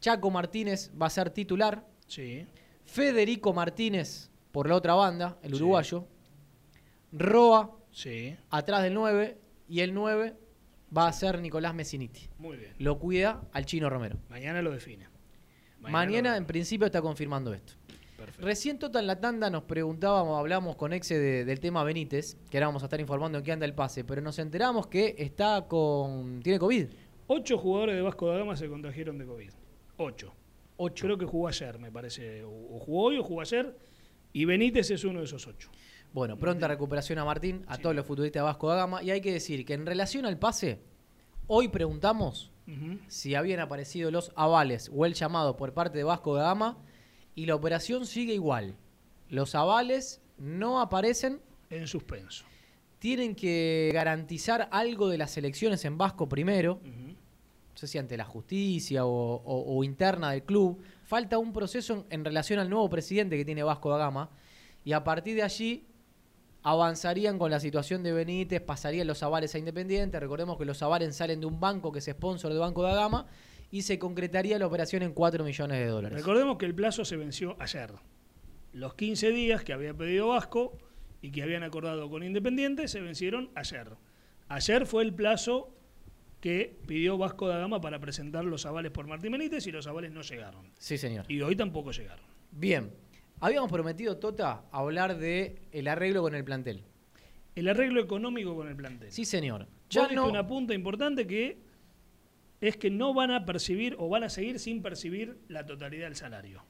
Chaco 0.00 0.30
Martínez 0.30 0.90
va 1.00 1.06
a 1.06 1.10
ser 1.10 1.30
titular. 1.30 1.84
Sí. 2.06 2.46
Federico 2.84 3.52
Martínez 3.52 4.30
por 4.52 4.68
la 4.68 4.76
otra 4.76 4.94
banda, 4.94 5.38
el 5.42 5.50
Sí. 5.50 5.56
uruguayo. 5.56 6.06
Roa 7.12 7.76
Sí. 7.90 8.36
atrás 8.50 8.82
del 8.82 8.94
9. 8.94 9.38
Y 9.68 9.80
el 9.80 9.92
9 9.92 10.34
va 10.96 11.08
a 11.08 11.12
ser 11.12 11.40
Nicolás 11.40 11.74
Messiniti. 11.74 12.28
Muy 12.38 12.56
bien. 12.56 12.72
Lo 12.78 12.98
cuida 12.98 13.42
al 13.52 13.64
chino 13.66 13.88
Romero. 13.90 14.18
Mañana 14.28 14.62
lo 14.62 14.70
define. 14.70 15.06
Mañana, 15.80 16.30
lo- 16.32 16.36
en 16.36 16.46
principio 16.46 16.86
está 16.86 17.00
confirmando 17.00 17.52
esto. 17.54 17.74
Perfecto. 18.16 18.44
Recién 18.44 18.78
Tota 18.80 18.98
en 18.98 19.06
la 19.06 19.20
tanda 19.20 19.48
nos 19.48 19.62
preguntábamos, 19.62 20.38
hablamos 20.38 20.74
con 20.74 20.92
Exe 20.92 21.18
de- 21.18 21.44
del 21.44 21.60
tema 21.60 21.84
Benítez, 21.84 22.36
que 22.50 22.56
ahora 22.58 22.66
vamos 22.66 22.82
a 22.82 22.86
estar 22.86 23.00
informando 23.00 23.38
en 23.38 23.44
qué 23.44 23.52
anda 23.52 23.64
el 23.64 23.74
pase, 23.74 24.02
pero 24.04 24.20
nos 24.20 24.38
enteramos 24.40 24.88
que 24.88 25.14
está 25.18 25.66
con. 25.68 26.40
tiene 26.42 26.58
COVID. 26.58 26.86
Ocho 27.28 27.58
jugadores 27.58 27.94
de 27.94 28.02
Vasco 28.02 28.26
da 28.28 28.38
Gama 28.38 28.56
se 28.56 28.68
contagiaron 28.68 29.18
de 29.18 29.26
COVID. 29.26 29.50
Ocho. 29.98 30.34
Ocho. 30.78 31.04
Creo 31.06 31.18
que 31.18 31.26
jugó 31.26 31.46
ayer, 31.48 31.78
me 31.78 31.92
parece. 31.92 32.42
O 32.44 32.78
jugó 32.80 33.04
hoy 33.04 33.18
o 33.18 33.22
jugó 33.22 33.40
ayer. 33.42 33.76
Y 34.32 34.44
Benítez 34.44 34.90
es 34.90 35.04
uno 35.04 35.20
de 35.20 35.24
esos 35.26 35.46
ocho. 35.46 35.70
Bueno, 36.12 36.36
pronta 36.38 36.66
recuperación 36.68 37.18
a 37.18 37.24
Martín, 37.24 37.64
a 37.68 37.78
todos 37.78 37.94
los 37.94 38.06
futbolistas 38.06 38.40
de 38.40 38.44
Vasco 38.44 38.68
da 38.68 38.76
Gama. 38.76 39.02
Y 39.02 39.10
hay 39.10 39.20
que 39.20 39.32
decir 39.32 39.64
que 39.64 39.74
en 39.74 39.86
relación 39.86 40.24
al 40.26 40.38
pase, 40.38 40.80
hoy 41.46 41.68
preguntamos 41.68 42.50
si 43.06 43.34
habían 43.34 43.60
aparecido 43.60 44.10
los 44.10 44.30
avales 44.36 44.90
o 44.94 45.06
el 45.06 45.14
llamado 45.14 45.56
por 45.56 45.72
parte 45.72 45.96
de 45.96 46.04
Vasco 46.04 46.34
da 46.34 46.44
Gama 46.44 46.76
y 47.34 47.46
la 47.46 47.54
operación 47.54 48.04
sigue 48.04 48.34
igual. 48.34 48.74
Los 49.30 49.54
avales 49.54 50.20
no 50.38 50.80
aparecen, 50.80 51.40
En 51.70 51.86
suspenso. 51.86 52.44
tienen 52.98 53.34
que 53.34 53.90
garantizar 53.94 54.68
algo 54.70 55.08
de 55.08 55.16
las 55.18 55.36
elecciones 55.38 55.84
en 55.86 55.96
Vasco 55.96 56.28
primero. 56.28 56.80
No 56.84 57.76
sé 57.80 57.86
si 57.86 57.96
ante 57.96 58.16
la 58.16 58.24
justicia 58.24 59.06
o, 59.06 59.10
o- 59.36 59.76
o 59.78 59.84
interna 59.84 60.32
del 60.32 60.42
club, 60.42 60.78
falta 61.04 61.38
un 61.38 61.52
proceso 61.52 61.94
en, 61.94 62.04
en 62.10 62.24
relación 62.24 62.58
al 62.58 62.68
nuevo 62.68 62.90
presidente 62.90 63.36
que 63.36 63.44
tiene 63.44 63.62
Vasco 63.62 63.88
da 63.90 63.98
Gama, 63.98 64.28
y 64.84 64.92
a 64.92 65.04
partir 65.04 65.36
de 65.36 65.42
allí 65.42 65.86
avanzarían 66.70 67.38
con 67.38 67.50
la 67.50 67.60
situación 67.60 68.02
de 68.02 68.12
Benítez, 68.12 68.60
pasarían 68.60 69.06
los 69.06 69.22
avales 69.22 69.54
a 69.54 69.58
Independiente, 69.58 70.20
recordemos 70.20 70.58
que 70.58 70.66
los 70.66 70.82
avales 70.82 71.16
salen 71.16 71.40
de 71.40 71.46
un 71.46 71.58
banco 71.58 71.90
que 71.90 72.00
es 72.00 72.04
sponsor 72.04 72.52
de 72.52 72.58
Banco 72.58 72.82
da 72.82 72.94
Gama, 72.94 73.26
y 73.70 73.82
se 73.82 73.98
concretaría 73.98 74.58
la 74.58 74.66
operación 74.66 75.02
en 75.02 75.12
4 75.12 75.44
millones 75.44 75.78
de 75.78 75.86
dólares. 75.86 76.18
Recordemos 76.18 76.58
que 76.58 76.66
el 76.66 76.74
plazo 76.74 77.04
se 77.04 77.16
venció 77.16 77.56
ayer. 77.58 77.92
Los 78.72 78.94
15 78.94 79.30
días 79.30 79.62
que 79.62 79.72
había 79.72 79.94
pedido 79.94 80.28
Vasco 80.28 80.76
y 81.20 81.30
que 81.30 81.42
habían 81.42 81.62
acordado 81.62 82.08
con 82.10 82.22
Independiente 82.22 82.86
se 82.88 83.00
vencieron 83.00 83.50
ayer. 83.54 83.88
Ayer 84.48 84.86
fue 84.86 85.02
el 85.04 85.14
plazo 85.14 85.74
que 86.40 86.78
pidió 86.86 87.18
Vasco 87.18 87.48
da 87.48 87.58
Gama 87.58 87.80
para 87.80 87.98
presentar 87.98 88.44
los 88.44 88.64
avales 88.64 88.92
por 88.92 89.06
Martín 89.06 89.32
Benítez 89.32 89.66
y 89.66 89.72
los 89.72 89.86
avales 89.86 90.12
no 90.12 90.22
llegaron. 90.22 90.70
Sí, 90.78 90.96
señor. 90.96 91.24
Y 91.28 91.40
hoy 91.40 91.56
tampoco 91.56 91.90
llegaron. 91.92 92.24
Bien, 92.50 92.90
habíamos 93.40 93.70
prometido, 93.70 94.16
Tota, 94.16 94.64
hablar 94.70 95.18
de 95.18 95.62
el 95.72 95.88
arreglo 95.88 96.22
con 96.22 96.34
el 96.34 96.44
plantel. 96.44 96.84
El 97.54 97.68
arreglo 97.68 98.00
económico 98.00 98.54
con 98.54 98.68
el 98.68 98.76
plantel. 98.76 99.10
Sí, 99.10 99.24
señor. 99.24 99.66
Ya 99.90 100.08
no, 100.08 100.28
una 100.28 100.46
punta 100.46 100.74
importante 100.74 101.26
que 101.26 101.58
es 102.60 102.76
que 102.76 102.90
no 102.90 103.14
van 103.14 103.30
a 103.30 103.44
percibir 103.44 103.96
o 103.98 104.08
van 104.08 104.24
a 104.24 104.28
seguir 104.28 104.58
sin 104.58 104.82
percibir 104.82 105.38
la 105.48 105.64
totalidad 105.64 106.06
del 106.06 106.16
salario. 106.16 106.62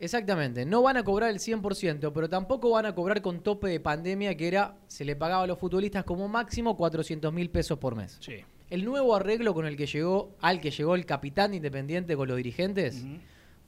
Exactamente, 0.00 0.64
no 0.64 0.82
van 0.82 0.96
a 0.96 1.02
cobrar 1.02 1.30
el 1.30 1.40
100%, 1.40 2.12
pero 2.12 2.28
tampoco 2.28 2.70
van 2.70 2.86
a 2.86 2.94
cobrar 2.94 3.20
con 3.20 3.40
tope 3.40 3.68
de 3.68 3.80
pandemia 3.80 4.36
que 4.36 4.46
era, 4.46 4.76
se 4.86 5.04
le 5.04 5.16
pagaba 5.16 5.42
a 5.42 5.46
los 5.48 5.58
futbolistas 5.58 6.04
como 6.04 6.28
máximo 6.28 6.76
400 6.76 7.32
mil 7.32 7.50
pesos 7.50 7.78
por 7.78 7.96
mes. 7.96 8.16
Sí. 8.20 8.36
El 8.70 8.84
nuevo 8.84 9.16
arreglo 9.16 9.54
con 9.54 9.66
el 9.66 9.76
que 9.76 9.86
llegó, 9.86 10.36
al 10.40 10.60
que 10.60 10.70
llegó 10.70 10.94
el 10.94 11.04
capitán 11.04 11.50
de 11.50 11.56
Independiente 11.56 12.16
con 12.16 12.28
los 12.28 12.36
dirigentes, 12.36 13.04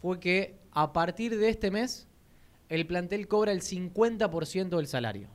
fue 0.00 0.20
que 0.20 0.56
a 0.70 0.92
partir 0.92 1.36
de 1.36 1.48
este 1.48 1.72
mes, 1.72 2.06
el 2.70 2.86
plantel 2.86 3.28
cobra 3.28 3.52
el 3.52 3.60
50% 3.60 4.76
del 4.76 4.86
salario. 4.86 5.28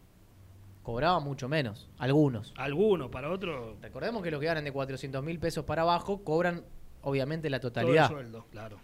Cobraba 0.82 1.20
mucho 1.20 1.50
menos, 1.50 1.90
algunos. 1.98 2.54
Algunos, 2.58 3.10
para 3.10 3.30
otros, 3.32 3.80
Recordemos 3.82 4.24
que 4.24 4.32
los 4.32 4.40
que 4.40 4.46
ganan 4.46 4.64
de 4.64 4.72
400 4.72 5.24
mil 5.24 5.38
pesos 5.40 5.66
para 5.66 5.82
abajo 5.82 6.24
cobran, 6.24 6.64
obviamente, 7.02 7.50
la 7.50 7.60
todo 7.60 7.68
el 7.70 7.74
totalidad. 7.74 8.08
sueldo, 8.10 8.46
claro. 8.52 8.80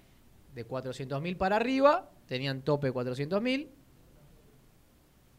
de 0.54 0.66
400 0.66 1.22
mil 1.22 1.38
para 1.38 1.56
arriba, 1.56 2.12
tenían 2.28 2.62
tope 2.62 2.88
de 2.88 2.94
400 2.94 3.42
mil. 3.42 3.70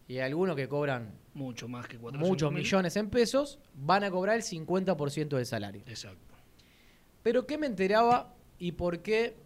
Y 0.09 0.19
algunos 0.19 0.57
que 0.57 0.69
cobran 0.69 1.19
Mucho 1.35 1.69
más 1.69 1.87
que 1.89 1.99
400 1.99 2.29
muchos 2.29 2.53
millones 2.53 2.97
en 2.97 3.11
pesos, 3.11 3.59
van 3.75 4.05
a 4.05 4.11
cobrar 4.11 4.37
el 4.37 4.43
50% 4.43 5.29
del 5.37 5.47
salario. 5.47 5.83
Exacto. 5.87 6.35
Pero 7.23 7.47
¿qué 7.47 7.59
me 7.59 7.67
enteraba 7.67 8.35
y 8.59 8.73
por 8.73 9.01
qué 9.01 9.37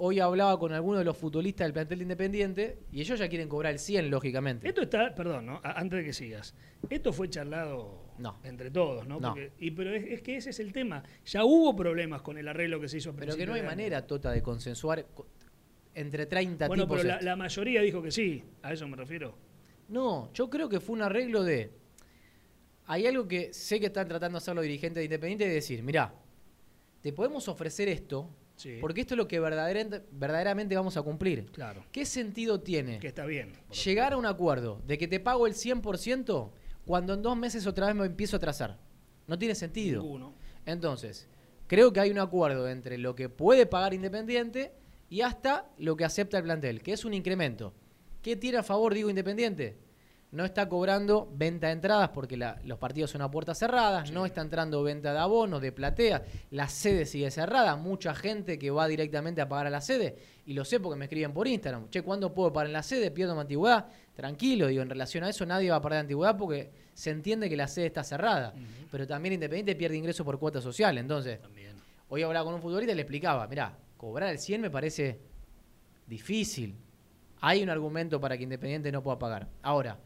hoy 0.00 0.18
hablaba 0.20 0.58
con 0.58 0.72
algunos 0.72 0.98
de 1.00 1.04
los 1.04 1.16
futbolistas 1.16 1.66
del 1.66 1.72
plantel 1.72 1.98
de 1.98 2.02
Independiente? 2.04 2.78
Y 2.92 3.00
ellos 3.00 3.18
ya 3.18 3.28
quieren 3.28 3.48
cobrar 3.48 3.72
el 3.72 3.78
100, 3.78 4.10
lógicamente. 4.10 4.66
Esto 4.68 4.82
está, 4.82 5.14
perdón, 5.14 5.46
¿no? 5.46 5.60
A- 5.62 5.78
antes 5.78 5.98
de 6.00 6.04
que 6.04 6.12
sigas. 6.12 6.54
Esto 6.88 7.12
fue 7.12 7.28
charlado 7.30 8.06
No. 8.18 8.38
entre 8.44 8.70
todos, 8.70 9.06
¿no? 9.06 9.20
No. 9.20 9.30
Porque- 9.34 9.52
y, 9.58 9.70
pero 9.70 9.94
es, 9.94 10.04
es 10.04 10.22
que 10.22 10.36
ese 10.36 10.50
es 10.50 10.60
el 10.60 10.72
tema. 10.72 11.02
Ya 11.26 11.44
hubo 11.44 11.76
problemas 11.76 12.22
con 12.22 12.38
el 12.38 12.48
arreglo 12.48 12.80
que 12.80 12.88
se 12.88 12.96
hizo 12.98 13.14
Pero 13.14 13.36
que 13.36 13.46
no 13.46 13.54
hay 13.54 13.62
manera, 13.62 14.06
Tota, 14.06 14.30
de 14.32 14.42
consensuar 14.42 15.06
co- 15.14 15.26
entre 15.94 16.26
30 16.26 16.66
Bueno, 16.68 16.84
tipos. 16.84 16.96
pero 16.98 17.08
la, 17.08 17.14
esto. 17.14 17.26
la 17.26 17.36
mayoría 17.36 17.80
dijo 17.82 18.02
que 18.02 18.10
sí. 18.10 18.42
A 18.62 18.72
eso 18.72 18.88
me 18.88 18.96
refiero. 18.96 19.36
No, 19.88 20.32
yo 20.32 20.48
creo 20.48 20.68
que 20.68 20.80
fue 20.80 20.94
un 20.96 21.02
arreglo 21.02 21.42
de. 21.44 21.70
hay 22.86 23.06
algo 23.06 23.28
que 23.28 23.52
sé 23.52 23.78
que 23.78 23.86
están 23.86 24.08
tratando 24.08 24.36
de 24.36 24.42
hacer 24.42 24.54
los 24.54 24.62
dirigentes 24.64 25.00
de 25.00 25.04
Independiente 25.04 25.46
de 25.46 25.54
decir, 25.54 25.82
mirá, 25.82 26.12
te 27.02 27.12
podemos 27.12 27.46
ofrecer 27.48 27.88
esto, 27.88 28.28
Sí. 28.60 28.76
porque 28.80 29.00
esto 29.00 29.14
es 29.14 29.18
lo 29.18 29.26
que 29.26 29.40
verdaderamente, 29.40 30.02
verdaderamente 30.12 30.76
vamos 30.76 30.96
a 30.96 31.02
cumplir. 31.02 31.46
Claro. 31.52 31.82
¿Qué 31.92 32.04
sentido 32.04 32.60
tiene 32.60 32.98
Que 32.98 33.08
está 33.08 33.24
bien. 33.24 33.52
llegar 33.84 34.12
a 34.12 34.16
un 34.18 34.26
acuerdo 34.26 34.82
de 34.86 34.98
que 34.98 35.08
te 35.08 35.18
pago 35.18 35.46
el 35.46 35.54
100% 35.54 36.50
cuando 36.84 37.14
en 37.14 37.22
dos 37.22 37.36
meses 37.36 37.66
otra 37.66 37.86
vez 37.86 37.94
me 37.94 38.04
empiezo 38.04 38.36
a 38.36 38.38
atrasar? 38.38 38.78
No 39.26 39.38
tiene 39.38 39.54
sentido. 39.54 40.02
Ninguno. 40.02 40.34
Entonces, 40.66 41.26
creo 41.66 41.92
que 41.92 42.00
hay 42.00 42.10
un 42.10 42.18
acuerdo 42.18 42.68
entre 42.68 42.98
lo 42.98 43.14
que 43.14 43.28
puede 43.30 43.64
pagar 43.64 43.94
Independiente 43.94 44.72
y 45.08 45.22
hasta 45.22 45.70
lo 45.78 45.96
que 45.96 46.04
acepta 46.04 46.36
el 46.36 46.44
plantel, 46.44 46.82
que 46.82 46.92
es 46.92 47.04
un 47.04 47.14
incremento. 47.14 47.72
¿Qué 48.22 48.36
tiene 48.36 48.58
a 48.58 48.62
favor, 48.62 48.92
digo, 48.92 49.08
Independiente? 49.08 49.78
No 50.32 50.44
está 50.44 50.68
cobrando 50.68 51.28
venta 51.34 51.66
de 51.66 51.72
entradas 51.72 52.10
porque 52.10 52.36
la- 52.36 52.60
los 52.64 52.78
partidos 52.78 53.10
son 53.10 53.20
a 53.22 53.30
puertas 53.30 53.58
cerradas, 53.58 54.12
no 54.12 54.24
está 54.26 54.42
entrando 54.42 54.80
venta 54.84 55.12
de 55.12 55.18
abonos, 55.18 55.60
de 55.60 55.72
platea, 55.72 56.22
la 56.52 56.68
sede 56.68 57.04
sigue 57.04 57.32
cerrada, 57.32 57.74
mucha 57.74 58.14
gente 58.14 58.56
que 58.56 58.70
va 58.70 58.86
directamente 58.86 59.40
a 59.40 59.48
pagar 59.48 59.66
a 59.66 59.70
la 59.70 59.80
sede, 59.80 60.16
y 60.46 60.52
lo 60.52 60.64
sé 60.64 60.78
porque 60.78 60.96
me 60.96 61.06
escriben 61.06 61.32
por 61.32 61.48
Instagram, 61.48 61.90
che, 61.90 62.02
¿cuándo 62.02 62.32
puedo 62.32 62.52
pagar 62.52 62.68
en 62.68 62.74
la 62.74 62.82
sede? 62.84 63.10
Pierdo 63.10 63.34
mi 63.34 63.40
antigüedad, 63.40 63.86
tranquilo, 64.14 64.68
digo, 64.68 64.82
en 64.82 64.90
relación 64.90 65.24
a 65.24 65.28
eso 65.30 65.44
nadie 65.44 65.70
va 65.70 65.76
a 65.76 65.82
perder 65.82 65.98
antigüedad 66.00 66.36
porque 66.36 66.70
se 66.94 67.10
entiende 67.10 67.48
que 67.48 67.56
la 67.56 67.66
sede 67.66 67.86
está 67.86 68.04
cerrada, 68.04 68.54
pero 68.90 69.08
también 69.08 69.32
Independiente 69.32 69.74
pierde 69.74 69.96
ingresos 69.96 70.24
por 70.24 70.38
cuota 70.38 70.60
social, 70.60 70.96
entonces... 70.98 71.40
También. 71.40 71.70
Hoy 72.08 72.22
hablaba 72.22 72.44
con 72.44 72.54
un 72.54 72.62
futbolista 72.62 72.92
y 72.92 72.96
le 72.96 73.02
explicaba, 73.02 73.46
mirá, 73.48 73.76
cobrar 73.96 74.30
el 74.30 74.38
100 74.38 74.60
me 74.60 74.70
parece 74.70 75.20
difícil. 76.06 76.76
Hay 77.40 77.62
un 77.62 77.70
argumento 77.70 78.20
para 78.20 78.36
que 78.36 78.42
Independiente 78.44 78.92
no 78.92 79.02
pueda 79.02 79.18
pagar. 79.18 79.48
Ahora, 79.62 79.96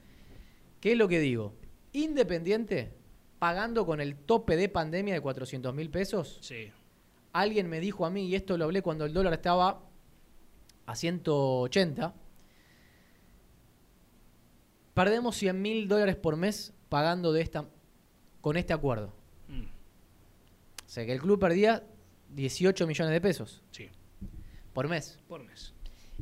¿qué 0.84 0.92
es 0.92 0.98
lo 0.98 1.08
que 1.08 1.18
digo? 1.18 1.54
Independiente, 1.94 2.92
pagando 3.38 3.86
con 3.86 4.02
el 4.02 4.16
tope 4.16 4.54
de 4.54 4.68
pandemia 4.68 5.14
de 5.14 5.20
400 5.22 5.74
mil 5.74 5.88
pesos, 5.88 6.36
Sí. 6.42 6.70
alguien 7.32 7.70
me 7.70 7.80
dijo 7.80 8.04
a 8.04 8.10
mí, 8.10 8.26
y 8.26 8.34
esto 8.34 8.58
lo 8.58 8.66
hablé 8.66 8.82
cuando 8.82 9.06
el 9.06 9.14
dólar 9.14 9.32
estaba 9.32 9.80
a 10.84 10.94
180, 10.94 12.12
perdemos 14.92 15.36
100 15.36 15.62
mil 15.62 15.88
dólares 15.88 16.16
por 16.16 16.36
mes 16.36 16.74
pagando 16.90 17.32
de 17.32 17.40
esta, 17.40 17.66
con 18.42 18.58
este 18.58 18.74
acuerdo. 18.74 19.14
Mm, 19.48 19.62
O 19.64 20.88
sea 20.94 21.06
que 21.06 21.12
el 21.12 21.20
club 21.20 21.40
perdía 21.40 21.82
18 22.28 22.86
millones 22.86 23.14
de 23.14 23.22
pesos 23.22 23.62
Sí. 23.70 23.88
por 24.74 24.86
mes. 24.88 25.18
Por 25.28 25.42
mes. 25.44 25.72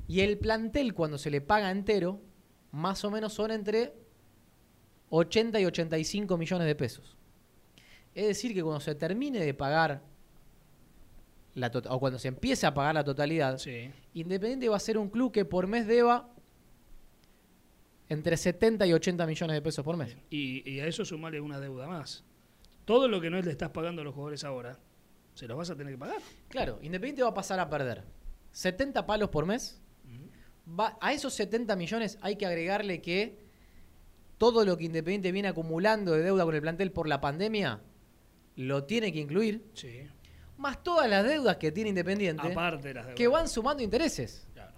Y 0.07 0.21
el 0.21 0.39
plantel, 0.39 0.95
cuando 0.95 1.19
se 1.19 1.31
le 1.31 1.41
paga 1.41 1.73
entero, 1.73 2.21
más 2.71 3.05
o 3.05 3.11
menos 3.11 3.33
son 3.35 3.51
entre 3.51 3.93
80 5.15 5.61
y 5.61 5.67
85 5.67 6.37
millones 6.39 6.67
de 6.67 6.75
pesos. 6.75 7.17
Es 8.15 8.27
decir, 8.27 8.55
que 8.55 8.63
cuando 8.63 8.81
se 8.81 8.95
termine 8.95 9.39
de 9.41 9.53
pagar, 9.55 10.03
la 11.55 11.71
o 11.91 12.01
cuando 12.01 12.19
se 12.19 12.29
empiece 12.29 12.67
a 12.67 12.73
pagar 12.73 12.95
la 12.95 13.05
totalidad, 13.05 13.59
Sí. 13.59 13.91
Independiente 14.15 14.69
va 14.71 14.77
a 14.77 14.81
ser 14.81 14.97
un 14.99 15.09
club 15.11 15.31
que 15.33 15.45
por 15.45 15.67
mes 15.67 15.87
deba 15.87 16.29
entre 18.09 18.37
70 18.37 18.87
y 18.87 18.93
80 18.93 19.27
millones 19.27 19.55
de 19.55 19.63
pesos 19.63 19.85
por 19.85 19.97
mes. 19.97 20.17
Y, 20.31 20.69
y 20.71 20.81
a 20.81 20.87
eso 20.87 21.05
sumarle 21.05 21.41
una 21.41 21.61
deuda 21.61 21.87
más. 21.87 22.25
Todo 22.85 23.09
lo 23.09 23.21
que 23.21 23.31
no 23.31 23.41
le 23.41 23.51
estás 23.51 23.71
pagando 23.71 24.03
a 24.03 24.05
los 24.05 24.15
jugadores 24.15 24.45
ahora, 24.45 24.79
se 25.35 25.47
los 25.47 25.57
vas 25.57 25.71
a 25.71 25.77
tener 25.77 25.93
que 25.95 25.99
pagar. 25.99 26.21
Claro, 26.49 26.79
Independiente 26.83 27.23
va 27.23 27.31
a 27.31 27.35
pasar 27.35 27.59
a 27.61 27.69
perder 27.71 28.03
70 28.53 29.07
palos 29.07 29.29
por 29.31 29.47
mes. 29.47 29.79
Va- 30.79 30.97
a 31.01 31.13
esos 31.13 31.33
70 31.35 31.75
millones 31.77 32.19
hay 32.23 32.37
que 32.37 32.47
agregarle 32.47 33.01
que 33.03 33.37
todo 34.43 34.65
lo 34.65 34.77
que 34.77 34.83
Independiente 34.83 35.31
viene 35.31 35.47
acumulando 35.47 36.11
de 36.15 36.23
deuda 36.25 36.45
con 36.45 36.53
el 36.53 36.61
plantel 36.61 36.91
por 36.91 37.07
la 37.07 37.21
pandemia 37.21 37.79
lo 38.57 38.83
tiene 38.83 39.13
que 39.13 39.21
incluir, 39.21 39.65
Sí. 39.73 40.01
más 40.57 40.83
todas 40.83 41.09
las 41.09 41.25
deudas 41.25 41.59
que 41.59 41.71
tiene 41.71 41.91
Independiente 41.91 42.51
Aparte 42.51 42.89
de 42.89 42.95
las 42.95 43.05
deudas. 43.05 43.17
que 43.17 43.29
van 43.29 43.47
sumando 43.49 43.85
intereses. 43.85 44.49
Claro. 44.53 44.73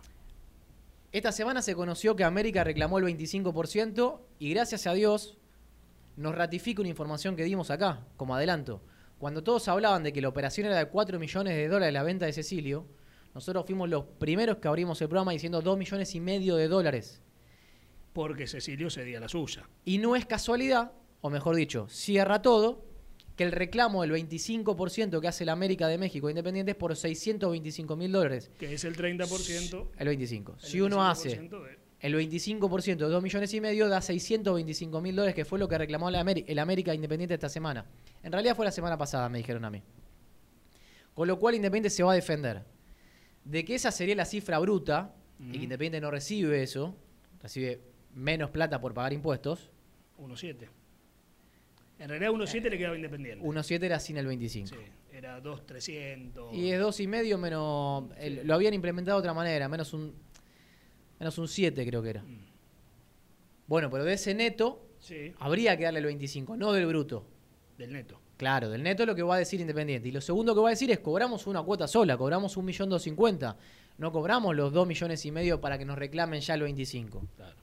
Esta 1.13 1.33
semana 1.33 1.63
se 1.63 1.75
conoció 1.75 2.15
que 2.15 2.25
América 2.25 2.63
reclamó 2.63 2.99
el 2.99 3.05
25% 3.07 4.21
y 4.39 4.51
gracias 4.53 4.87
a 4.87 4.93
Dios 4.93 5.39
nos 6.19 6.35
ratifica 6.35 6.83
una 6.83 6.91
información 6.91 7.35
que 7.35 7.45
dimos 7.45 7.71
acá, 7.71 8.07
como 8.19 8.35
adelanto. 8.35 8.83
Cuando 9.19 9.43
todos 9.43 9.67
hablaban 9.69 10.03
de 10.03 10.13
que 10.13 10.21
la 10.21 10.29
operación 10.29 10.67
era 10.67 10.77
de 10.77 10.89
4 10.91 11.19
millones 11.19 11.57
de 11.57 11.69
dólares 11.69 11.95
la 11.95 12.03
venta 12.03 12.27
de 12.27 12.35
Cecilio, 12.35 12.87
nosotros 13.35 13.65
fuimos 13.65 13.89
los 13.89 14.05
primeros 14.19 14.59
que 14.59 14.69
abrimos 14.69 15.01
el 15.01 15.09
programa 15.09 15.33
diciendo 15.33 15.63
2 15.63 15.79
millones 15.79 16.15
y 16.15 16.21
medio 16.21 16.57
de 16.57 16.69
dólares. 16.69 17.23
Porque 18.15 18.47
Cecilio 18.47 18.89
cedía 18.89 19.21
la 19.21 19.29
suya. 19.29 19.69
Y 19.85 19.99
no 19.99 20.17
es 20.17 20.25
casualidad, 20.25 20.93
o 21.21 21.29
mejor 21.29 21.57
dicho, 21.57 21.87
cierra 21.91 22.41
todo, 22.41 22.83
que 23.37 23.43
el 23.45 23.51
reclamo 23.53 24.03
del 24.03 24.13
25% 24.13 25.21
que 25.21 25.29
hace 25.29 25.45
la 25.45 25.53
América 25.53 25.89
de 25.89 25.99
México 25.99 26.31
Independiente 26.31 26.71
es 26.71 26.77
por 26.77 26.95
625 26.97 27.97
mil 27.97 28.13
dólares. 28.13 28.51
Que 28.57 28.73
es 28.73 28.85
el 28.85 28.97
30%. 28.97 29.89
El 29.99 30.07
25. 30.09 30.53
el 30.53 30.59
si 30.61 30.81
uno 30.81 31.05
hace 31.07 31.31
25% 31.41 31.63
de- 31.65 31.79
el 32.01 32.15
25% 32.15 32.97
de 33.07 33.13
2 33.13 33.23
millones 33.23 33.53
y 33.55 33.61
medio 33.61 33.89
da 33.89 34.01
625 34.01 35.01
mil 35.01 35.17
dólares, 35.17 35.35
que 35.35 35.45
fue 35.45 35.59
lo 35.59 35.67
que 35.69 35.77
reclamó 35.79 36.09
la 36.11 36.23
Ameri- 36.25 36.45
el 36.47 36.59
América 36.61 36.95
Independiente 36.95 37.35
esta 37.35 37.49
semana. 37.49 37.85
En 38.23 38.31
realidad 38.31 38.55
fue 38.55 38.65
la 38.65 38.71
semana 38.73 38.97
pasada, 38.97 39.29
me 39.29 39.39
dijeron 39.39 39.65
a 39.65 39.71
mí. 39.71 39.83
Con 41.15 41.27
lo 41.29 41.39
cual 41.39 41.55
Independiente 41.57 41.91
se 41.91 42.03
va 42.05 42.13
a 42.13 42.15
defender. 42.15 42.63
De 43.45 43.65
que 43.65 43.75
esa 43.75 43.91
sería 43.91 44.15
la 44.15 44.25
cifra 44.25 44.59
bruta, 44.61 45.15
y 45.41 45.51
que 45.53 45.57
Independiente 45.65 46.01
no 46.01 46.11
recibe 46.13 46.63
eso, 46.63 46.97
recibe 47.43 47.81
menos 48.15 48.51
plata 48.51 48.81
por 48.81 48.95
pagar 48.95 49.13
impuestos, 49.13 49.71
1.7. 50.19 50.69
En 51.99 52.09
realidad 52.09 52.31
1.7 52.33 52.71
le 52.71 52.79
quedaba 52.79 52.97
independiente. 52.97 53.45
1.7 53.45 53.83
era 53.85 54.01
sin 54.01 54.17
el 54.17 54.27
25. 54.27 54.69
Sí, 54.69 54.77
era 55.13 55.41
2.300. 55.43 56.53
Y 56.53 56.71
es 56.73 56.81
dos 56.81 56.99
y 57.01 57.07
medio 57.07 57.39
menos. 57.39 58.05
el- 58.19 58.47
lo 58.47 58.55
habían 58.55 58.75
implementado 58.75 59.19
de 59.19 59.21
otra 59.21 59.35
manera, 59.35 59.69
menos 59.69 59.93
un. 59.95 60.13
Menos 61.21 61.39
un 61.39 61.47
7 61.49 61.87
creo 61.87 62.03
que 62.03 62.11
era. 62.11 62.23
Mm. 62.23 62.45
Bueno, 63.67 63.89
pero 63.91 64.05
de 64.05 64.15
ese 64.15 64.35
neto 64.35 64.85
Sí, 64.99 65.33
habría 65.39 65.77
que 65.77 65.85
darle 65.85 66.01
el 66.01 66.07
25, 66.07 66.57
no 66.57 66.73
del 66.73 66.87
bruto. 66.87 67.25
del 67.79 67.93
neto. 67.93 68.21
Claro, 68.37 68.69
del 68.69 68.83
neto 68.83 69.05
es 69.05 69.07
lo 69.07 69.15
que 69.15 69.23
va 69.23 69.37
a 69.37 69.39
decir 69.39 69.61
Independiente. 69.61 70.09
Y 70.09 70.13
lo 70.13 70.21
segundo 70.21 70.55
que 70.55 70.61
va 70.61 70.69
a 70.69 70.71
decir 70.71 70.91
es 70.91 70.99
cobramos 70.99 71.47
una 71.47 71.63
cuota 71.63 71.87
sola, 71.89 72.17
cobramos 72.17 72.57
un 72.57 72.65
millón 72.65 72.89
doscientos 72.91 73.03
cincuenta. 73.03 73.57
No 73.99 74.11
cobramos 74.13 74.55
los 74.57 74.73
dos 74.73 74.87
millones 74.89 75.25
y 75.25 75.31
medio 75.31 75.61
para 75.61 75.79
que 75.79 75.85
nos 75.85 75.97
reclamen 75.97 76.41
ya 76.41 76.55
el 76.55 76.63
25. 76.63 77.23
Claro. 77.37 77.55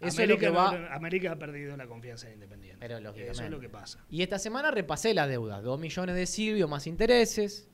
Eso 0.00 0.22
es 0.22 0.28
lo 0.28 0.38
que 0.38 0.48
no- 0.48 0.54
va. 0.54 0.94
América 0.94 1.32
ha 1.32 1.36
perdido 1.36 1.76
la 1.76 1.86
confianza 1.86 2.26
en 2.28 2.34
Independiente. 2.34 2.78
Pero 2.80 2.98
Eso 2.98 3.42
es 3.44 3.50
lo 3.50 3.60
que 3.60 3.68
pasa. 3.68 4.04
Y 4.10 4.22
esta 4.22 4.38
semana 4.38 4.70
repasé 4.70 5.14
la 5.14 5.26
deuda. 5.26 5.60
2 5.62 5.78
millones 5.80 6.14
de 6.14 6.26
Silvio 6.26 6.68
más 6.68 6.86
intereses. 6.86 7.68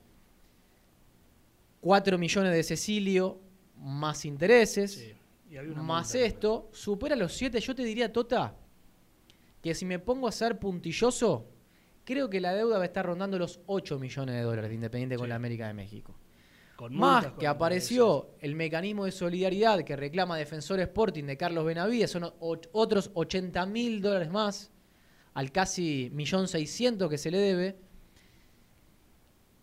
4 1.81 2.17
millones 2.19 2.53
de 2.53 2.63
Cecilio 2.63 3.41
más 3.77 4.25
intereses. 4.25 4.93
Sí. 4.95 5.13
Y 5.51 5.57
había 5.57 5.73
una 5.73 5.83
más 5.83 6.15
multa 6.15 6.27
esto. 6.27 6.69
Supera 6.73 7.17
los 7.17 7.33
7. 7.33 7.61
Yo 7.61 7.75
te 7.75 7.83
diría, 7.85 8.13
Tota, 8.13 8.55
que 9.61 9.75
si 9.75 9.85
me 9.85 9.99
pongo 9.99 10.29
a 10.29 10.33
ser 10.33 10.59
puntilloso, 10.59 11.49
creo 12.05 12.31
que 12.31 12.41
la 12.41 12.55
deuda 12.55 12.77
va 12.79 12.85
a 12.85 12.87
estar 12.87 13.05
rondando 13.05 13.39
los 13.39 13.61
8 13.67 13.99
millones 13.99 14.35
de 14.37 14.43
dólares 14.43 14.71
de 14.71 14.75
Independiente 14.77 15.17
con 15.17 15.29
la 15.29 15.35
América 15.35 15.67
de 15.67 15.75
México. 15.75 16.15
Con 16.83 16.97
Más 16.97 17.29
que 17.39 17.47
apareció 17.47 18.31
el 18.41 18.57
mecanismo 18.57 19.05
de 19.05 19.13
solidaridad 19.13 19.85
que 19.85 19.95
reclama 19.95 20.37
Defensor 20.37 20.81
Sporting 20.81 21.23
de 21.23 21.37
Carlos 21.37 21.65
Benavides, 21.65 22.11
son 22.11 22.33
otros 22.41 23.13
80 23.15 23.67
mil 23.67 24.03
dólares 24.03 24.33
más 24.33 24.73
al 25.35 25.53
casi 25.53 26.11
millón 26.13 26.49
seiscientos 26.49 27.09
que 27.09 27.19
se 27.19 27.31
le 27.31 27.39
debe. 27.39 27.77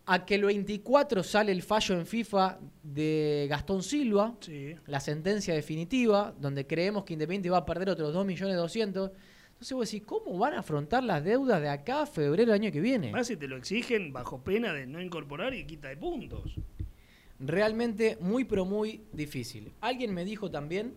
A 0.06 0.24
que 0.24 0.36
el 0.36 0.44
24 0.44 1.22
sale 1.22 1.52
el 1.52 1.60
fallo 1.62 1.94
en 2.00 2.06
FIFA 2.06 2.58
de 2.82 3.46
Gastón 3.50 3.82
Silva, 3.82 4.34
Sí. 4.40 4.74
la 4.86 4.98
sentencia 4.98 5.52
definitiva, 5.52 6.34
donde 6.40 6.66
creemos 6.66 7.04
que 7.04 7.12
Independiente 7.12 7.50
va 7.50 7.58
a 7.58 7.66
perder 7.66 7.90
otros 7.90 8.14
2 8.14 8.24
millones 8.24 8.56
200. 8.56 9.10
Entonces 9.50 9.72
vos 9.76 9.90
decís, 9.90 10.06
¿cómo 10.06 10.38
van 10.38 10.54
a 10.54 10.60
afrontar 10.60 11.04
las 11.04 11.22
deudas 11.22 11.60
de 11.60 11.68
acá 11.68 12.00
a 12.00 12.06
febrero 12.06 12.50
del 12.50 12.62
año 12.62 12.72
que 12.72 12.80
viene? 12.80 13.12
Más 13.12 13.26
si 13.26 13.36
te 13.36 13.46
lo 13.46 13.58
exigen 13.58 14.10
bajo 14.10 14.42
pena 14.42 14.72
de 14.72 14.86
no 14.86 15.02
incorporar 15.02 15.52
y 15.52 15.66
quita 15.66 15.88
de 15.88 15.98
puntos. 15.98 16.58
Realmente 17.40 18.18
muy, 18.20 18.44
pero 18.44 18.64
muy 18.64 19.02
difícil. 19.12 19.72
Alguien 19.80 20.12
me 20.14 20.24
dijo 20.24 20.50
también 20.50 20.94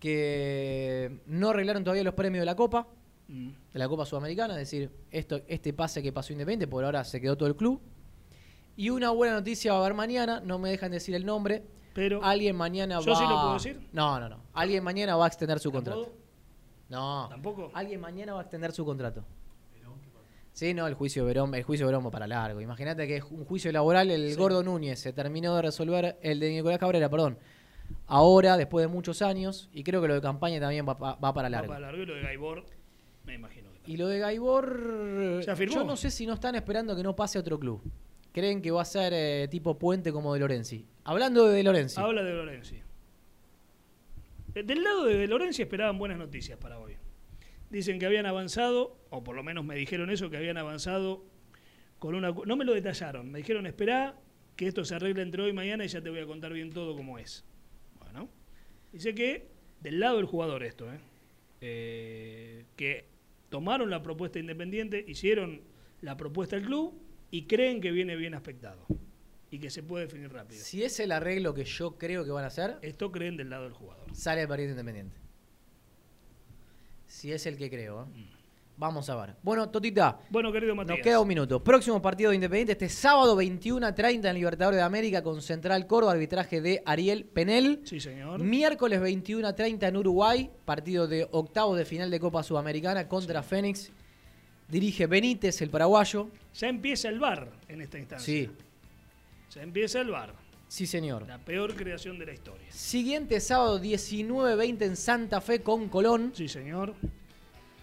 que 0.00 1.20
no 1.26 1.50
arreglaron 1.50 1.84
todavía 1.84 2.02
los 2.04 2.14
premios 2.14 2.42
de 2.42 2.46
la 2.46 2.56
Copa, 2.56 2.88
Mm. 3.28 3.48
de 3.72 3.78
la 3.78 3.88
Copa 3.88 4.04
Sudamericana, 4.04 4.54
es 4.54 4.60
decir, 4.70 4.90
esto, 5.10 5.40
este 5.46 5.72
pase 5.72 6.02
que 6.02 6.12
pasó 6.12 6.32
Independiente, 6.32 6.66
por 6.66 6.84
ahora 6.84 7.04
se 7.04 7.20
quedó 7.20 7.36
todo 7.36 7.48
el 7.48 7.56
club. 7.56 7.80
Y 8.76 8.90
una 8.90 9.10
buena 9.10 9.34
noticia 9.34 9.72
va 9.72 9.78
a 9.78 9.80
haber 9.82 9.94
mañana, 9.94 10.40
no 10.44 10.58
me 10.58 10.70
dejan 10.70 10.90
decir 10.90 11.14
el 11.14 11.24
nombre. 11.24 11.62
Pero 11.94 12.22
Alguien 12.24 12.56
mañana 12.56 13.00
¿Yo 13.00 13.12
va. 13.12 13.16
sí 13.18 13.22
lo 13.22 13.28
puedo 13.40 13.54
decir? 13.54 13.88
No, 13.92 14.18
no, 14.18 14.28
no. 14.28 14.40
Alguien 14.54 14.82
mañana 14.82 15.14
va 15.16 15.24
a 15.26 15.28
extender 15.28 15.60
su 15.60 15.68
¿No 15.68 15.74
contrato. 15.74 16.12
No. 16.88 17.26
¿Tampoco? 17.30 17.70
Alguien 17.74 18.00
mañana 18.00 18.32
va 18.34 18.40
a 18.40 18.42
extender 18.42 18.72
su 18.72 18.84
contrato. 18.84 19.24
Sí, 20.52 20.74
no, 20.74 20.86
el 20.86 20.94
juicio 20.94 21.24
Verón, 21.24 21.54
el 21.54 21.62
juicio 21.62 21.86
Verón 21.86 22.04
va 22.06 22.10
para 22.10 22.26
largo. 22.26 22.60
Imagínate 22.60 23.06
que 23.06 23.16
es 23.16 23.24
un 23.24 23.44
juicio 23.44 23.72
laboral, 23.72 24.10
el 24.10 24.30
Sí. 24.30 24.36
Gordo 24.36 24.62
Núñez 24.62 24.98
se 25.00 25.12
terminó 25.12 25.56
de 25.56 25.62
resolver, 25.62 26.18
el 26.20 26.40
de 26.40 26.50
Nicolás 26.50 26.78
Cabrera, 26.78 27.08
perdón. 27.08 27.38
Ahora, 28.06 28.56
después 28.56 28.84
de 28.84 28.88
muchos 28.88 29.22
años, 29.22 29.68
y 29.72 29.82
creo 29.82 30.00
que 30.02 30.08
lo 30.08 30.14
de 30.14 30.20
campaña 30.20 30.60
también 30.60 30.86
va, 30.86 30.98
pa- 30.98 31.14
va 31.16 31.32
para 31.34 31.46
Va 31.46 31.50
largo. 31.50 31.68
para 31.68 31.80
largo 31.80 32.02
y 32.02 32.06
lo 32.06 32.14
de 32.14 32.22
Gaibor, 32.22 32.64
me 33.24 33.34
imagino 33.34 33.70
que 33.72 33.90
Y 33.90 33.96
lo 33.96 34.06
de 34.08 34.18
Gaibor, 34.18 35.42
¿Ya 35.44 35.54
yo 35.54 35.84
no 35.84 35.96
sé 35.96 36.10
si 36.10 36.26
no 36.26 36.34
están 36.34 36.54
esperando 36.54 36.94
que 36.94 37.02
no 37.02 37.16
pase 37.16 37.38
a 37.38 37.40
otro 37.40 37.58
club. 37.58 37.82
Creen 38.32 38.62
que 38.62 38.70
va 38.70 38.82
a 38.82 38.84
ser 38.86 39.12
eh, 39.14 39.48
tipo 39.50 39.78
puente 39.78 40.12
como 40.12 40.32
de 40.34 40.40
Lorenzi. 40.40 40.86
Hablando 41.04 41.46
de 41.48 41.56
De 41.56 41.62
Lorenzi. 41.62 42.00
Habla 42.00 42.22
de 42.22 42.32
Lorenzi. 42.32 42.80
Del 44.54 44.82
lado 44.84 45.04
de 45.04 45.16
De 45.16 45.26
Lorenzi 45.26 45.62
esperaban 45.62 45.98
buenas 45.98 46.18
noticias 46.18 46.58
para 46.58 46.78
hoy. 46.78 46.96
Dicen 47.72 47.98
que 47.98 48.04
habían 48.04 48.26
avanzado, 48.26 49.00
o 49.08 49.24
por 49.24 49.34
lo 49.34 49.42
menos 49.42 49.64
me 49.64 49.74
dijeron 49.74 50.10
eso, 50.10 50.28
que 50.28 50.36
habían 50.36 50.58
avanzado 50.58 51.24
con 51.98 52.14
una... 52.14 52.30
No 52.30 52.54
me 52.54 52.66
lo 52.66 52.74
detallaron, 52.74 53.30
me 53.30 53.38
dijeron, 53.38 53.66
esperá 53.66 54.14
que 54.56 54.66
esto 54.66 54.84
se 54.84 54.94
arregle 54.94 55.22
entre 55.22 55.42
hoy 55.42 55.50
y 55.50 55.52
mañana 55.54 55.82
y 55.82 55.88
ya 55.88 56.02
te 56.02 56.10
voy 56.10 56.20
a 56.20 56.26
contar 56.26 56.52
bien 56.52 56.70
todo 56.70 56.94
cómo 56.94 57.18
es. 57.18 57.46
Bueno, 57.98 58.28
dice 58.92 59.14
que 59.14 59.48
del 59.80 60.00
lado 60.00 60.18
del 60.18 60.26
jugador 60.26 60.62
esto, 60.64 60.92
¿eh? 60.92 60.98
Eh, 61.62 62.66
que 62.76 63.06
tomaron 63.48 63.88
la 63.88 64.02
propuesta 64.02 64.38
independiente, 64.38 65.02
hicieron 65.08 65.62
la 66.02 66.18
propuesta 66.18 66.56
al 66.56 66.62
club 66.62 67.00
y 67.30 67.46
creen 67.46 67.80
que 67.80 67.90
viene 67.90 68.16
bien 68.16 68.34
aspectado 68.34 68.84
y 69.50 69.58
que 69.60 69.70
se 69.70 69.82
puede 69.82 70.04
definir 70.04 70.30
rápido. 70.30 70.60
Si 70.62 70.82
es 70.82 71.00
el 71.00 71.10
arreglo 71.10 71.54
que 71.54 71.64
yo 71.64 71.96
creo 71.96 72.22
que 72.24 72.32
van 72.32 72.44
a 72.44 72.48
hacer, 72.48 72.76
Esto 72.82 73.10
creen 73.10 73.38
del 73.38 73.48
lado 73.48 73.64
del 73.64 73.72
jugador. 73.72 74.14
sale 74.14 74.42
el 74.42 74.48
partido 74.48 74.70
independiente. 74.70 75.21
Si 77.12 77.30
es 77.30 77.44
el 77.44 77.58
que 77.58 77.68
creo. 77.68 78.04
¿eh? 78.04 78.24
Vamos 78.78 79.08
a 79.10 79.14
ver. 79.16 79.34
Bueno, 79.42 79.68
Totita, 79.68 80.18
Bueno, 80.30 80.50
querido 80.50 80.74
Matías. 80.74 80.96
nos 80.96 81.04
queda 81.04 81.20
un 81.20 81.28
minuto. 81.28 81.62
Próximo 81.62 82.00
partido 82.00 82.30
de 82.30 82.36
Independiente 82.36 82.72
este 82.72 82.88
sábado 82.88 83.36
21 83.36 83.86
a 83.86 83.94
30 83.94 84.30
en 84.30 84.34
Libertadores 84.34 84.78
de 84.78 84.82
América 84.82 85.22
con 85.22 85.42
Central 85.42 85.86
Córdoba, 85.86 86.12
arbitraje 86.14 86.62
de 86.62 86.82
Ariel 86.86 87.26
Penel. 87.26 87.82
Sí, 87.84 88.00
señor. 88.00 88.40
Miércoles 88.40 88.98
21 89.00 89.46
a 89.46 89.54
30 89.54 89.88
en 89.88 89.96
Uruguay, 89.98 90.50
partido 90.64 91.06
de 91.06 91.28
octavos 91.30 91.76
de 91.76 91.84
final 91.84 92.10
de 92.10 92.18
Copa 92.18 92.42
Sudamericana 92.42 93.06
contra 93.06 93.42
Fénix. 93.42 93.92
Dirige 94.68 95.06
Benítez, 95.06 95.60
el 95.60 95.68
paraguayo. 95.68 96.30
Ya 96.54 96.68
empieza 96.68 97.10
el 97.10 97.20
bar 97.20 97.52
en 97.68 97.82
esta 97.82 97.98
instancia. 97.98 98.24
Sí, 98.24 98.50
Ya 99.54 99.62
empieza 99.62 100.00
el 100.00 100.08
bar. 100.08 100.34
Sí 100.72 100.86
señor. 100.86 101.26
La 101.28 101.36
peor 101.36 101.74
creación 101.74 102.18
de 102.18 102.24
la 102.24 102.32
historia. 102.32 102.66
Siguiente 102.70 103.40
sábado 103.40 103.78
19-20 103.78 104.82
en 104.82 104.96
Santa 104.96 105.42
Fe 105.42 105.60
con 105.60 105.90
Colón. 105.90 106.32
Sí, 106.34 106.48
señor. 106.48 106.94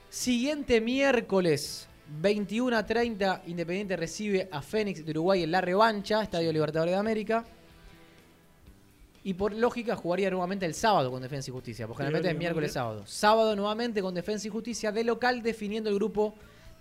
Siguiente 0.09 0.81
miércoles 0.81 1.87
21 2.19 2.75
a 2.75 2.83
30 2.83 3.43
Independiente 3.45 3.95
recibe 3.95 4.49
a 4.51 4.63
Fénix 4.63 5.05
de 5.05 5.11
Uruguay 5.11 5.43
en 5.43 5.51
la 5.51 5.61
revancha, 5.61 6.23
Estadio 6.23 6.51
Libertadores 6.51 6.93
de 6.93 6.99
América. 6.99 7.45
Y 9.23 9.35
por 9.35 9.53
lógica 9.53 9.95
jugaría 9.95 10.31
nuevamente 10.31 10.65
el 10.65 10.73
sábado 10.73 11.11
con 11.11 11.21
Defensa 11.21 11.51
y 11.51 11.53
Justicia, 11.53 11.85
porque 11.85 12.01
generalmente 12.01 12.31
es 12.31 12.39
miércoles 12.39 12.73
sábado. 12.73 13.05
Sábado 13.05 13.55
nuevamente 13.55 14.01
con 14.01 14.15
Defensa 14.15 14.47
y 14.47 14.49
Justicia 14.49 14.91
de 14.91 15.03
local 15.03 15.43
definiendo 15.43 15.91
el 15.91 15.95
grupo 15.95 16.33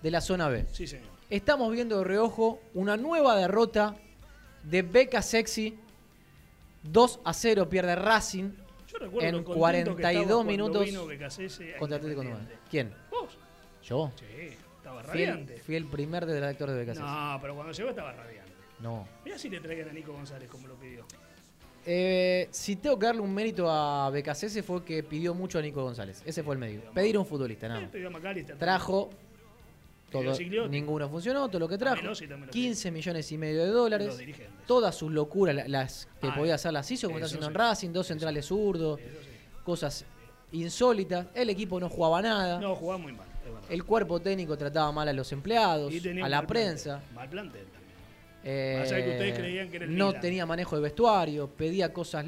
de 0.03 0.11
la 0.11 0.23
zona 0.23 0.49
B. 0.49 0.65
Sí, 0.73 0.87
señor. 0.87 1.09
Estamos 1.29 1.71
viendo 1.71 1.99
de 1.99 2.05
reojo 2.05 2.61
una 2.73 2.97
nueva 2.97 3.37
derrota 3.37 3.95
de 4.63 4.81
Beca 4.81 5.21
Sexy. 5.21 5.79
2 6.83 7.21
a 7.25 7.33
0 7.33 7.69
pierde 7.69 7.95
Racing 7.97 8.51
Yo 8.87 8.99
recuerdo 8.99 9.29
en 9.29 9.37
lo 9.37 9.45
contento 9.45 9.53
que 9.53 9.59
42 9.59 9.97
estaba 9.97 10.25
cuando 10.25 10.45
minutos 10.45 10.85
vino 10.85 11.07
Becasese 11.07 11.75
a 11.75 11.79
contra 11.79 11.97
Atlético. 11.99 12.23
Independiente. 12.23 12.63
¿Quién? 12.71 12.95
¿Vos? 13.11 13.39
¿Yo? 13.83 14.13
Sí, 14.17 14.57
estaba 14.77 15.03
radiante. 15.03 15.59
fui 15.59 15.77
el 15.77 15.87
primer 15.87 16.27
detractor 16.27 16.71
de 16.71 16.77
Beca 16.79 16.95
Sexy. 16.95 17.07
No, 17.07 17.39
pero 17.41 17.55
cuando 17.55 17.73
llegó 17.73 17.91
estaba 17.91 18.13
radiante. 18.13 18.53
No. 18.81 19.09
Mira 19.25 19.39
si 19.39 19.49
le 19.49 19.61
traigan 19.61 19.89
a 19.89 19.93
Nico 19.93 20.13
González 20.13 20.49
como 20.49 20.69
lo 20.69 20.75
pidió. 20.75 21.05
Eh, 21.91 22.49
si 22.51 22.77
tengo 22.77 22.99
que 22.99 23.07
darle 23.07 23.23
un 23.23 23.33
mérito 23.33 23.71
a 23.71 24.11
BKC 24.11 24.63
fue 24.63 24.85
que 24.85 25.03
pidió 25.03 25.35
mucho 25.35 25.59
a 25.59 25.63
Nico 25.63 25.83
González. 25.83 26.23
Ese 26.27 26.43
fue 26.43 26.55
el 26.55 26.61
mérito. 26.61 26.91
Pedir 26.93 27.17
un 27.17 27.25
futbolista, 27.25 27.67
nada 27.69 27.89
a. 27.89 28.59
Trajo, 28.59 29.11
todo, 30.11 30.69
ninguno 30.69 31.09
funcionó, 31.09 31.49
todo 31.49 31.59
lo 31.61 31.69
que 31.69 31.77
trajo. 31.79 31.97
Melosi 32.03 32.27
también 32.27 32.47
lo 32.47 32.53
15 32.53 32.91
millones 32.91 33.31
y 33.33 33.39
medio 33.39 33.63
de 33.65 33.71
dólares. 33.71 34.19
Todas 34.67 34.95
sus 34.95 35.13
locuras, 35.13 35.55
la- 35.55 35.69
las 35.69 36.09
que 36.21 36.29
Ah, 36.29 36.35
podía 36.35 36.55
hacer 36.55 36.73
las 36.73 36.91
hizo, 36.91 37.09
como 37.09 37.19
está 37.19 37.27
haciendo 37.27 37.47
en. 37.49 37.55
Racing, 37.55 37.91
dos 37.93 38.07
centrales 38.07 38.47
zurdos, 38.47 38.99
cosas 39.65 40.05
insólitas. 40.53 41.27
El 41.35 41.51
equipo 41.51 41.79
no 41.79 41.89
jugaba 41.89 42.23
nada. 42.23 42.59
No, 42.61 42.75
jugaba 42.75 42.99
muy 42.99 43.13
mal. 43.13 43.27
El 43.69 43.85
cuerpo 43.85 44.21
técnico 44.21 44.57
trataba 44.57 44.91
mal 44.93 45.09
a 45.09 45.13
los 45.13 45.31
empleados, 45.33 45.93
a 45.93 46.29
la 46.29 46.39
mal 46.39 46.47
prensa. 46.47 46.99
plantel, 47.01 47.15
Mal 47.15 47.29
plantel 47.29 47.63
también. 47.67 47.79
Eh, 48.45 48.77
Más 48.81 48.89
allá 48.89 48.97
de 48.99 49.05
que 49.05 49.11
ustedes 49.11 49.39
creían 49.39 49.69
que 49.71 49.77
era 49.77 49.85
el 49.87 49.97
no 49.97 50.07
Milan. 50.09 50.21
tenía 50.23 50.47
manejo 50.47 50.77
de 50.77 50.83
vestuario, 50.83 51.49
pedía 51.49 51.93
cosas 51.93 52.25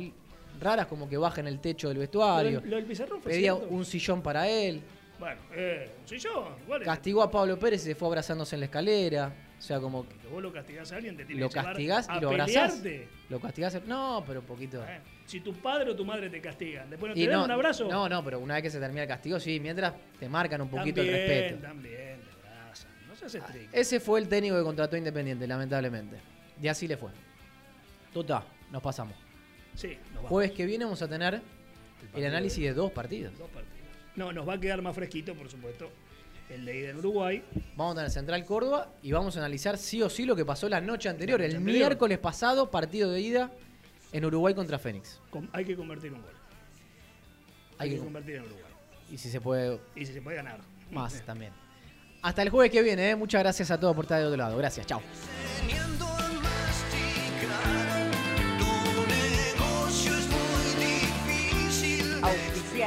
raras 0.61 0.87
como 0.87 1.09
que 1.09 1.17
bajen 1.17 1.47
el 1.47 1.61
techo 1.61 1.89
del 1.89 1.99
vestuario. 1.99 2.53
Lo 2.53 2.61
del- 2.61 2.71
lo 2.71 2.77
del 2.77 2.85
pizarrón 2.85 3.23
fue 3.23 3.33
pedía 3.33 3.55
cierto. 3.55 3.75
un 3.75 3.85
sillón 3.87 4.21
para 4.23 4.49
él. 4.49 4.83
Bueno, 5.21 5.41
eh, 5.53 5.91
sillón. 6.07 6.55
Igual 6.65 6.83
Castigó 6.83 7.23
a 7.23 7.31
Pablo 7.31 7.59
Pérez 7.59 7.83
y 7.83 7.85
se 7.85 7.95
fue 7.95 8.09
abrazándose 8.09 8.57
en 8.57 8.61
la 8.61 8.67
escalera. 8.67 9.33
O 9.59 9.63
sea, 9.63 9.79
como 9.79 10.09
que 10.09 10.17
vos 10.29 10.43
lo 10.43 10.51
castigás 10.51 10.91
a 10.91 10.97
alguien, 10.97 11.15
te 11.19 11.27
tiene 11.27 11.43
lo 11.43 11.51
que 11.51 11.55
castigás 11.55 12.09
a 12.09 12.17
y 12.17 12.21
lo 12.23 12.31
abrazás. 12.31 12.83
Lo 13.29 13.39
castigás. 13.39 13.83
No, 13.87 14.25
pero 14.27 14.41
un 14.41 14.47
poquito. 14.47 14.79
Bueno, 14.79 15.03
si 15.27 15.41
tu 15.41 15.53
padre 15.53 15.91
o 15.91 15.95
tu 15.95 16.07
madre 16.07 16.31
te 16.31 16.41
castigan, 16.41 16.89
después 16.89 17.11
no 17.11 17.15
te 17.15 17.21
Y 17.21 17.27
dan 17.27 17.41
no, 17.41 17.45
un 17.45 17.51
abrazo. 17.51 17.87
no, 17.87 18.09
no, 18.09 18.25
pero 18.25 18.41
una 18.41 18.55
vez 18.55 18.63
que 18.63 18.71
se 18.71 18.81
termina 18.81 19.03
el 19.03 19.09
castigo, 19.09 19.39
sí, 19.39 19.61
mientras 19.61 19.93
te 20.19 20.27
marcan 20.31 20.63
un 20.63 20.71
poquito 20.71 21.03
también, 21.03 21.15
el 21.15 21.29
respeto. 21.29 21.63
También, 21.63 22.21
te 22.43 22.49
abrazan. 22.49 22.91
No 23.07 23.15
seas 23.15 23.35
estricto. 23.35 23.77
Ese 23.77 24.01
fue 24.01 24.21
el 24.21 24.29
técnico 24.29 24.57
que 24.57 24.63
contrató 24.63 24.97
Independiente, 24.97 25.47
lamentablemente. 25.47 26.17
Y 26.61 26.67
así 26.67 26.89
le 26.89 26.97
fue. 26.97 27.11
Tota, 28.15 28.43
nos 28.71 28.83
pasamos. 28.83 29.15
Sí, 29.75 29.99
nos 30.07 30.15
vamos. 30.17 30.29
Jueves 30.31 30.53
que 30.53 30.65
viene 30.65 30.85
vamos 30.85 31.03
a 31.03 31.09
tener 31.09 31.43
el 32.15 32.25
análisis 32.25 32.65
de 32.65 32.73
dos 32.73 32.91
partidos. 32.93 33.37
Dos 33.37 33.51
partidos. 33.51 33.80
No, 34.21 34.31
nos 34.35 34.47
va 34.47 34.53
a 34.53 34.61
quedar 34.61 34.83
más 34.83 34.95
fresquito, 34.95 35.35
por 35.35 35.49
supuesto, 35.49 35.91
el 36.51 36.67
de 36.67 36.79
ida 36.79 36.91
en 36.91 36.99
Uruguay. 36.99 37.43
Vamos 37.75 37.93
a 37.93 37.97
tener 37.97 38.11
Central 38.11 38.45
Córdoba 38.45 38.93
y 39.03 39.13
vamos 39.13 39.35
a 39.35 39.39
analizar 39.39 39.79
sí 39.79 40.03
o 40.03 40.11
sí 40.11 40.27
lo 40.27 40.37
que 40.37 40.45
pasó 40.45 40.69
la 40.69 40.79
noche 40.83 41.09
anterior, 41.09 41.41
La 41.41 41.47
el 41.47 41.57
anterior. 41.57 41.79
miércoles 41.89 42.19
pasado, 42.19 42.71
partido 42.71 43.11
de 43.13 43.23
ida 43.23 43.51
en 44.13 44.23
Uruguay 44.27 44.53
contra 44.55 44.79
Fénix. 44.79 45.19
Hay 45.55 45.65
que 45.65 45.75
convertir 45.75 46.13
un 46.13 46.21
gol. 46.21 46.33
Hay, 47.79 47.89
Hay 47.89 47.91
que, 47.95 47.97
que- 47.97 48.05
convertir 48.05 48.35
en 48.37 48.43
Uruguay. 48.43 48.65
Y 49.11 49.17
si 49.17 49.31
se 49.31 49.41
puede, 49.41 49.81
Y 49.97 50.05
si 50.05 50.13
se 50.13 50.21
puede 50.21 50.37
ganar. 50.37 50.61
más 50.91 51.19
también. 51.25 51.53
Hasta 52.21 52.43
el 52.43 52.51
jueves 52.51 52.71
que 52.71 52.83
viene, 52.83 53.09
¿eh? 53.13 53.17
muchas 53.17 53.41
gracias 53.43 53.71
a 53.71 53.81
todos 53.81 53.97
por 53.97 54.05
estar 54.05 54.21
de 54.21 54.27
otro 54.27 54.37
lado. 54.37 54.55
Gracias, 54.59 54.87
chao. 54.87 55.01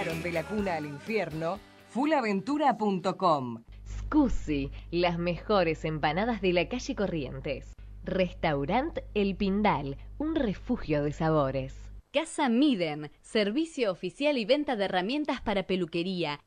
De 0.03 0.33
la 0.33 0.43
cuna 0.43 0.75
al 0.75 0.85
infierno 0.85 1.61
fullaventura.com. 1.87 3.63
Scusi, 3.87 4.69
las 4.91 5.17
mejores 5.17 5.85
empanadas 5.85 6.41
de 6.41 6.51
la 6.51 6.67
calle 6.67 6.93
Corrientes. 6.93 7.73
Restaurant 8.03 8.99
El 9.13 9.37
Pindal, 9.37 9.95
un 10.17 10.35
refugio 10.35 11.03
de 11.03 11.13
sabores. 11.13 11.73
Casa 12.11 12.49
Miden, 12.49 13.11
servicio 13.21 13.91
oficial 13.91 14.37
y 14.37 14.43
venta 14.43 14.75
de 14.75 14.85
herramientas 14.85 15.39
para 15.39 15.63
peluquería, 15.63 16.41